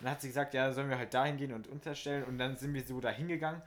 dann 0.00 0.12
hat 0.12 0.20
sie 0.20 0.28
gesagt, 0.28 0.54
ja, 0.54 0.72
sollen 0.72 0.88
wir 0.88 0.98
halt 0.98 1.12
dahin 1.14 1.36
gehen 1.36 1.52
und 1.52 1.66
unterstellen. 1.66 2.24
Und 2.24 2.38
dann 2.38 2.56
sind 2.56 2.72
wir 2.74 2.84
so 2.84 3.00
dahin 3.00 3.28
gegangen. 3.28 3.60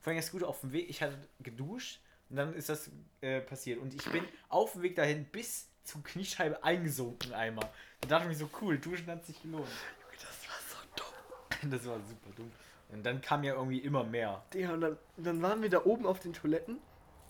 Vor 0.00 0.10
allem 0.10 0.20
das 0.20 0.30
Gute 0.30 0.46
auf 0.46 0.60
dem 0.60 0.72
Weg, 0.72 0.88
ich 0.88 1.02
hatte 1.02 1.16
geduscht 1.40 2.00
und 2.30 2.36
dann 2.36 2.54
ist 2.54 2.68
das 2.68 2.90
äh, 3.20 3.40
passiert. 3.40 3.78
Und 3.78 3.94
ich 3.94 4.04
bin 4.10 4.24
auf 4.48 4.72
dem 4.72 4.82
Weg 4.82 4.96
dahin 4.96 5.24
bis 5.26 5.68
zur 5.84 6.02
Kniescheibe 6.02 6.62
eingesunken 6.64 7.32
einmal. 7.32 7.68
Da 8.00 8.08
dachte 8.08 8.24
ich 8.24 8.28
mir 8.30 8.46
so, 8.46 8.50
cool, 8.60 8.78
duschen 8.78 9.06
hat 9.06 9.24
sich 9.24 9.40
gelohnt. 9.40 9.66
Das 10.12 10.48
war 10.48 10.58
so 10.68 10.76
dumm. 10.96 11.70
Das 11.70 11.86
war 11.86 11.96
super 12.00 12.30
dumm. 12.36 12.50
Und 12.90 13.04
dann 13.04 13.20
kam 13.20 13.42
ja 13.44 13.54
irgendwie 13.54 13.78
immer 13.78 14.04
mehr. 14.04 14.42
Digga, 14.54 14.72
und 14.74 14.80
dann, 14.80 14.98
dann 15.16 15.42
waren 15.42 15.60
wir 15.62 15.68
da 15.70 15.84
oben 15.84 16.06
auf 16.06 16.20
den 16.20 16.32
Toiletten. 16.32 16.78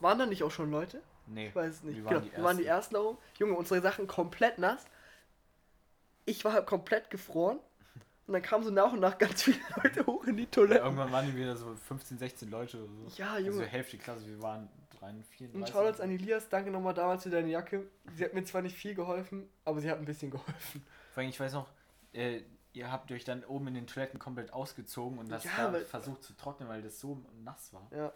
Waren 0.01 0.19
da 0.19 0.27
nicht 0.27 0.43
auch 0.43 0.51
schon 0.51 0.71
Leute? 0.71 1.01
Nee, 1.27 1.49
Ich 1.49 1.55
weiß 1.57 1.75
es 1.77 1.83
nicht. 1.83 1.97
wir 1.97 2.03
Genau, 2.05 2.15
waren 2.17 2.25
die 2.25 2.37
wir 2.37 2.45
waren 2.45 2.59
die 2.59 2.67
Ersten. 2.67 2.95
da 2.95 3.01
oben. 3.01 3.19
Junge, 3.39 3.55
unsere 3.55 3.81
Sachen 3.81 4.07
komplett 4.07 4.59
nass. 4.59 4.85
Ich 6.25 6.45
war 6.45 6.53
halt 6.53 6.67
komplett 6.67 7.11
gefroren. 7.11 7.59
Und 8.27 8.33
dann 8.33 8.43
kamen 8.43 8.65
so 8.65 8.71
nach 8.71 8.93
und 8.93 9.01
nach 9.01 9.19
ganz 9.19 9.45
viele 9.45 9.59
Leute 9.83 10.05
hoch 10.05 10.25
in 10.25 10.37
die 10.37 10.43
Ja, 10.45 10.49
Toilette. 10.51 10.81
irgendwann 10.85 11.13
waren 11.13 11.27
wir 11.29 11.37
wieder 11.37 11.57
so 11.57 11.75
15, 11.75 12.19
16 12.19 12.51
Leute 12.51 12.79
oder 12.83 12.93
so. 13.09 13.17
Ja, 13.17 13.35
Also 13.35 13.47
Junge. 13.51 13.65
Hälfte 13.67 13.99
Klasse, 13.99 14.27
wir 14.27 14.43
waren 14.43 14.69
3, 14.99 15.15
4, 15.31 15.55
Und 15.55 15.69
Shoutouts 15.69 16.01
an 16.01 16.11
Elias, 16.11 16.49
danke 16.49 16.71
nochmal 16.73 16.93
damals 16.95 17.23
für 17.23 17.31
deine 17.31 17.49
Jacke. 17.49 17.87
Sie 18.15 18.25
hat 18.25 18.35
mir 18.35 18.43
zwar 18.45 18.63
nicht 18.63 18.77
viel 18.77 18.95
geholfen, 18.95 19.49
aber 19.65 19.81
sie 19.81 19.89
hat 19.91 19.99
ein 19.99 20.05
bisschen 20.05 20.31
geholfen. 20.33 20.85
Vor 21.13 21.21
allem, 21.23 21.31
ich 21.31 21.39
weiß 21.39 21.53
noch, 21.53 21.69
äh, 22.13 22.41
ihr 22.77 22.93
habt 22.93 23.11
euch 23.11 23.25
dann 23.25 23.43
oben 23.45 23.69
in 23.69 23.75
den 23.75 23.87
Toiletten 23.87 24.19
komplett 24.19 24.53
ausgezogen 24.53 25.19
und 25.19 25.31
das 25.31 25.45
Ja, 25.45 25.51
dann 25.57 25.73
weil- 25.73 25.85
versucht 25.85 26.23
zu 26.23 26.35
trocknen, 26.35 26.69
weil 26.69 26.83
das 26.83 27.01
so 27.01 27.21
nass 27.43 27.73
war. 27.73 27.89
Ja. 27.91 28.13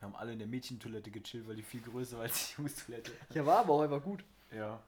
Wir 0.00 0.08
haben 0.08 0.16
alle 0.16 0.32
in 0.32 0.38
der 0.38 0.48
Mädchentoilette 0.48 1.10
gechillt, 1.10 1.46
weil 1.48 1.56
die 1.56 1.62
viel 1.62 1.80
größer 1.80 2.16
war 2.16 2.24
als 2.24 2.48
die 2.48 2.60
Jungstoilette. 2.60 3.12
Ja, 3.32 3.46
war 3.46 3.58
aber 3.60 3.72
auch 3.74 3.82
einfach 3.82 4.02
gut. 4.02 4.24
Ja. 4.50 4.82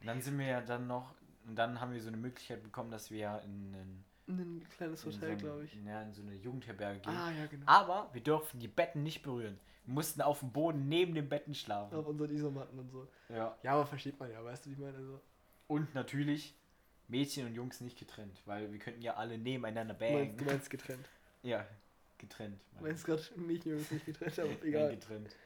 Und 0.00 0.06
dann 0.06 0.22
sind 0.22 0.38
wir 0.38 0.46
ja 0.46 0.60
dann 0.60 0.86
noch, 0.86 1.14
und 1.46 1.56
dann 1.56 1.80
haben 1.80 1.92
wir 1.92 2.00
so 2.00 2.08
eine 2.08 2.16
Möglichkeit 2.16 2.62
bekommen, 2.62 2.90
dass 2.90 3.10
wir 3.10 3.18
ja 3.18 3.38
in, 3.38 3.74
einen- 3.74 4.04
Ein 4.28 4.66
kleines 4.70 5.04
in, 5.04 5.10
so, 5.12 5.16
Hotel, 5.18 5.32
ein- 5.32 5.38
glaube 5.38 5.64
ich. 5.64 5.74
Ja, 5.84 6.02
in 6.02 6.12
so 6.14 6.22
eine 6.22 6.34
Jugendherberge 6.34 7.00
gehen. 7.00 7.14
Ah, 7.16 7.30
ja, 7.32 7.46
genau. 7.46 7.66
Aber 7.66 8.08
wir 8.12 8.22
durften 8.22 8.58
die 8.60 8.68
Betten 8.68 9.02
nicht 9.02 9.22
berühren. 9.22 9.58
Wir 9.84 9.94
mussten 9.94 10.20
auf 10.22 10.40
dem 10.40 10.50
Boden 10.52 10.88
neben 10.88 11.14
den 11.14 11.28
Betten 11.28 11.54
schlafen. 11.54 11.94
Auf 11.96 12.06
unseren 12.06 12.30
Isomatten 12.30 12.78
und 12.78 12.90
so. 12.90 13.06
Ja. 13.28 13.56
Ja, 13.62 13.72
aber 13.72 13.86
versteht 13.86 14.18
man 14.18 14.30
ja, 14.30 14.42
weißt 14.42 14.64
du, 14.66 14.70
wie 14.70 14.74
ich 14.74 14.78
meine? 14.80 14.96
Also, 14.96 15.20
Und 15.68 15.94
natürlich 15.94 16.54
Mädchen 17.08 17.46
und 17.46 17.54
Jungs 17.54 17.80
nicht 17.80 17.98
getrennt, 17.98 18.42
weil 18.46 18.72
wir 18.72 18.78
könnten 18.78 19.02
ja 19.02 19.14
alle 19.14 19.38
nebeneinander 19.38 19.94
meinst, 19.98 20.32
du 20.32 20.36
bangen. 20.44 20.46
meinst 20.46 20.70
getrennt. 20.70 21.08
Ja, 21.42 21.64
getrennt. 22.18 22.58
Du 22.76 22.84
meinst 22.84 23.04
gerade 23.04 23.22
Mädchen 23.36 23.72
und 23.72 23.78
Jungs 23.78 23.90
nicht 23.92 24.06
getrennt, 24.06 24.38
aber 24.38 24.48
Nein, 24.50 24.58
egal. 24.64 24.90
getrennt. 24.96 25.36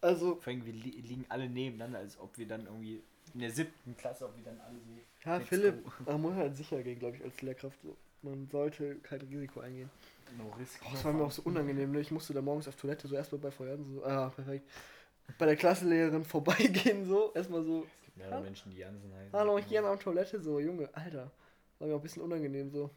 Also, 0.00 0.36
Vor 0.36 0.52
allem, 0.52 0.64
wir 0.64 0.72
li 0.72 0.90
liegen 1.00 1.24
alle 1.28 1.48
nebeneinander, 1.48 1.98
als 1.98 2.18
ob 2.18 2.36
wir 2.38 2.46
dann 2.46 2.66
irgendwie 2.66 3.02
in 3.34 3.40
der 3.40 3.50
siebten 3.50 3.96
Klasse, 3.96 4.26
ob 4.26 4.36
wir 4.36 4.44
dann 4.44 4.60
alle 4.60 4.78
so. 4.78 5.28
ja, 5.28 5.40
Philipp, 5.40 5.84
man 6.06 6.20
muss 6.20 6.34
halt 6.34 6.56
sicher 6.56 6.82
gehen, 6.82 6.98
glaube 6.98 7.16
ich, 7.16 7.24
als 7.24 7.40
Lehrkraft. 7.42 7.78
Man 8.22 8.46
sollte 8.50 8.96
kein 8.96 9.20
Risiko 9.22 9.60
eingehen. 9.60 9.90
No 10.38 10.48
risk. 10.58 10.80
Boah, 10.82 10.92
das 10.92 11.04
war 11.04 11.12
mir 11.12 11.24
auch 11.24 11.30
so 11.32 11.42
unangenehm, 11.42 11.90
ne? 11.90 12.00
Ich 12.00 12.10
musste 12.12 12.32
da 12.32 12.40
morgens 12.40 12.68
auf 12.68 12.76
Toilette 12.76 13.08
so 13.08 13.16
erstmal 13.16 13.40
bei 13.40 13.50
Feuern 13.50 13.84
so, 13.94 14.04
ah, 14.04 14.28
perfekt. 14.30 14.68
Bei 15.38 15.46
der 15.46 15.56
Klassenlehrerin 15.56 16.24
vorbeigehen, 16.24 17.04
so, 17.06 17.32
erstmal 17.34 17.64
so, 17.64 17.86
Mehrere 18.22 18.42
Menschen, 18.42 18.70
die 18.70 18.78
Jansen 18.78 19.12
heißen. 19.14 19.32
hallo, 19.32 19.58
ich 19.58 19.68
gehe 19.68 19.80
mal 19.82 19.92
auf 19.92 20.02
Toilette, 20.02 20.40
so, 20.40 20.58
Junge, 20.60 20.88
Alter. 20.92 21.30
War 21.78 21.88
mir 21.88 21.94
auch 21.94 21.98
ein 21.98 22.02
bisschen 22.02 22.22
unangenehm, 22.22 22.70
so. 22.70 22.90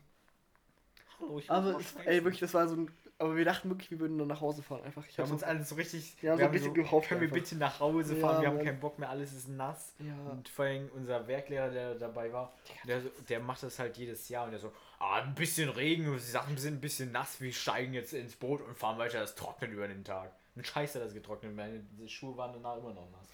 Hallo, 1.20 1.40
ich 1.40 1.50
Aber, 1.50 1.80
es- 1.80 1.96
ey, 2.06 2.24
wirklich, 2.24 2.42
das 2.42 2.54
war 2.54 2.68
so 2.68 2.76
ein, 2.76 2.92
aber 3.18 3.36
wir 3.38 3.46
dachten 3.46 3.70
wirklich, 3.70 3.90
wir 3.90 4.00
würden 4.00 4.18
dann 4.18 4.28
nach 4.28 4.42
Hause 4.42 4.62
fahren, 4.62 4.84
einfach. 4.84 5.06
Ich 5.08 5.18
Wir 5.18 5.24
hab 5.24 5.28
haben 5.30 5.34
uns 5.34 5.42
so, 5.42 5.48
alle 5.48 5.64
so 5.64 5.76
richtig. 5.76 6.22
Ja, 6.22 6.34
so 6.34 6.40
wir 6.40 6.44
ein 6.44 6.48
haben 6.50 6.52
bisschen 6.52 6.74
gehofft 6.74 7.08
Können 7.08 7.22
wir 7.22 7.28
einfach. 7.30 7.38
bitte 7.42 7.56
nach 7.56 7.80
Hause 7.80 8.16
Ja, 8.16 8.20
fahren? 8.22 8.42
wir 8.42 8.48
haben 8.50 8.56
Mann. 8.58 8.66
keinen 8.66 8.80
Bock 8.82 9.00
mehr, 9.00 9.10
alles 9.10 9.32
ist 9.34 9.48
nass. 9.48 9.94
ja, 10.00 10.14
Und 10.32 10.50
vor 10.50 10.66
allem 10.66 10.90
unser 10.94 11.26
Werklehrer, 11.28 11.70
der 11.70 11.96
dabei 11.96 12.32
war, 12.34 12.54
der, 12.86 13.02
so- 13.02 13.10
der 13.30 13.40
macht 13.40 13.64
das 13.64 13.80
halt 13.80 13.98
jedes 13.98 14.28
Jahr 14.28 14.44
und 14.46 14.52
der 14.52 14.60
so, 14.60 14.74
ah, 15.00 15.22
ein 15.22 15.34
bisschen 15.36 15.70
Regen, 15.70 16.12
die 16.12 16.20
Sachen 16.20 16.58
sind 16.58 16.76
ein 16.76 16.82
bisschen 16.82 17.12
nass, 17.14 17.40
wir 17.40 17.54
steigen 17.54 17.94
jetzt 17.94 18.14
ins 18.14 18.36
Boot 18.36 18.62
und 18.62 18.78
fahren 18.78 18.98
weiter, 18.98 19.22
das 19.22 19.36
trocknet 19.36 19.72
über 19.72 19.88
den 19.88 20.04
Tag. 20.04 20.32
Und 20.58 20.68
scheiße, 20.68 21.00
das 21.00 21.14
getrocknet, 21.14 21.56
meine 21.56 21.82
Schuhe 22.08 22.36
waren 22.36 22.52
danach 22.54 22.78
immer 22.78 22.94
noch 22.94 23.10
nass. 23.12 23.28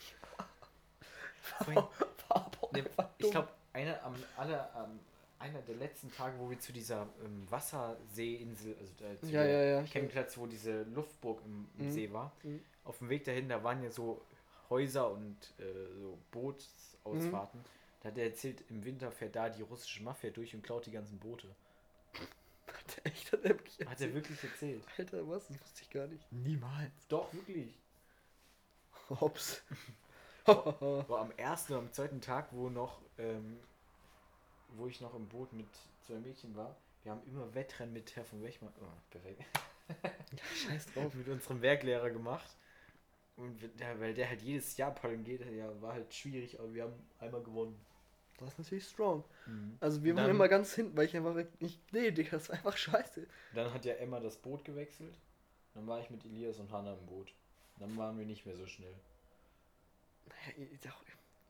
Vor 1.41 1.67
allem- 1.67 1.75
war 2.29 2.45
aber 2.45 2.63
auch 2.63 2.71
Ne, 2.71 2.79
einfach 2.79 3.09
ich 3.17 3.31
glaube, 3.31 3.49
einer, 3.73 4.03
am, 4.03 4.15
aller, 4.37 4.75
am, 4.75 4.99
einer 5.39 5.61
der 5.61 5.75
letzten 5.75 6.11
Tage, 6.13 6.37
wo 6.39 6.49
wir 6.49 6.59
zu 6.59 6.71
dieser 6.71 7.07
ähm, 7.25 7.45
Wasserseeinsel, 7.49 8.75
also 8.79 8.93
da, 8.97 9.19
zu 9.19 9.27
Ja, 9.31 9.43
ja, 9.45 9.61
ja. 9.63 9.81
Campingplatz, 9.83 10.37
wo 10.37 10.45
diese 10.45 10.83
Luftburg 10.83 11.41
im, 11.45 11.67
im 11.79 11.85
Mhm. 11.87 11.91
See 11.91 12.11
war, 12.13 12.31
Mhm. 12.43 12.61
auf 12.85 12.97
dem 12.99 13.09
Weg 13.09 13.23
dahin, 13.25 13.49
da 13.49 13.63
waren 13.63 13.81
ja 13.83 13.89
so 13.89 14.21
Häuser 14.69 15.11
und 15.11 15.35
äh, 15.59 15.63
so 15.99 16.17
Bootsausfahrten. 16.31 17.59
Mhm. 17.59 17.65
Da 18.01 18.09
hat 18.09 18.17
er 18.17 18.25
erzählt, 18.25 18.63
im 18.69 18.83
Winter 18.85 19.11
fährt 19.11 19.35
da 19.35 19.49
die 19.49 19.61
russische 19.63 20.01
Mafia 20.03 20.29
durch 20.31 20.55
und 20.55 20.63
klaut 20.63 20.85
die 20.85 20.91
ganzen 20.91 21.19
Boote. 21.19 21.47
Hat 22.67 22.97
der 22.97 23.11
echt, 23.11 23.31
hat 23.33 23.43
der 23.43 23.49
wirklich 23.51 23.73
Hat 23.79 23.85
er 23.87 23.91
erzählt? 23.91 24.13
wirklich 24.15 24.43
erzählt? 24.43 24.83
Alter, 24.97 25.27
was? 25.27 25.47
Das 25.47 25.59
wusste 25.61 25.81
ich 25.83 25.89
gar 25.89 26.07
nicht. 26.07 26.31
Niemals. 26.31 26.91
Doch, 27.09 27.31
wirklich. 27.33 27.73
Hops. 29.09 29.61
War 31.07 31.19
am 31.21 31.31
ersten 31.37 31.73
oder 31.73 31.81
am 31.83 31.91
zweiten 31.93 32.21
Tag, 32.21 32.47
wo 32.51 32.69
noch, 32.69 32.99
ähm, 33.17 33.57
wo 34.75 34.87
ich 34.87 35.01
noch 35.01 35.13
im 35.13 35.27
Boot 35.27 35.53
mit 35.53 35.67
zwei 36.05 36.15
Mädchen 36.15 36.55
war, 36.55 36.75
wir 37.03 37.11
haben 37.11 37.21
immer 37.27 37.53
Wettrennen 37.53 37.93
mit 37.93 38.15
Herr 38.15 38.25
von 38.25 38.41
Wechmann. 38.43 38.73
Oh, 38.81 38.85
perfekt. 39.09 39.43
Scheiß 40.55 40.93
drauf. 40.93 41.13
mit 41.13 41.27
unserem 41.27 41.61
Werklehrer 41.61 42.09
gemacht. 42.11 42.55
Und 43.37 43.59
der, 43.79 43.99
weil 43.99 44.13
der 44.13 44.29
halt 44.29 44.41
jedes 44.41 44.77
Jahr 44.77 44.91
paddeln 44.91 45.23
geht, 45.23 45.41
ja, 45.51 45.81
war 45.81 45.93
halt 45.93 46.13
schwierig, 46.13 46.59
aber 46.59 46.73
wir 46.73 46.83
haben 46.83 46.93
einmal 47.19 47.41
gewonnen. 47.41 47.79
Das 48.37 48.49
ist 48.49 48.59
natürlich 48.59 48.87
strong. 48.87 49.23
Also 49.79 50.03
wir 50.03 50.15
waren 50.15 50.25
Dann- 50.25 50.35
immer 50.35 50.47
ganz 50.47 50.73
hinten, 50.73 50.97
weil 50.97 51.05
ich 51.05 51.15
einfach 51.15 51.35
nicht. 51.59 51.79
Nee, 51.93 52.11
Digga, 52.11 52.31
das 52.31 52.49
war 52.49 52.55
einfach 52.55 52.75
scheiße. 52.77 53.27
Dann 53.53 53.73
hat 53.73 53.85
ja 53.85 53.93
Emma 53.95 54.19
das 54.19 54.37
Boot 54.37 54.63
gewechselt. 54.65 55.15
Dann 55.73 55.87
war 55.87 55.99
ich 55.99 56.09
mit 56.09 56.25
Elias 56.25 56.57
und 56.59 56.71
Hannah 56.71 56.93
im 56.93 57.05
Boot. 57.05 57.33
Dann 57.79 57.95
waren 57.97 58.17
wir 58.17 58.25
nicht 58.25 58.45
mehr 58.45 58.55
so 58.55 58.65
schnell. 58.65 58.93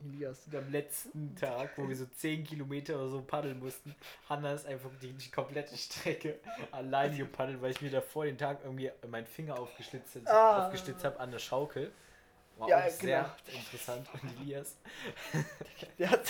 Elias. 0.04 0.48
Und 0.48 0.56
am 0.56 0.72
letzten 0.72 1.36
Tag, 1.36 1.78
wo 1.78 1.88
wir 1.88 1.96
so 1.96 2.06
10 2.06 2.44
Kilometer 2.44 2.96
oder 2.96 3.10
so 3.10 3.22
paddeln 3.22 3.60
mussten, 3.60 3.96
Hannah 4.28 4.54
ist 4.54 4.66
einfach 4.66 4.90
die, 5.02 5.14
die 5.14 5.30
komplette 5.30 5.78
Strecke 5.78 6.40
allein 6.72 7.16
gepaddelt, 7.16 7.62
weil 7.62 7.72
ich 7.72 7.82
mir 7.82 7.92
davor 7.92 8.26
den 8.26 8.38
Tag 8.38 8.60
irgendwie 8.64 8.92
meinen 9.08 9.28
Finger 9.28 9.60
aufgeschlitzt, 9.60 10.18
Ah. 10.28 10.66
aufgeschlitzt 10.66 11.04
habe 11.04 11.20
an 11.20 11.32
der 11.32 11.40
Schaukel. 11.40 11.92
War 12.58 12.68
Ja, 12.68 12.80
auch 12.86 12.90
sehr 12.90 13.36
genau. 13.48 13.60
interessant. 13.60 14.08
Und 14.14 14.42
Elias, 14.42 14.76
Der 16.00 16.10
hat. 16.10 16.24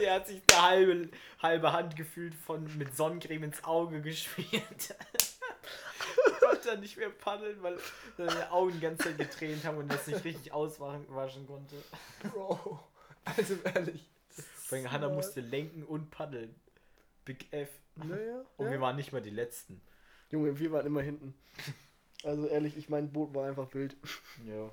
der 0.00 0.14
hat 0.14 0.26
sich 0.26 0.42
eine 0.52 0.62
halbe, 0.62 1.08
halbe 1.40 1.72
Hand 1.72 1.96
gefühlt 1.96 2.34
von 2.34 2.76
mit 2.76 2.94
Sonnencreme 2.96 3.44
ins 3.44 3.64
Auge 3.64 4.00
geschmiert. 4.02 4.94
Dann 6.68 6.80
nicht 6.80 6.96
mehr 6.96 7.10
paddeln, 7.10 7.62
weil 7.62 7.78
seine 8.16 8.50
Augen 8.50 8.72
die 8.72 8.80
ganze 8.80 9.04
Zeit 9.04 9.18
getränt 9.18 9.64
haben 9.64 9.78
und 9.78 9.92
das 9.92 10.06
nicht 10.06 10.24
richtig 10.24 10.52
auswaschen 10.52 11.04
waschen 11.08 11.46
konnte. 11.46 11.76
Bro. 12.22 12.80
Also 13.24 13.54
ehrlich. 13.64 14.08
Vor 14.56 14.78
allem 14.78 14.92
Hannah 14.92 15.08
musste 15.08 15.40
lenken 15.40 15.82
und 15.82 16.10
paddeln. 16.10 16.54
Big 17.24 17.52
F. 17.52 17.70
Naja. 17.96 18.44
Und 18.56 18.66
ja. 18.66 18.72
wir 18.72 18.80
waren 18.80 18.96
nicht 18.96 19.12
mal 19.12 19.22
die 19.22 19.30
Letzten. 19.30 19.80
Junge, 20.30 20.58
wir 20.58 20.72
waren 20.72 20.86
immer 20.86 21.02
hinten. 21.02 21.34
Also 22.24 22.46
ehrlich, 22.46 22.76
ich 22.76 22.88
mein 22.88 23.12
Boot 23.12 23.34
war 23.34 23.48
einfach 23.48 23.72
wild. 23.74 23.96
Ja. 24.46 24.70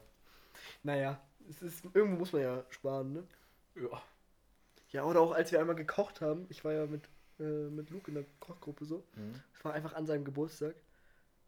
Naja, 0.83 1.19
es 1.49 1.61
ist, 1.61 1.85
irgendwo 1.93 2.19
muss 2.19 2.33
man 2.33 2.41
ja 2.41 2.63
sparen, 2.69 3.13
ne? 3.13 3.23
Ja. 3.75 4.01
Ja, 4.89 5.03
oder 5.03 5.19
auch 5.19 5.31
als 5.31 5.51
wir 5.51 5.59
einmal 5.59 5.75
gekocht 5.75 6.21
haben, 6.21 6.45
ich 6.49 6.63
war 6.63 6.73
ja 6.73 6.85
mit, 6.85 7.03
äh, 7.39 7.69
mit 7.69 7.89
Luke 7.89 8.09
in 8.09 8.15
der 8.15 8.25
Kochgruppe 8.39 8.85
so, 8.85 9.03
es 9.53 9.65
war 9.65 9.73
einfach 9.73 9.93
an 9.93 10.05
seinem 10.05 10.23
Geburtstag. 10.23 10.75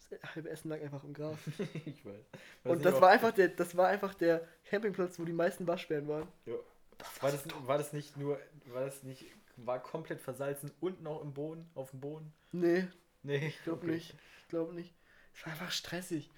Das 0.10 0.36
halbe 0.36 0.50
Essen 0.50 0.70
lag 0.70 0.82
einfach 0.82 1.04
im 1.04 1.14
Gras. 1.14 1.38
ich 1.86 2.06
weiß. 2.06 2.26
Und 2.64 2.86
das 2.86 3.02
war 3.02 3.10
einfach 3.10 3.32
der, 3.32 3.50
das 3.50 3.76
war 3.76 3.88
einfach 3.88 4.14
der 4.14 4.48
Campingplatz, 4.66 5.20
wo 5.20 5.26
die 5.26 5.34
meisten 5.34 5.68
Waschbären 5.68 6.08
waren. 6.08 6.28
Ja. 6.46 6.56
War 7.22 7.32
das, 7.32 7.44
war 7.68 7.78
das 7.78 7.94
nicht 7.94 8.18
nur, 8.18 8.40
war 8.68 8.86
das 8.86 9.04
nicht, 9.04 9.26
war 9.58 9.82
komplett 9.82 10.20
versalzen 10.20 10.72
und 10.80 11.02
noch 11.02 11.22
im 11.22 11.34
Boden, 11.34 11.70
auf 11.76 11.92
dem 11.92 12.00
Boden? 12.00 12.34
Nee, 12.52 12.88
Nee, 13.28 13.48
ich 13.48 13.64
glaube 13.64 13.84
okay. 13.84 13.92
nicht. 13.96 14.16
Ich 14.42 14.48
glaube 14.48 14.74
nicht. 14.74 14.94
Es 15.36 15.46
war 15.46 15.52
einfach 15.52 15.72
stressig. 15.72 16.32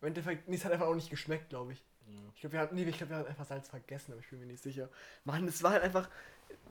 Im 0.00 0.08
Endeffekt, 0.08 0.48
nee, 0.48 0.56
es 0.56 0.64
hat 0.64 0.72
einfach 0.72 0.88
auch 0.88 0.94
nicht 0.94 1.08
geschmeckt, 1.08 1.48
glaube 1.50 1.72
ich. 1.72 1.84
Ja. 2.06 2.20
Ich 2.34 2.40
glaube, 2.40 2.54
wir 2.54 2.60
hatten, 2.60 2.74
nee, 2.74 2.82
ich 2.82 2.96
glaube, 2.96 3.10
wir 3.10 3.16
hatten 3.18 3.28
einfach 3.28 3.46
Salz 3.46 3.68
vergessen, 3.68 4.12
aber 4.12 4.20
ich 4.20 4.28
bin 4.28 4.40
mir 4.40 4.46
nicht 4.46 4.62
sicher. 4.62 4.90
Mann, 5.24 5.46
es 5.46 5.62
war 5.62 5.72
halt 5.72 5.84
einfach 5.84 6.10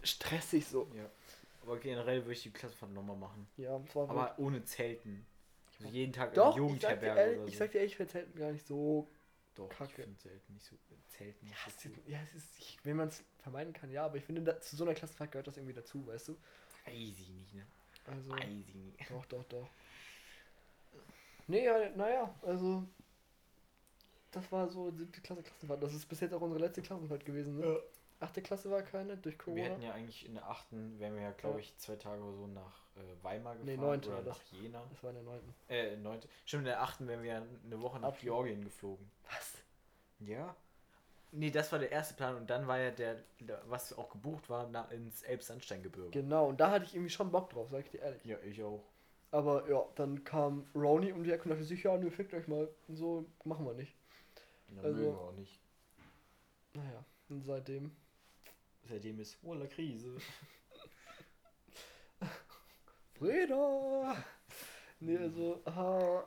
stressig 0.03 0.67
so. 0.67 0.89
ja. 0.95 1.09
Aber 1.63 1.79
generell 1.79 2.21
würde 2.21 2.33
ich 2.33 2.43
die 2.43 2.51
Klassenfahrt 2.51 2.91
nochmal 2.91 3.15
machen. 3.15 3.47
Ja, 3.57 3.81
war 3.95 4.09
Aber 4.09 4.35
ohne 4.37 4.63
Zelten. 4.65 5.25
Also 5.79 5.91
jeden 5.91 6.13
Tag 6.13 6.33
Doch, 6.33 6.57
in 6.57 6.75
ich 6.75 6.81
sag, 6.81 6.99
dir 7.01 7.07
Jugendherberge 7.09 7.19
ehrlich, 7.19 7.37
oder 7.37 7.45
so. 7.45 7.47
ich 7.51 7.57
sag 7.57 7.71
dir 7.71 7.77
ehrlich, 7.79 7.91
ich 7.93 7.97
finde 7.97 8.11
Zelten 8.11 8.39
gar 8.39 8.51
nicht 8.51 8.65
so. 8.65 9.09
Doch, 9.55 9.69
Kacke. 9.69 9.89
ich 9.91 9.93
finde 9.95 10.17
Zelten 10.17 10.53
nicht 10.53 10.65
so. 10.65 10.75
Zelten 11.09 11.45
nicht 11.47 11.55
Ja, 11.55 11.71
so 11.71 11.71
es 11.77 11.85
ist, 11.85 12.07
ja, 12.07 12.19
es 12.23 12.33
ist 12.35 12.59
ich, 12.59 12.79
wenn 12.83 12.97
man 12.97 13.07
es 13.09 13.23
vermeiden 13.39 13.73
kann, 13.73 13.91
ja, 13.91 14.05
aber 14.05 14.17
ich 14.17 14.23
finde, 14.25 14.41
da, 14.41 14.59
zu 14.59 14.75
so 14.75 14.83
einer 14.83 14.93
Klassenfahrt 14.93 15.31
gehört 15.31 15.47
das 15.47 15.57
irgendwie 15.57 15.73
dazu, 15.73 16.05
weißt 16.07 16.29
du? 16.29 16.33
Weiß 16.85 16.93
ich 17.19 17.29
nicht, 17.29 17.53
ne? 17.53 17.65
Also, 18.05 18.29
Weiß 18.31 18.43
ich 18.67 18.75
nicht. 18.75 19.09
doch, 19.09 19.25
doch, 19.25 19.43
doch. 19.45 19.69
Nee, 21.47 21.65
ja, 21.65 21.89
naja, 21.95 22.33
also. 22.41 22.83
Das 24.31 24.51
war 24.51 24.67
so 24.67 24.91
siebte 24.91 25.21
Klasse 25.21 25.43
Klassenfahrt. 25.43 25.81
Das 25.81 25.93
ist 25.93 26.05
bis 26.07 26.19
jetzt 26.19 26.33
auch 26.33 26.41
unsere 26.41 26.59
letzte 26.61 26.81
Klassenfahrt 26.81 27.25
gewesen, 27.25 27.57
ne? 27.57 27.79
Achte 28.19 28.41
Klasse 28.41 28.69
war 28.69 28.81
keine, 28.81 29.17
durch 29.17 29.35
Wir 29.35 29.43
Corona. 29.43 29.63
hätten 29.63 29.81
ja 29.81 29.91
eigentlich 29.93 30.25
in 30.25 30.33
der 30.35 30.47
achten, 30.49 30.99
wären 30.99 31.15
wir 31.15 31.21
ja, 31.23 31.31
glaube 31.31 31.55
Ja. 31.55 31.61
ich, 31.61 31.77
zwei 31.77 31.95
Tage 31.95 32.21
oder 32.21 32.35
so 32.37 32.47
nach 32.47 32.84
Weimar 33.21 33.53
gefahren. 33.55 33.65
Nee, 33.65 33.77
neunte 33.77 34.09
oder 34.09 34.17
war 34.17 34.23
das. 34.23 34.37
nach 34.37 34.59
Jena. 34.61 34.83
Das 34.89 35.03
war 35.03 35.09
in 35.09 35.15
der 35.17 35.23
neunten. 35.25 35.53
Äh, 35.67 35.97
neunte. 35.97 36.27
Stimmt, 36.45 36.61
in 36.61 36.65
der 36.67 36.81
achten 36.81 37.07
wären 37.07 37.23
wir 37.23 37.35
eine 37.65 37.81
Woche 37.81 37.99
nach 37.99 38.09
Abschluss. 38.09 38.23
Georgien 38.23 38.63
geflogen. 38.63 39.11
Was? 39.29 39.53
Ja. 40.19 40.55
Nee, 41.31 41.51
das 41.51 41.71
war 41.73 41.79
der 41.79 41.91
erste 41.91 42.13
Plan 42.15 42.35
und 42.37 42.49
dann 42.49 42.65
war 42.67 42.79
ja 42.79 42.91
der, 42.91 43.21
was 43.65 43.91
auch 43.97 44.09
gebucht 44.09 44.49
war, 44.49 44.69
na, 44.71 44.85
ins 44.91 45.21
Elbsandsteingebirge. 45.23 46.11
Genau, 46.11 46.47
und 46.47 46.61
da 46.61 46.71
hatte 46.71 46.85
ich 46.85 46.95
irgendwie 46.95 47.09
schon 47.11 47.29
Bock 47.31 47.49
drauf, 47.49 47.67
sag 47.69 47.83
ich 47.83 47.91
dir 47.91 47.99
ehrlich. 48.01 48.23
Ja, 48.23 48.37
ich 48.39 48.63
auch. 48.63 48.81
Aber 49.31 49.69
ja, 49.69 49.83
dann 49.95 50.23
kam 50.23 50.65
Roni 50.73 51.11
um 51.11 51.23
die 51.23 51.31
Ecke 51.33 51.43
und 51.43 51.49
dachte 51.49 51.65
sich, 51.65 51.83
ja, 51.83 51.97
nö, 51.97 52.09
fickt 52.09 52.33
euch 52.33 52.47
mal. 52.47 52.69
Und 52.87 52.95
so 52.95 53.25
machen 53.43 53.65
wir 53.65 53.73
nicht. 53.73 53.93
Ja, 54.69 54.83
Also- 54.83 54.99
mögen 55.01 55.11
wir 55.13 55.19
auch 55.21 55.33
nicht. 55.33 55.59
Naja, 56.73 57.03
und 57.27 57.41
seitdem. 57.43 57.91
Seitdem 58.87 59.19
ist 59.19 59.37
oh 59.43 59.53
la 59.55 59.65
Krise. 59.67 60.15
Freda! 63.17 64.23
Nee, 64.99 65.17
also, 65.17 65.61
ah. 65.65 66.23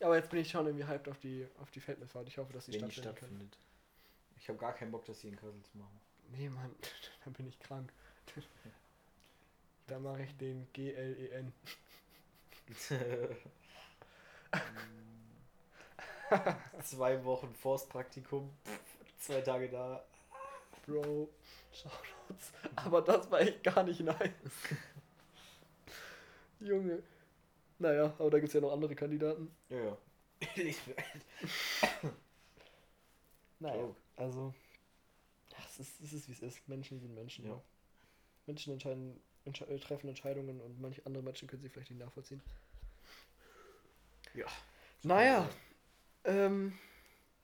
Aber 0.00 0.16
jetzt 0.16 0.30
bin 0.30 0.40
ich 0.40 0.50
schon 0.50 0.66
irgendwie 0.66 0.86
hyped 0.86 1.08
auf 1.08 1.18
die, 1.18 1.46
auf 1.60 1.70
die 1.70 1.80
Feldmessfahrt. 1.80 2.28
Ich 2.28 2.38
hoffe, 2.38 2.52
dass 2.52 2.66
die 2.66 2.74
Wenn 2.74 2.90
stattfinden 2.90 3.08
kann. 3.08 3.16
stattfindet. 3.18 3.58
Ich 4.36 4.48
habe 4.48 4.58
gar 4.58 4.74
keinen 4.74 4.92
Bock, 4.92 5.04
das 5.04 5.20
hier 5.20 5.30
in 5.30 5.36
Kassel 5.36 5.62
zu 5.64 5.78
machen. 5.78 6.00
Nee, 6.30 6.48
Mann, 6.48 6.74
dann 7.24 7.32
bin 7.32 7.48
ich 7.48 7.58
krank. 7.58 7.92
Da 9.86 9.98
mache 9.98 10.22
ich 10.22 10.36
den 10.36 10.68
G-L-E-N. 10.72 11.52
Zwei 16.84 17.24
Wochen 17.24 17.54
Forstpraktikum, 17.54 18.50
zwei 19.18 19.40
Tage 19.40 19.70
da. 19.70 20.04
Bro, 20.86 21.30
Shoutouts. 21.72 22.52
Aber 22.76 23.00
das 23.00 23.30
war 23.30 23.40
echt 23.40 23.62
gar 23.62 23.82
nicht 23.82 24.00
nice. 24.00 24.18
Junge. 26.60 27.02
Naja, 27.78 28.14
aber 28.18 28.30
da 28.30 28.38
gibt 28.38 28.48
es 28.48 28.54
ja 28.54 28.60
noch 28.60 28.72
andere 28.72 28.94
Kandidaten. 28.94 29.54
Ja, 29.68 29.78
ja. 29.84 29.98
Naja, 33.60 33.94
also. 34.16 34.54
Ja, 35.50 35.56
es 35.68 35.80
ist, 35.80 36.00
es 36.00 36.12
ist 36.12 36.28
wie 36.28 36.32
es 36.32 36.42
ist. 36.42 36.68
Menschen 36.68 37.00
sind 37.00 37.14
Menschen. 37.14 37.46
Ja. 37.46 37.60
Menschen 38.46 38.72
entscheiden, 38.72 39.20
entsche 39.44 39.66
äh, 39.66 39.78
treffen 39.78 40.08
Entscheidungen 40.08 40.60
und 40.60 40.80
manche 40.80 41.04
andere 41.06 41.22
Menschen 41.22 41.48
können 41.48 41.62
sie 41.62 41.68
vielleicht 41.68 41.90
nicht 41.90 41.98
nachvollziehen. 42.00 42.40
ja. 44.34 44.46
Naja, 45.02 45.48
ähm, 46.24 46.76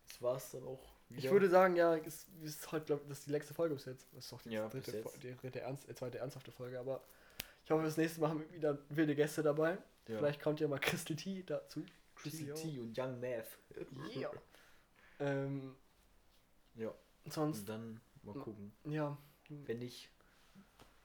Das 0.09 0.23
war's 0.23 0.51
dann 0.51 0.65
auch. 0.65 0.83
ich 1.11 1.31
würde 1.31 1.49
sagen, 1.49 1.77
ja, 1.77 1.97
es 1.97 2.27
es 2.43 2.57
ist 2.57 2.73
heute, 2.73 2.87
glaube 2.87 3.03
ich, 3.03 3.09
das 3.09 3.19
ist 3.19 3.27
die 3.27 3.33
letzte 3.33 3.55
Folge 3.55 3.75
bis 3.75 3.85
jetzt. 3.85 4.07
Das 4.13 4.25
ist 4.25 4.33
doch 4.33 4.43
die, 4.43 4.51
Ja, 4.51 4.69
dritte, 4.69 5.05
die 5.23 5.35
dritte 5.37 5.61
ernst, 5.61 5.89
äh, 5.89 5.95
zweite 5.95 6.19
ernsthafte 6.19 6.53
Folge, 6.53 6.79
aber 6.79 7.03
ich 7.65 7.71
hoffe, 7.71 7.85
das 7.85 7.97
nächste 7.97 8.21
Mal 8.21 8.31
haben 8.31 8.41
wir 8.41 8.53
wieder 8.53 8.79
wilde 8.91 9.15
Gäste 9.15 9.43
dabei. 9.43 9.79
Ja. 10.07 10.19
Vielleicht 10.19 10.41
kommt 10.43 10.61
ja 10.61 10.69
mal 10.69 10.79
Crystal 10.79 11.17
T 11.17 11.43
dazu. 11.45 11.85
Yo. 12.25 12.55
T 12.55 12.79
und 12.81 12.97
Young 12.99 13.21
Math. 13.21 13.59
Yeah. 14.17 14.31
Ähm, 15.19 15.75
Ja, 16.77 16.95
sonst, 17.27 17.61
und 17.61 17.69
dann 17.69 18.01
mal 18.23 18.35
gucken. 18.35 18.73
ja, 18.85 19.17
Wenn 19.49 19.79
nicht, 19.81 20.09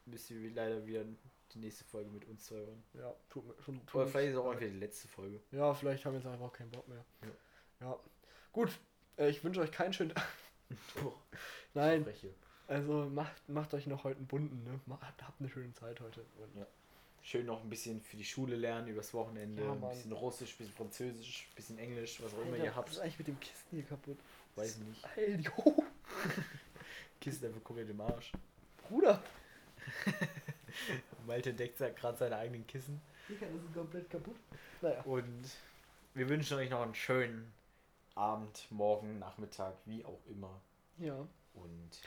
müssen 0.05 0.41
wir 0.41 0.51
leider 0.51 0.85
wieder 0.85 1.03
die 1.53 1.59
nächste 1.59 1.83
Folge 1.85 2.09
mit 2.11 2.25
uns 2.25 2.45
zwei 2.45 2.57
hören. 2.57 2.83
ja, 2.93 3.13
tut 3.29 3.45
mir 3.47 3.61
schon. 3.63 3.85
Tut 3.85 3.95
Oder 3.95 4.07
vielleicht 4.07 4.31
ist 4.31 4.37
auch 4.37 4.49
einfach 4.49 4.59
die 4.59 4.67
letzte 4.79 5.07
Folge. 5.07 5.41
Ja, 5.51 5.73
vielleicht 5.73 6.05
haben 6.05 6.13
wir 6.13 6.19
jetzt 6.19 6.27
einfach 6.27 6.45
auch 6.45 6.53
keinen 6.53 6.71
Bock 6.71 6.87
mehr. 6.87 7.03
Ja. 7.23 7.87
Ja. 7.87 7.99
Gut, 8.51 8.77
äh, 9.17 9.29
ich 9.29 9.43
wünsche 9.43 9.61
euch 9.61 9.71
keinen 9.71 9.93
schönen 9.93 10.11
Tag. 10.11 10.27
Nein. 11.73 12.05
Also 12.69 13.09
macht, 13.09 13.49
macht 13.49 13.73
euch 13.73 13.87
noch 13.87 14.03
heute 14.03 14.17
einen 14.17 14.27
bunten, 14.27 14.63
ne? 14.63 14.79
Macht, 14.85 15.01
habt 15.21 15.39
eine 15.39 15.49
schöne 15.49 15.73
Zeit 15.73 15.99
heute. 15.99 16.21
Ja. 16.55 16.65
Schön 17.21 17.45
noch 17.45 17.61
ein 17.61 17.69
bisschen 17.69 18.01
für 18.01 18.15
die 18.15 18.23
Schule 18.23 18.55
lernen 18.55 18.87
übers 18.87 19.13
Wochenende. 19.13 19.63
Ja, 19.63 19.73
ein 19.73 19.81
bisschen 19.81 20.11
Russisch, 20.13 20.53
ein 20.53 20.57
bisschen 20.59 20.73
Französisch, 20.73 21.47
ein 21.51 21.55
bisschen 21.55 21.77
Englisch, 21.79 22.21
was 22.23 22.33
auch 22.33 22.41
immer 22.41 22.53
Alter, 22.53 22.63
ihr 22.63 22.69
was 22.69 22.77
habt. 22.77 22.89
ist 22.91 22.99
eigentlich 22.99 23.19
mit 23.19 23.27
dem 23.27 23.39
Kissen 23.39 23.65
hier 23.71 23.83
kaputt? 23.83 24.17
Weiß 24.55 24.77
nicht. 24.77 25.03
Alter, 25.03 25.35
jo, 25.35 25.83
Kiste 27.19 27.47
einfach 27.47 27.63
komplett 27.63 27.89
im 27.89 27.99
Arsch. 28.01 28.31
Bruder. 28.87 29.21
Malte 31.27 31.53
deckt 31.53 31.77
gerade 31.77 32.17
seine 32.17 32.37
eigenen 32.37 32.65
Kissen. 32.65 33.01
Digga, 33.27 33.45
das 33.45 33.63
ist 33.63 33.73
komplett 33.73 34.09
kaputt. 34.09 34.35
Naja. 34.81 35.01
Und 35.01 35.49
wir 36.13 36.29
wünschen 36.29 36.57
euch 36.57 36.69
noch 36.69 36.81
einen 36.81 36.95
schönen 36.95 37.51
Abend, 38.15 38.67
Morgen, 38.71 39.19
Nachmittag, 39.19 39.75
wie 39.85 40.03
auch 40.05 40.19
immer. 40.27 40.61
Ja. 40.97 41.27
Und 41.53 42.01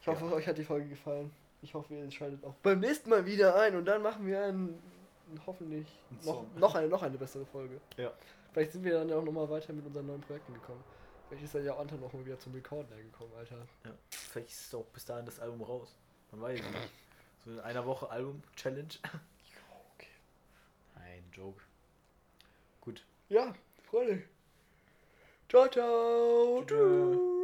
Ich 0.00 0.06
hoffe, 0.06 0.32
euch 0.32 0.46
hat 0.46 0.58
die 0.58 0.64
Folge 0.64 0.88
gefallen. 0.88 1.30
Ich 1.60 1.74
hoffe, 1.74 1.94
ihr 1.94 2.10
schaltet 2.10 2.44
auch 2.44 2.54
beim 2.62 2.80
nächsten 2.80 3.10
Mal 3.10 3.26
wieder 3.26 3.56
ein 3.56 3.74
und 3.76 3.84
dann 3.84 4.00
machen 4.02 4.26
wir 4.26 4.42
einen, 4.44 4.80
hoffentlich 5.46 5.86
Ein 6.10 6.24
noch, 6.24 6.44
noch, 6.56 6.74
eine, 6.74 6.88
noch 6.88 7.02
eine 7.02 7.18
bessere 7.18 7.44
Folge. 7.46 7.80
Ja. 7.96 8.12
Vielleicht 8.52 8.72
sind 8.72 8.84
wir 8.84 8.94
dann 8.94 9.08
ja 9.08 9.16
auch 9.16 9.24
nochmal 9.24 9.50
weiter 9.50 9.72
mit 9.72 9.84
unseren 9.84 10.06
neuen 10.06 10.20
Projekten 10.20 10.54
gekommen. 10.54 10.82
Vielleicht 11.28 11.44
ist 11.44 11.54
dann 11.54 11.64
ja 11.64 11.74
auch 11.74 11.80
Anton 11.80 12.00
noch 12.00 12.12
mal 12.12 12.24
wieder 12.24 12.38
zum 12.38 12.54
Recorden 12.54 12.88
gekommen, 12.96 13.32
Alter. 13.36 13.56
ja, 13.84 13.90
vielleicht 14.10 14.48
ist 14.48 14.74
auch 14.74 14.86
bis 14.86 15.04
dahin 15.04 15.26
das 15.26 15.38
Album 15.40 15.60
raus. 15.62 15.94
Man 16.30 16.40
weiß 16.42 16.60
es 16.60 16.66
nicht. 16.66 16.90
So 17.44 17.50
in 17.50 17.60
einer 17.60 17.84
Woche 17.86 18.10
Album-Challenge. 18.10 18.88
Okay. 19.96 20.08
Nein, 20.94 21.24
Joke. 21.32 21.60
Gut. 22.80 23.04
Ja, 23.28 23.52
Freunde. 23.90 24.22
Ciao, 25.48 25.66
ciao. 25.68 26.62
Tschüss. 26.64 27.37